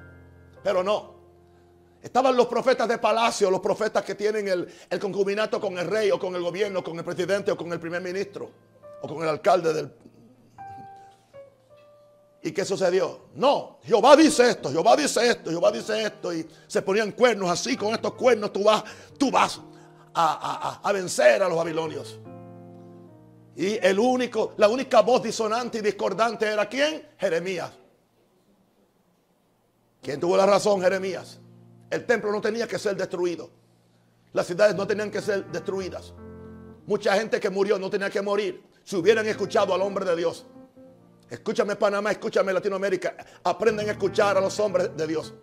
Pero 0.62 0.82
no. 0.82 1.11
Estaban 2.02 2.36
los 2.36 2.48
profetas 2.48 2.88
de 2.88 2.98
palacio, 2.98 3.48
los 3.48 3.60
profetas 3.60 4.02
que 4.02 4.16
tienen 4.16 4.48
el, 4.48 5.00
concubinato 5.00 5.60
con 5.60 5.78
el 5.78 5.86
rey 5.86 6.10
o 6.10 6.18
con 6.18 6.34
el 6.34 6.42
gobierno, 6.42 6.82
con 6.82 6.98
el 6.98 7.04
presidente 7.04 7.52
o 7.52 7.56
con 7.56 7.72
el 7.72 7.78
primer 7.78 8.02
ministro 8.02 8.50
o 9.00 9.08
con 9.08 9.22
el 9.22 9.28
alcalde 9.28 9.72
del... 9.72 9.92
¿Y 12.42 12.50
qué 12.50 12.64
sucedió? 12.64 13.26
No, 13.36 13.78
Jehová 13.84 14.16
dice 14.16 14.50
esto, 14.50 14.72
Jehová 14.72 14.96
dice 14.96 15.30
esto, 15.30 15.50
Jehová 15.50 15.70
dice 15.70 16.02
esto. 16.02 16.34
Y 16.34 16.44
se 16.66 16.82
ponían 16.82 17.12
cuernos 17.12 17.48
así, 17.48 17.76
con 17.76 17.94
estos 17.94 18.14
cuernos 18.14 18.52
tú 18.52 18.64
vas, 18.64 18.82
tú 19.16 19.30
vas 19.30 19.60
a, 20.12 20.80
a 20.82 20.92
vencer 20.92 21.40
a 21.40 21.48
los 21.48 21.56
babilonios. 21.56 22.18
Y 23.54 23.78
el 23.86 23.96
único, 24.00 24.54
la 24.56 24.68
única 24.68 25.02
voz 25.02 25.22
disonante 25.22 25.78
y 25.78 25.82
discordante 25.82 26.46
era 26.46 26.68
quién? 26.68 27.06
Jeremías. 27.16 27.70
¿Quién 30.00 30.18
tuvo 30.18 30.36
la 30.36 30.46
razón? 30.46 30.80
Jeremías. 30.80 31.38
El 31.92 32.06
templo 32.06 32.32
no 32.32 32.40
tenía 32.40 32.66
que 32.66 32.78
ser 32.78 32.96
destruido. 32.96 33.50
Las 34.32 34.46
ciudades 34.46 34.74
no 34.74 34.86
tenían 34.86 35.10
que 35.10 35.20
ser 35.20 35.44
destruidas. 35.52 36.14
Mucha 36.86 37.14
gente 37.16 37.38
que 37.38 37.50
murió 37.50 37.78
no 37.78 37.90
tenía 37.90 38.08
que 38.08 38.22
morir 38.22 38.64
si 38.82 38.96
hubieran 38.96 39.26
escuchado 39.26 39.74
al 39.74 39.82
hombre 39.82 40.06
de 40.06 40.16
Dios. 40.16 40.46
Escúchame 41.28 41.76
Panamá, 41.76 42.10
escúchame 42.10 42.50
Latinoamérica. 42.50 43.14
Aprenden 43.44 43.90
a 43.90 43.92
escuchar 43.92 44.38
a 44.38 44.40
los 44.40 44.58
hombres 44.58 44.96
de 44.96 45.06
Dios. 45.06 45.34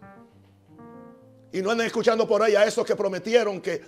Y 1.52 1.62
no 1.62 1.70
anden 1.70 1.86
escuchando 1.86 2.28
por 2.28 2.42
ahí 2.42 2.56
a 2.56 2.66
esos 2.66 2.84
que 2.84 2.96
prometieron 2.96 3.62
que 3.62 3.84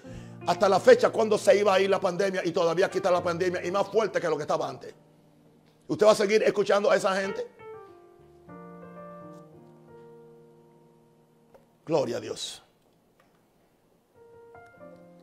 hasta 0.46 0.70
la 0.70 0.80
fecha 0.80 1.10
cuando 1.10 1.40
se 1.40 1.58
iba 1.58 1.74
a 1.74 1.80
ir 1.80 1.90
la 1.90 2.00
pandemia 2.00 2.46
y 2.46 2.52
todavía 2.52 2.92
quita 2.92 3.10
la 3.10 3.24
pandemia 3.24 3.66
y 3.66 3.72
más 3.72 3.88
fuerte 3.88 4.22
que 4.22 4.30
lo 4.30 4.38
que 4.38 4.44
estaba 4.44 4.70
antes. 4.70 4.94
¿Usted 5.88 6.06
va 6.06 6.12
a 6.12 6.16
seguir 6.16 6.44
escuchando 6.44 6.92
a 6.92 6.96
esa 6.96 7.20
gente? 7.20 7.44
Gloria 11.86 12.18
a 12.18 12.20
Dios. 12.20 12.62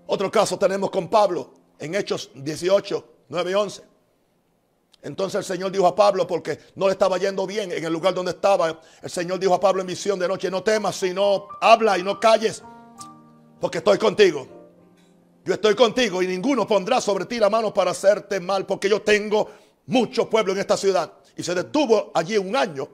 Otro 0.07 0.31
caso 0.31 0.59
tenemos 0.59 0.91
con 0.91 1.09
Pablo 1.09 1.53
en 1.79 1.95
Hechos 1.95 2.31
18, 2.35 3.09
9 3.29 3.51
y 3.51 3.55
11. 3.55 3.83
Entonces 5.03 5.39
el 5.39 5.45
Señor 5.45 5.71
dijo 5.71 5.87
a 5.87 5.95
Pablo, 5.95 6.27
porque 6.27 6.59
no 6.75 6.87
le 6.87 6.93
estaba 6.93 7.19
yendo 7.19 7.47
bien 7.47 7.71
en 7.71 7.85
el 7.85 7.93
lugar 7.93 8.15
donde 8.15 8.33
estaba, 8.33 8.81
el 9.03 9.11
Señor 9.11 9.39
dijo 9.39 9.55
a 9.55 9.61
Pablo 9.61 9.81
en 9.81 9.87
visión 9.87 10.19
de 10.19 10.27
noche, 10.27 10.51
no 10.51 10.63
temas, 10.63 10.97
sino 10.97 11.47
habla 11.61 11.99
y 11.99 12.03
no 12.03 12.19
calles, 12.19 12.63
porque 13.61 13.79
estoy 13.79 13.99
contigo. 13.99 14.49
Yo 15.45 15.55
estoy 15.55 15.75
contigo 15.75 16.23
y 16.23 16.27
ninguno 16.27 16.67
pondrá 16.67 17.01
sobre 17.01 17.27
ti 17.27 17.39
la 17.39 17.49
mano 17.49 17.73
para 17.73 17.93
hacerte 17.93 18.41
mal, 18.41 18.67
porque 18.67 18.89
yo 18.89 19.03
tengo 19.03 19.49
mucho 19.87 20.29
pueblo 20.29 20.53
en 20.53 20.59
esta 20.59 20.77
ciudad. 20.77 21.13
Y 21.37 21.43
se 21.43 21.55
detuvo 21.55 22.11
allí 22.13 22.37
un 22.37 22.57
año 22.57 22.89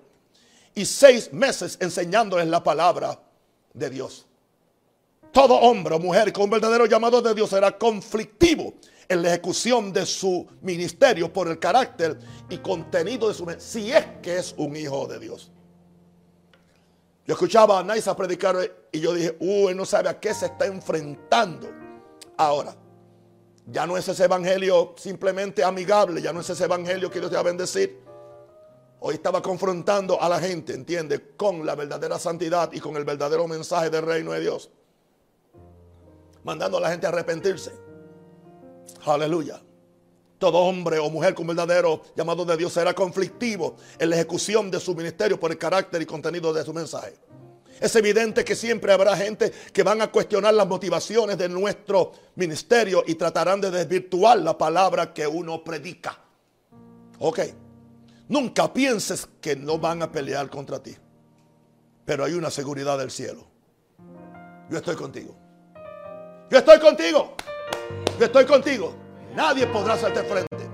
y 0.74 0.84
seis 0.84 1.32
meses 1.32 1.78
enseñándoles 1.80 2.46
la 2.48 2.62
palabra 2.62 3.18
de 3.74 3.90
Dios. 3.90 4.26
Todo 5.32 5.54
hombre 5.54 5.96
o 5.96 5.98
mujer 5.98 6.32
con 6.32 6.44
un 6.44 6.50
verdadero 6.50 6.86
llamado 6.86 7.20
de 7.20 7.34
Dios 7.34 7.50
será 7.50 7.76
conflictivo 7.76 8.74
en 9.08 9.22
la 9.22 9.30
ejecución 9.30 9.92
de 9.92 10.06
su 10.06 10.46
ministerio 10.62 11.32
por 11.32 11.48
el 11.48 11.58
carácter 11.58 12.18
y 12.48 12.58
contenido 12.58 13.28
de 13.28 13.34
su 13.34 13.46
si 13.58 13.92
es 13.92 14.06
que 14.22 14.38
es 14.38 14.54
un 14.56 14.76
hijo 14.76 15.06
de 15.06 15.18
Dios. 15.18 15.50
Yo 17.26 17.34
escuchaba 17.34 17.80
a 17.80 17.82
Naisa 17.82 18.16
predicar 18.16 18.56
y 18.92 19.00
yo 19.00 19.14
dije, 19.14 19.36
uh, 19.40 19.68
él 19.70 19.76
no 19.76 19.84
sabe 19.84 20.08
a 20.08 20.20
qué 20.20 20.32
se 20.32 20.46
está 20.46 20.66
enfrentando 20.66 21.70
ahora. 22.36 22.76
Ya 23.66 23.86
no 23.86 23.96
es 23.96 24.06
ese 24.06 24.24
evangelio 24.24 24.94
simplemente 24.98 25.64
amigable, 25.64 26.20
ya 26.20 26.32
no 26.32 26.40
es 26.40 26.50
ese 26.50 26.64
evangelio 26.64 27.10
que 27.10 27.18
Dios 27.18 27.30
te 27.30 27.36
va 27.36 27.40
a 27.40 27.44
bendecir. 27.44 28.03
Hoy 29.06 29.16
estaba 29.16 29.42
confrontando 29.42 30.18
a 30.18 30.30
la 30.30 30.40
gente, 30.40 30.72
entiende, 30.72 31.36
con 31.36 31.66
la 31.66 31.74
verdadera 31.74 32.18
santidad 32.18 32.72
y 32.72 32.80
con 32.80 32.96
el 32.96 33.04
verdadero 33.04 33.46
mensaje 33.46 33.90
del 33.90 34.00
reino 34.00 34.32
de 34.32 34.40
Dios. 34.40 34.70
Mandando 36.42 36.78
a 36.78 36.80
la 36.80 36.90
gente 36.90 37.04
a 37.04 37.10
arrepentirse. 37.10 37.72
Aleluya. 39.04 39.60
Todo 40.38 40.56
hombre 40.56 40.98
o 41.00 41.10
mujer 41.10 41.34
con 41.34 41.46
verdadero 41.46 42.00
llamado 42.16 42.46
de 42.46 42.56
Dios 42.56 42.72
será 42.72 42.94
conflictivo 42.94 43.76
en 43.98 44.08
la 44.08 44.16
ejecución 44.16 44.70
de 44.70 44.80
su 44.80 44.94
ministerio 44.94 45.38
por 45.38 45.50
el 45.50 45.58
carácter 45.58 46.00
y 46.00 46.06
contenido 46.06 46.50
de 46.54 46.64
su 46.64 46.72
mensaje. 46.72 47.14
Es 47.78 47.94
evidente 47.96 48.42
que 48.42 48.56
siempre 48.56 48.90
habrá 48.90 49.14
gente 49.18 49.52
que 49.70 49.82
van 49.82 50.00
a 50.00 50.10
cuestionar 50.10 50.54
las 50.54 50.66
motivaciones 50.66 51.36
de 51.36 51.50
nuestro 51.50 52.12
ministerio 52.36 53.04
y 53.06 53.16
tratarán 53.16 53.60
de 53.60 53.70
desvirtuar 53.70 54.38
la 54.38 54.56
palabra 54.56 55.12
que 55.12 55.26
uno 55.26 55.62
predica. 55.62 56.18
Ok. 57.18 57.40
Nunca 58.28 58.72
pienses 58.72 59.28
que 59.40 59.54
no 59.54 59.78
van 59.78 60.02
a 60.02 60.10
pelear 60.10 60.48
contra 60.48 60.82
ti. 60.82 60.96
Pero 62.04 62.24
hay 62.24 62.34
una 62.34 62.50
seguridad 62.50 62.98
del 62.98 63.10
cielo. 63.10 63.46
Yo 64.70 64.78
estoy 64.78 64.96
contigo. 64.96 65.36
Yo 66.50 66.58
estoy 66.58 66.78
contigo. 66.78 67.34
Yo 68.18 68.26
estoy 68.26 68.46
contigo. 68.46 68.94
Nadie 69.34 69.66
podrá 69.66 69.94
hacerte 69.94 70.22
frente. 70.22 70.70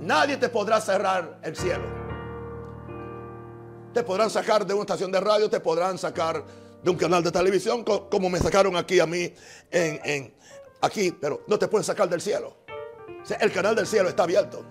Nadie 0.00 0.36
te 0.36 0.48
podrá 0.48 0.80
cerrar 0.80 1.38
el 1.42 1.56
cielo. 1.56 1.84
Te 3.94 4.02
podrán 4.02 4.30
sacar 4.30 4.66
de 4.66 4.74
una 4.74 4.82
estación 4.82 5.10
de 5.10 5.20
radio, 5.20 5.50
te 5.50 5.60
podrán 5.60 5.98
sacar 5.98 6.44
de 6.82 6.90
un 6.90 6.96
canal 6.96 7.22
de 7.22 7.30
televisión, 7.30 7.84
como 7.84 8.30
me 8.30 8.38
sacaron 8.38 8.76
aquí 8.76 9.00
a 9.00 9.06
mí 9.06 9.32
en, 9.70 10.34
aquí, 10.80 11.12
pero 11.12 11.42
no 11.46 11.58
te 11.58 11.68
pueden 11.68 11.84
sacar 11.84 12.08
del 12.08 12.20
cielo. 12.20 12.56
el 13.40 13.52
canal 13.52 13.74
del 13.74 13.86
cielo 13.86 14.08
está 14.08 14.22
abierto. 14.22 14.64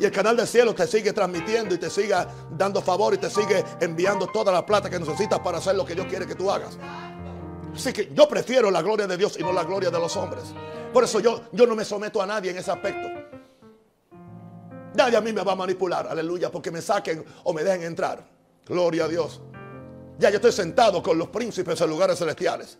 Y 0.00 0.04
el 0.04 0.12
canal 0.12 0.36
del 0.36 0.46
cielo 0.46 0.74
te 0.74 0.86
sigue 0.86 1.12
transmitiendo 1.12 1.74
y 1.74 1.78
te 1.78 1.90
sigue 1.90 2.14
dando 2.50 2.80
favor 2.80 3.14
y 3.14 3.18
te 3.18 3.28
sigue 3.28 3.64
enviando 3.80 4.28
toda 4.28 4.52
la 4.52 4.64
plata 4.64 4.88
que 4.88 4.98
necesitas 4.98 5.40
para 5.40 5.58
hacer 5.58 5.74
lo 5.74 5.84
que 5.84 5.94
Dios 5.94 6.06
quiere 6.06 6.26
que 6.26 6.36
tú 6.36 6.50
hagas. 6.50 6.78
Así 7.74 7.92
que 7.92 8.10
yo 8.14 8.28
prefiero 8.28 8.70
la 8.70 8.80
gloria 8.80 9.06
de 9.06 9.16
Dios 9.16 9.36
y 9.38 9.42
no 9.42 9.52
la 9.52 9.64
gloria 9.64 9.90
de 9.90 9.98
los 9.98 10.16
hombres. 10.16 10.44
Por 10.92 11.04
eso 11.04 11.20
yo, 11.20 11.42
yo 11.52 11.66
no 11.66 11.74
me 11.74 11.84
someto 11.84 12.22
a 12.22 12.26
nadie 12.26 12.50
en 12.50 12.58
ese 12.58 12.70
aspecto. 12.70 13.08
Nadie 14.94 15.16
a 15.16 15.20
mí 15.20 15.32
me 15.32 15.42
va 15.42 15.52
a 15.52 15.56
manipular, 15.56 16.06
aleluya, 16.08 16.50
porque 16.50 16.70
me 16.70 16.80
saquen 16.80 17.24
o 17.44 17.52
me 17.52 17.62
dejen 17.62 17.82
entrar. 17.82 18.24
Gloria 18.66 19.04
a 19.04 19.08
Dios. 19.08 19.40
Ya 20.18 20.30
yo 20.30 20.36
estoy 20.36 20.52
sentado 20.52 21.02
con 21.02 21.18
los 21.18 21.28
príncipes 21.28 21.80
en 21.80 21.90
lugares 21.90 22.18
celestiales. 22.18 22.78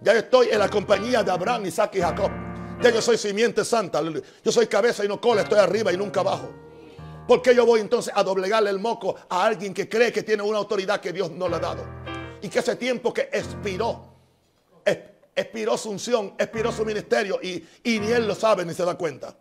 Ya 0.00 0.12
yo 0.12 0.20
estoy 0.20 0.48
en 0.50 0.58
la 0.58 0.68
compañía 0.68 1.22
de 1.22 1.30
Abraham, 1.30 1.66
Isaac 1.66 1.94
y 1.96 2.00
Jacob. 2.00 2.45
Ya 2.82 2.90
yo 2.90 3.00
soy 3.00 3.16
simiente 3.16 3.64
santa. 3.64 4.02
Yo 4.44 4.52
soy 4.52 4.66
cabeza 4.66 5.04
y 5.04 5.08
no 5.08 5.20
cola, 5.20 5.42
estoy 5.42 5.58
arriba 5.58 5.92
y 5.92 5.96
nunca 5.96 6.20
abajo. 6.20 6.50
¿Por 7.26 7.42
qué 7.42 7.54
yo 7.54 7.66
voy 7.66 7.80
entonces 7.80 8.12
a 8.14 8.22
doblegarle 8.22 8.70
el 8.70 8.78
moco 8.78 9.16
a 9.28 9.44
alguien 9.44 9.74
que 9.74 9.88
cree 9.88 10.12
que 10.12 10.22
tiene 10.22 10.42
una 10.42 10.58
autoridad 10.58 11.00
que 11.00 11.12
Dios 11.12 11.30
no 11.30 11.48
le 11.48 11.56
ha 11.56 11.60
dado? 11.60 11.84
Y 12.40 12.48
que 12.48 12.60
ese 12.60 12.76
tiempo 12.76 13.12
que 13.12 13.28
expiró, 13.32 14.14
expiró 15.34 15.76
su 15.76 15.90
unción, 15.90 16.34
expiró 16.38 16.70
su 16.70 16.84
ministerio 16.84 17.40
y, 17.42 17.64
ni 17.84 18.10
él 18.12 18.28
lo 18.28 18.34
sabe 18.34 18.64
ni 18.64 18.74
se 18.74 18.84
da 18.84 18.94
cuenta. 18.94 19.34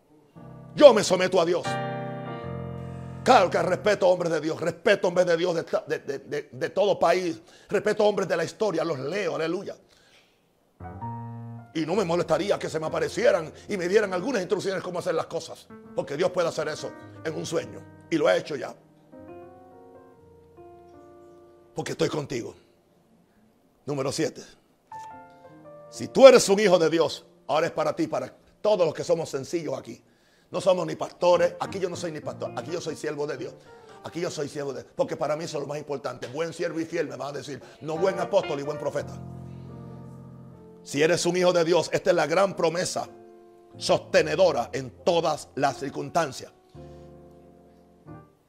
Yo 0.75 0.93
me 0.93 1.03
someto 1.03 1.39
a 1.39 1.45
Dios. 1.45 1.63
Claro 3.23 3.49
que 3.49 3.61
respeto 3.61 4.05
a 4.05 4.09
hombres 4.09 4.31
de 4.31 4.41
Dios, 4.41 4.59
respeto 4.61 5.07
a 5.07 5.09
hombres 5.09 5.25
de 5.25 5.37
Dios 5.37 5.55
de, 5.55 6.69
todo 6.69 6.99
país, 6.99 7.41
respeto 7.69 8.03
a 8.03 8.07
hombres 8.07 8.27
de 8.27 8.37
la 8.37 8.43
historia, 8.43 8.83
los 8.83 8.99
leo, 8.99 9.35
aleluya. 9.35 9.75
Y 11.75 11.85
no 11.85 11.93
me 11.93 12.05
molestaría 12.05 12.57
que 12.57 12.69
se 12.69 12.79
me 12.79 12.87
aparecieran 12.87 13.51
y 13.67 13.75
me 13.75 13.87
dieran 13.87 14.13
algunas 14.13 14.41
instrucciones 14.41 14.81
cómo 14.81 14.99
hacer 14.99 15.13
las 15.13 15.27
cosas, 15.27 15.67
porque 15.93 16.15
Dios 16.15 16.31
puede 16.31 16.47
hacer 16.47 16.69
eso 16.69 16.91
en 17.23 17.35
un 17.35 17.45
sueño 17.45 17.81
y 18.09 18.17
lo 18.17 18.27
ha 18.27 18.37
hecho 18.37 18.55
ya. 18.55 18.73
Porque 21.75 21.91
estoy 21.91 22.07
contigo. 22.07 22.55
Número 23.85 24.11
7. 24.11 24.41
Si 25.89 26.07
tú 26.07 26.25
eres 26.27 26.47
un 26.49 26.59
hijo 26.59 26.79
de 26.79 26.89
Dios, 26.89 27.25
ahora 27.47 27.67
es 27.67 27.73
para 27.73 27.93
ti, 27.93 28.07
para 28.07 28.33
todos 28.61 28.85
los 28.85 28.93
que 28.93 29.03
somos 29.03 29.29
sencillos 29.29 29.77
aquí. 29.77 30.01
No 30.51 30.61
somos 30.61 30.87
ni 30.87 30.95
pastores, 30.95 31.55
aquí 31.59 31.79
yo 31.79 31.89
no 31.89 31.97
soy 31.97 32.13
ni 32.13 32.21
pastor, 32.21 32.53
aquí 32.55 32.71
yo 32.71 32.79
soy 32.79 32.95
siervo 32.95 33.27
de 33.27 33.37
Dios. 33.37 33.53
Aquí 34.05 34.21
yo 34.21 34.31
soy 34.31 34.47
siervo 34.47 34.71
de 34.71 34.83
Dios, 34.83 34.93
porque 34.95 35.17
para 35.17 35.35
mí 35.35 35.43
eso 35.43 35.57
es 35.57 35.63
lo 35.63 35.67
más 35.67 35.77
importante. 35.77 36.27
Buen 36.27 36.53
siervo 36.53 36.79
y 36.79 36.85
fiel 36.85 37.07
me 37.07 37.17
va 37.17 37.29
a 37.29 37.31
decir, 37.31 37.61
no 37.81 37.97
buen 37.97 38.19
apóstol 38.19 38.59
y 38.59 38.63
buen 38.63 38.77
profeta. 38.77 39.19
Si 40.85 41.03
eres 41.03 41.25
un 41.25 41.35
hijo 41.35 41.51
de 41.51 41.65
Dios, 41.65 41.89
esta 41.91 42.11
es 42.11 42.15
la 42.15 42.27
gran 42.27 42.55
promesa 42.55 43.09
sostenedora 43.75 44.69
en 44.71 44.89
todas 45.03 45.49
las 45.55 45.79
circunstancias. 45.79 46.53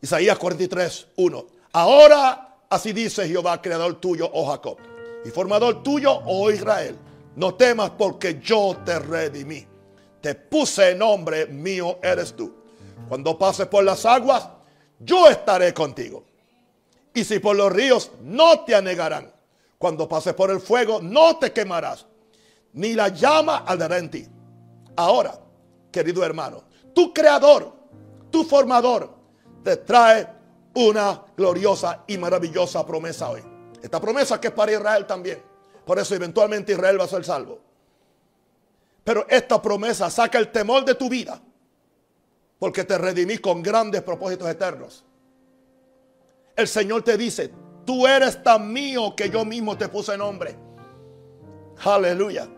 Isaías 0.00 0.38
43, 0.38 1.08
1. 1.16 1.46
Ahora 1.72 2.58
así 2.70 2.92
dice 2.92 3.26
Jehová, 3.26 3.60
creador 3.60 3.98
tuyo, 4.00 4.30
oh 4.32 4.46
Jacob, 4.46 4.78
y 5.24 5.30
formador 5.30 5.82
tuyo, 5.82 6.20
oh 6.26 6.48
Israel 6.52 6.96
no 7.36 7.54
temas 7.54 7.90
porque 7.90 8.40
yo 8.40 8.76
te 8.84 8.98
redimí. 8.98 9.64
Te 10.20 10.34
puse 10.34 10.94
nombre 10.94 11.46
mío 11.46 11.98
eres 12.02 12.34
tú. 12.34 12.52
Cuando 13.08 13.38
pases 13.38 13.66
por 13.68 13.84
las 13.84 14.04
aguas, 14.04 14.48
yo 14.98 15.28
estaré 15.28 15.72
contigo. 15.72 16.24
Y 17.14 17.24
si 17.24 17.38
por 17.38 17.54
los 17.54 17.70
ríos, 17.70 18.10
no 18.22 18.60
te 18.60 18.74
anegarán. 18.74 19.32
Cuando 19.78 20.08
pases 20.08 20.34
por 20.34 20.50
el 20.50 20.60
fuego, 20.60 21.00
no 21.00 21.38
te 21.38 21.52
quemarás. 21.52 22.06
Ni 22.76 22.92
la 22.94 23.08
llama 23.08 23.64
arderá 23.66 23.98
en 23.98 24.10
ti. 24.10 24.26
Ahora, 24.96 25.38
querido 25.90 26.24
hermano, 26.24 26.64
tu 26.94 27.12
creador, 27.12 27.72
tu 28.30 28.44
formador, 28.44 29.14
te 29.62 29.78
trae 29.78 30.28
una 30.74 31.22
gloriosa 31.36 32.04
y 32.06 32.18
maravillosa 32.18 32.86
promesa 32.86 33.30
hoy. 33.30 33.42
Esta 33.82 33.98
promesa 34.00 34.40
que 34.40 34.48
es 34.48 34.52
para 34.52 34.72
Israel 34.72 35.06
también. 35.06 35.42
Por 35.86 35.98
eso 35.98 36.14
eventualmente 36.14 36.72
Israel 36.72 37.00
va 37.00 37.04
a 37.04 37.08
ser 37.08 37.24
salvo. 37.24 37.60
Pero 39.04 39.26
esta 39.28 39.60
promesa 39.62 40.10
saca 40.10 40.38
el 40.38 40.52
temor 40.52 40.84
de 40.84 40.96
tu 40.96 41.08
vida. 41.08 41.40
Porque 42.58 42.84
te 42.84 42.98
redimí 42.98 43.38
con 43.38 43.62
grandes 43.62 44.02
propósitos 44.02 44.48
eternos. 44.48 45.04
El 46.54 46.68
Señor 46.68 47.02
te 47.02 47.16
dice, 47.16 47.52
tú 47.86 48.06
eres 48.06 48.42
tan 48.42 48.70
mío 48.70 49.14
que 49.16 49.30
yo 49.30 49.44
mismo 49.44 49.78
te 49.78 49.88
puse 49.88 50.16
nombre. 50.16 50.56
Aleluya. 51.84 52.48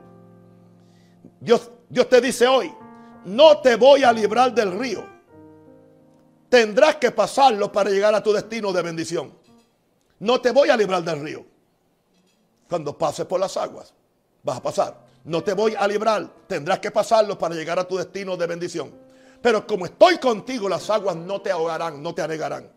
Dios, 1.40 1.70
Dios 1.88 2.08
te 2.08 2.20
dice 2.20 2.46
hoy, 2.46 2.72
no 3.24 3.58
te 3.58 3.76
voy 3.76 4.04
a 4.04 4.12
librar 4.12 4.54
del 4.54 4.78
río. 4.78 5.04
Tendrás 6.48 6.96
que 6.96 7.10
pasarlo 7.10 7.70
para 7.70 7.90
llegar 7.90 8.14
a 8.14 8.22
tu 8.22 8.32
destino 8.32 8.72
de 8.72 8.82
bendición. 8.82 9.34
No 10.20 10.40
te 10.40 10.50
voy 10.50 10.70
a 10.70 10.76
librar 10.76 11.02
del 11.02 11.20
río. 11.20 11.44
Cuando 12.68 12.96
pases 12.96 13.26
por 13.26 13.38
las 13.38 13.56
aguas, 13.56 13.92
vas 14.42 14.56
a 14.56 14.62
pasar. 14.62 15.08
No 15.24 15.42
te 15.42 15.52
voy 15.52 15.74
a 15.78 15.86
librar, 15.86 16.28
tendrás 16.46 16.78
que 16.78 16.90
pasarlo 16.90 17.38
para 17.38 17.54
llegar 17.54 17.78
a 17.78 17.86
tu 17.86 17.96
destino 17.96 18.36
de 18.36 18.46
bendición. 18.46 18.92
Pero 19.42 19.66
como 19.66 19.86
estoy 19.86 20.18
contigo, 20.18 20.68
las 20.68 20.88
aguas 20.90 21.16
no 21.16 21.40
te 21.40 21.50
ahogarán, 21.50 22.02
no 22.02 22.14
te 22.14 22.22
anegarán. 22.22 22.70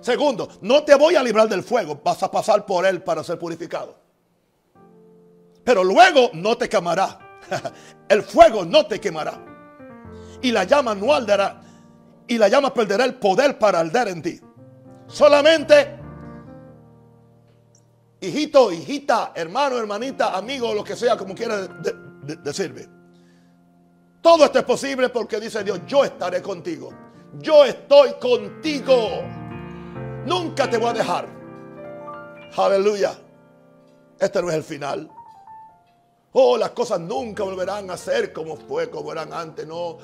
Segundo, 0.00 0.48
no 0.62 0.84
te 0.84 0.94
voy 0.94 1.16
a 1.16 1.22
librar 1.22 1.48
del 1.48 1.62
fuego, 1.62 2.00
vas 2.02 2.22
a 2.22 2.30
pasar 2.30 2.64
por 2.64 2.86
él 2.86 3.02
para 3.02 3.24
ser 3.24 3.38
purificado. 3.38 3.96
Pero 5.68 5.84
luego 5.84 6.30
no 6.32 6.56
te 6.56 6.66
quemará. 6.66 7.18
El 8.08 8.22
fuego 8.22 8.64
no 8.64 8.86
te 8.86 8.98
quemará. 8.98 9.38
Y 10.40 10.50
la 10.50 10.64
llama 10.64 10.94
no 10.94 11.12
arderá. 11.12 11.60
Y 12.26 12.38
la 12.38 12.48
llama 12.48 12.72
perderá 12.72 13.04
el 13.04 13.16
poder 13.16 13.58
para 13.58 13.80
arder 13.80 14.08
en 14.08 14.22
ti. 14.22 14.40
Solamente 15.06 15.98
hijito, 18.22 18.72
hijita, 18.72 19.32
hermano, 19.34 19.76
hermanita, 19.76 20.34
amigo, 20.34 20.72
lo 20.72 20.82
que 20.82 20.96
sea, 20.96 21.18
como 21.18 21.34
quiera 21.34 21.68
decirme. 22.42 22.88
Todo 24.22 24.46
esto 24.46 24.60
es 24.60 24.64
posible 24.64 25.10
porque 25.10 25.38
dice 25.38 25.62
Dios, 25.64 25.80
yo 25.86 26.02
estaré 26.02 26.40
contigo. 26.40 26.94
Yo 27.40 27.66
estoy 27.66 28.14
contigo. 28.14 29.20
Nunca 30.24 30.70
te 30.70 30.78
voy 30.78 30.88
a 30.88 30.92
dejar. 30.94 31.28
Aleluya. 32.56 33.18
Este 34.18 34.40
no 34.40 34.48
es 34.48 34.56
el 34.56 34.64
final. 34.64 35.10
Oh, 36.32 36.56
las 36.56 36.70
cosas 36.70 37.00
nunca 37.00 37.42
volverán 37.42 37.90
a 37.90 37.96
ser 37.96 38.32
como 38.32 38.56
fue, 38.56 38.90
como 38.90 39.12
eran 39.12 39.32
antes. 39.32 39.66
No, 39.66 39.98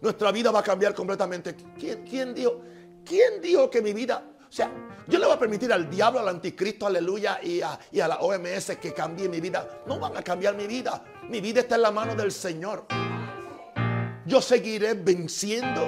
nuestra 0.00 0.32
vida 0.32 0.50
va 0.50 0.60
a 0.60 0.62
cambiar 0.62 0.94
completamente. 0.94 1.54
¿Quién, 1.78 2.04
quién 2.04 2.34
dijo? 2.34 2.60
¿Quién 3.04 3.40
dijo 3.40 3.70
que 3.70 3.82
mi 3.82 3.92
vida 3.92 4.22
o 4.48 4.52
sea, 4.52 4.70
yo 5.06 5.18
le 5.18 5.26
voy 5.26 5.34
a 5.34 5.38
permitir 5.38 5.70
al 5.72 5.90
diablo, 5.90 6.20
al 6.20 6.28
anticristo, 6.28 6.86
aleluya, 6.86 7.38
y 7.42 7.60
a, 7.60 7.78
y 7.92 8.00
a 8.00 8.08
la 8.08 8.20
OMS 8.20 8.78
que 8.80 8.94
cambie 8.94 9.28
mi 9.28 9.40
vida. 9.40 9.82
No 9.86 9.98
van 9.98 10.16
a 10.16 10.22
cambiar 10.22 10.56
mi 10.56 10.66
vida. 10.66 11.04
Mi 11.28 11.42
vida 11.42 11.60
está 11.60 11.74
en 11.74 11.82
la 11.82 11.90
mano 11.90 12.14
del 12.14 12.32
Señor. 12.32 12.86
Yo 14.24 14.40
seguiré 14.40 14.94
venciendo, 14.94 15.86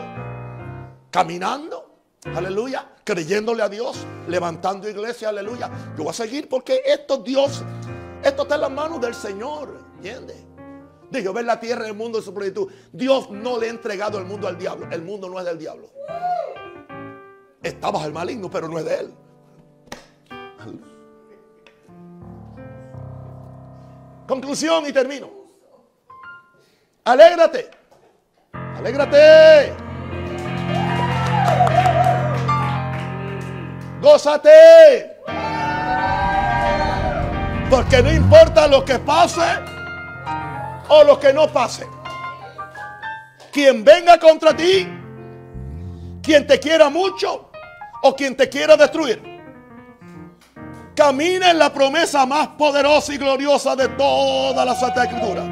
caminando 1.11 1.91
Aleluya. 2.24 2.87
Creyéndole 3.03 3.62
a 3.62 3.68
Dios, 3.68 3.97
levantando 4.28 4.89
iglesia, 4.89 5.31
aleluya. 5.31 5.70
Yo 5.97 6.05
voy 6.05 6.11
a 6.11 6.12
seguir 6.12 6.49
porque 6.49 6.83
esto 6.85 7.16
Dios, 7.16 7.62
esto 8.23 8.43
está 8.43 8.55
en 8.55 8.61
las 8.61 8.71
manos 8.71 9.01
del 9.01 9.14
Señor. 9.14 9.79
¿Entiendes? 9.97 10.37
Dijo, 11.11 11.33
ver 11.33 11.45
la 11.45 11.59
tierra 11.59 11.87
el 11.87 11.95
mundo 11.95 12.18
de 12.18 12.25
su 12.25 12.33
plenitud. 12.33 12.71
Dios 12.93 13.31
no 13.31 13.59
le 13.59 13.66
ha 13.66 13.71
entregado 13.71 14.18
el 14.18 14.25
mundo 14.25 14.47
al 14.47 14.57
diablo. 14.57 14.87
El 14.91 15.03
mundo 15.03 15.29
no 15.29 15.39
es 15.39 15.45
del 15.45 15.59
diablo. 15.59 15.91
Está 17.62 17.91
bajo 17.91 18.07
el 18.07 18.12
maligno, 18.12 18.51
pero 18.51 18.68
no 18.68 18.79
es 18.79 18.85
de 18.85 18.95
él. 19.01 19.14
Conclusión 24.27 24.87
y 24.87 24.93
termino. 24.93 25.29
Alégrate. 27.05 27.71
Alégrate. 28.53 29.73
Gózate. 34.01 35.09
Porque 37.71 38.03
no 38.03 38.12
importa 38.12 38.66
lo 38.66 38.85
que 38.85 38.99
pase 38.99 39.47
o 40.89 41.05
lo 41.05 41.21
que 41.21 41.33
no 41.33 41.47
pase. 41.53 41.87
Quien 43.53 43.85
venga 43.85 44.18
contra 44.18 44.57
ti, 44.57 44.89
quien 46.21 46.49
te 46.49 46.59
quiera 46.59 46.91
mucho 46.91 47.53
o 48.03 48.16
quien 48.16 48.37
te 48.37 48.49
quiera 48.49 48.77
destruir. 48.77 49.23
Camina 50.97 51.53
en 51.53 51.59
la 51.61 51.73
promesa 51.73 52.27
más 52.27 52.49
poderosa 52.49 53.14
y 53.14 53.18
gloriosa 53.18 53.77
de 53.77 53.89
toda 53.91 54.64
la 54.64 54.75
Santa 54.75 55.05
Escritura. 55.05 55.45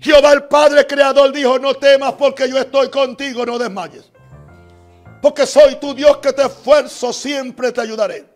Jehová 0.00 0.32
el 0.32 0.44
Padre 0.44 0.86
Creador 0.86 1.32
dijo, 1.32 1.58
no 1.58 1.74
temas 1.74 2.12
porque 2.12 2.48
yo 2.48 2.56
estoy 2.56 2.88
contigo, 2.88 3.44
no 3.44 3.58
desmayes. 3.58 4.12
Porque 5.20 5.44
soy 5.44 5.74
tu 5.76 5.92
Dios 5.92 6.18
que 6.18 6.32
te 6.32 6.42
esfuerzo, 6.42 7.12
siempre 7.12 7.72
te 7.72 7.80
ayudaré. 7.80 8.33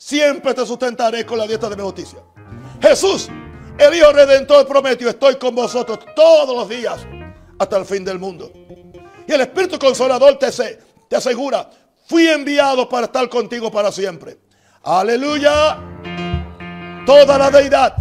Siempre 0.00 0.54
te 0.54 0.64
sustentaré 0.64 1.26
con 1.26 1.36
la 1.36 1.46
dieta 1.46 1.68
de 1.68 1.76
mi 1.76 1.82
justicia. 1.82 2.20
Jesús, 2.80 3.28
el 3.76 3.94
Hijo 3.94 4.10
Redentor 4.10 4.66
prometió, 4.66 5.10
estoy 5.10 5.36
con 5.36 5.54
vosotros 5.54 5.98
todos 6.16 6.56
los 6.56 6.66
días 6.70 7.06
hasta 7.58 7.76
el 7.76 7.84
fin 7.84 8.02
del 8.02 8.18
mundo. 8.18 8.50
Y 9.28 9.30
el 9.30 9.42
Espíritu 9.42 9.78
Consolador 9.78 10.38
te, 10.38 10.50
te 11.06 11.16
asegura, 11.16 11.68
fui 12.06 12.26
enviado 12.28 12.88
para 12.88 13.04
estar 13.04 13.28
contigo 13.28 13.70
para 13.70 13.92
siempre. 13.92 14.38
Aleluya. 14.82 15.78
Toda 17.04 17.36
la 17.36 17.50
deidad, 17.50 17.94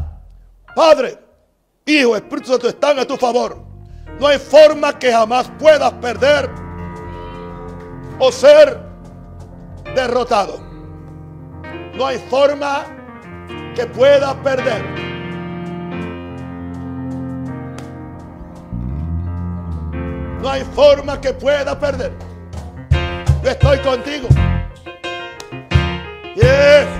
Padre, 0.74 1.20
Hijo, 1.86 2.16
Espíritu 2.16 2.52
Santo 2.52 2.70
están 2.70 2.98
a 3.00 3.06
tu 3.06 3.18
favor. 3.18 3.62
No 4.18 4.28
hay 4.28 4.40
forma 4.40 4.98
que 4.98 5.12
jamás 5.12 5.52
puedas 5.60 5.92
perder 5.96 6.50
o 8.20 8.32
ser 8.32 8.80
derrotado. 9.94 10.69
No 12.00 12.08
hay 12.08 12.18
forma 12.18 12.86
que 13.76 13.86
pueda 13.86 14.34
perder. 14.42 14.82
No 20.42 20.50
hay 20.50 20.64
forma 20.64 21.20
que 21.20 21.34
pueda 21.34 21.78
perder. 21.78 22.14
Yo 23.44 23.50
estoy 23.50 23.80
contigo. 23.80 24.30
Yes. 26.36 27.00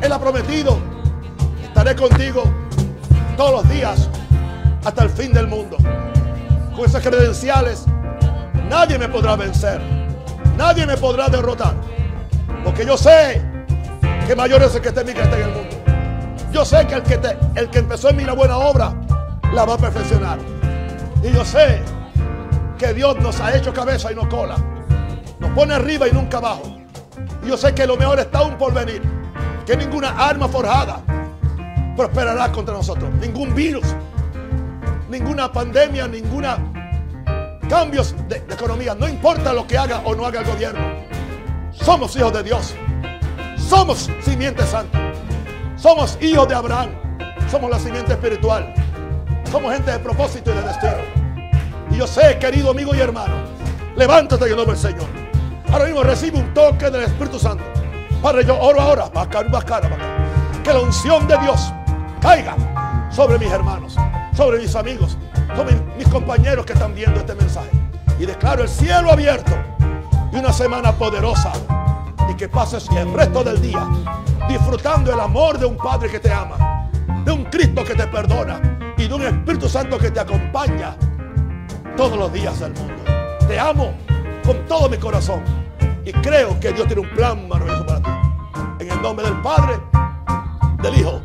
Él 0.00 0.12
ha 0.12 0.18
prometido. 0.18 0.78
Estaré 1.62 1.94
contigo 1.96 2.44
todos 3.36 3.62
los 3.62 3.68
días 3.68 4.08
hasta 4.84 5.04
el 5.04 5.10
fin 5.10 5.32
del 5.32 5.46
mundo. 5.46 5.76
Con 6.74 6.84
esas 6.84 7.02
credenciales 7.02 7.84
nadie 8.68 8.98
me 8.98 9.08
podrá 9.08 9.36
vencer. 9.36 9.80
Nadie 10.56 10.86
me 10.86 10.96
podrá 10.96 11.28
derrotar. 11.28 11.74
Porque 12.64 12.84
yo 12.84 12.96
sé 12.96 13.42
que 14.26 14.34
mayor 14.34 14.62
es 14.62 14.74
el 14.74 14.82
que 14.82 14.88
está 14.88 15.00
en 15.00 15.06
mi 15.06 15.14
que 15.14 15.22
está 15.22 15.36
en 15.36 15.42
el 15.42 15.54
mundo. 15.54 15.76
Yo 16.52 16.64
sé 16.64 16.86
que 16.86 16.94
el 16.94 17.02
que, 17.02 17.20
el 17.54 17.70
que 17.70 17.78
empezó 17.78 18.10
en 18.10 18.16
mí 18.16 18.24
la 18.24 18.32
buena 18.32 18.56
obra 18.56 18.94
la 19.52 19.64
va 19.64 19.74
a 19.74 19.78
perfeccionar. 19.78 20.38
Y 21.22 21.32
yo 21.32 21.44
sé 21.44 21.82
que 22.78 22.94
Dios 22.94 23.18
nos 23.20 23.40
ha 23.40 23.56
hecho 23.56 23.72
cabeza 23.72 24.12
y 24.12 24.14
no 24.14 24.28
cola. 24.28 24.56
Nos 25.38 25.50
pone 25.50 25.74
arriba 25.74 26.08
y 26.08 26.12
nunca 26.12 26.38
abajo. 26.38 26.78
Y 27.44 27.48
yo 27.48 27.56
sé 27.56 27.74
que 27.74 27.86
lo 27.86 27.96
mejor 27.96 28.18
está 28.18 28.38
aún 28.38 28.56
por 28.56 28.72
venir. 28.72 29.17
Que 29.68 29.76
ninguna 29.76 30.08
arma 30.16 30.48
forjada 30.48 31.02
prosperará 31.94 32.50
contra 32.50 32.72
nosotros. 32.72 33.12
Ningún 33.20 33.54
virus, 33.54 33.84
ninguna 35.10 35.52
pandemia, 35.52 36.08
ninguna 36.08 36.56
cambios 37.68 38.14
de, 38.30 38.36
economía. 38.36 38.94
No 38.94 39.06
importa 39.06 39.52
lo 39.52 39.66
que 39.66 39.76
haga 39.76 40.00
o 40.06 40.14
no 40.14 40.24
haga 40.24 40.40
el 40.40 40.46
gobierno. 40.46 40.80
Somos 41.70 42.16
hijos 42.16 42.32
de 42.32 42.44
Dios. 42.44 42.74
Somos 43.58 44.08
simiente 44.22 44.64
santa. 44.64 45.12
Somos 45.76 46.16
hijos 46.22 46.48
de 46.48 46.54
Abraham. 46.54 46.88
Somos 47.50 47.70
la 47.70 47.78
simiente 47.78 48.14
espiritual. 48.14 48.72
Somos 49.52 49.74
gente 49.74 49.90
de 49.90 49.98
propósito 49.98 50.50
y 50.50 50.54
de 50.54 50.62
destino. 50.62 50.96
Y 51.90 51.96
yo 51.98 52.06
sé, 52.06 52.38
querido 52.38 52.70
amigo 52.70 52.94
y 52.94 53.00
hermano, 53.00 53.34
levántate 53.96 54.46
en 54.46 54.52
el 54.52 54.56
nombre 54.56 54.78
del 54.78 54.92
Señor. 54.92 55.08
Ahora 55.70 55.84
mismo 55.84 56.02
recibe 56.02 56.38
un 56.38 56.54
toque 56.54 56.88
del 56.88 57.02
Espíritu 57.02 57.38
Santo. 57.38 57.64
Padre, 58.22 58.44
yo 58.44 58.58
oro 58.58 58.80
ahora. 58.80 59.10
Que 60.64 60.72
la 60.72 60.80
unción 60.80 61.26
de 61.28 61.38
Dios 61.38 61.72
caiga 62.20 62.56
sobre 63.10 63.38
mis 63.38 63.50
hermanos, 63.50 63.96
sobre 64.34 64.58
mis 64.58 64.74
amigos, 64.74 65.16
sobre 65.56 65.76
mis 65.96 66.08
compañeros 66.08 66.66
que 66.66 66.72
están 66.72 66.94
viendo 66.94 67.20
este 67.20 67.34
mensaje. 67.34 67.70
Y 68.18 68.26
declaro 68.26 68.64
el 68.64 68.68
cielo 68.68 69.12
abierto 69.12 69.52
y 70.32 70.36
una 70.36 70.52
semana 70.52 70.92
poderosa. 70.92 71.52
Y 72.28 72.34
que 72.34 72.48
pases 72.48 72.88
el 72.90 73.12
resto 73.14 73.42
del 73.44 73.60
día 73.60 73.86
disfrutando 74.48 75.12
el 75.12 75.20
amor 75.20 75.58
de 75.58 75.66
un 75.66 75.76
Padre 75.76 76.10
que 76.10 76.18
te 76.18 76.32
ama, 76.32 76.88
de 77.24 77.30
un 77.30 77.44
Cristo 77.44 77.84
que 77.84 77.94
te 77.94 78.06
perdona 78.06 78.60
y 78.96 79.06
de 79.06 79.14
un 79.14 79.22
Espíritu 79.22 79.68
Santo 79.68 79.98
que 79.98 80.10
te 80.10 80.20
acompaña 80.20 80.96
todos 81.96 82.18
los 82.18 82.32
días 82.32 82.58
del 82.60 82.72
mundo. 82.74 83.02
Te 83.46 83.58
amo 83.58 83.94
con 84.44 84.66
todo 84.66 84.88
mi 84.88 84.96
corazón 84.96 85.42
y 86.08 86.12
creo 86.12 86.58
que 86.58 86.72
Dios 86.72 86.86
tiene 86.86 87.02
un 87.02 87.10
plan 87.10 87.46
maravilloso 87.48 87.84
para 87.84 88.00
ti. 88.00 88.10
En 88.80 88.90
el 88.90 89.02
nombre 89.02 89.26
del 89.26 89.38
Padre, 89.42 89.78
del 90.82 90.98
Hijo 90.98 91.20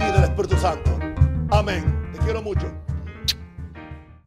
y 0.00 0.04
del 0.04 0.24
Espíritu 0.24 0.56
Santo. 0.56 0.98
Amén. 1.50 2.10
Te 2.12 2.18
quiero 2.18 2.42
mucho. 2.42 2.66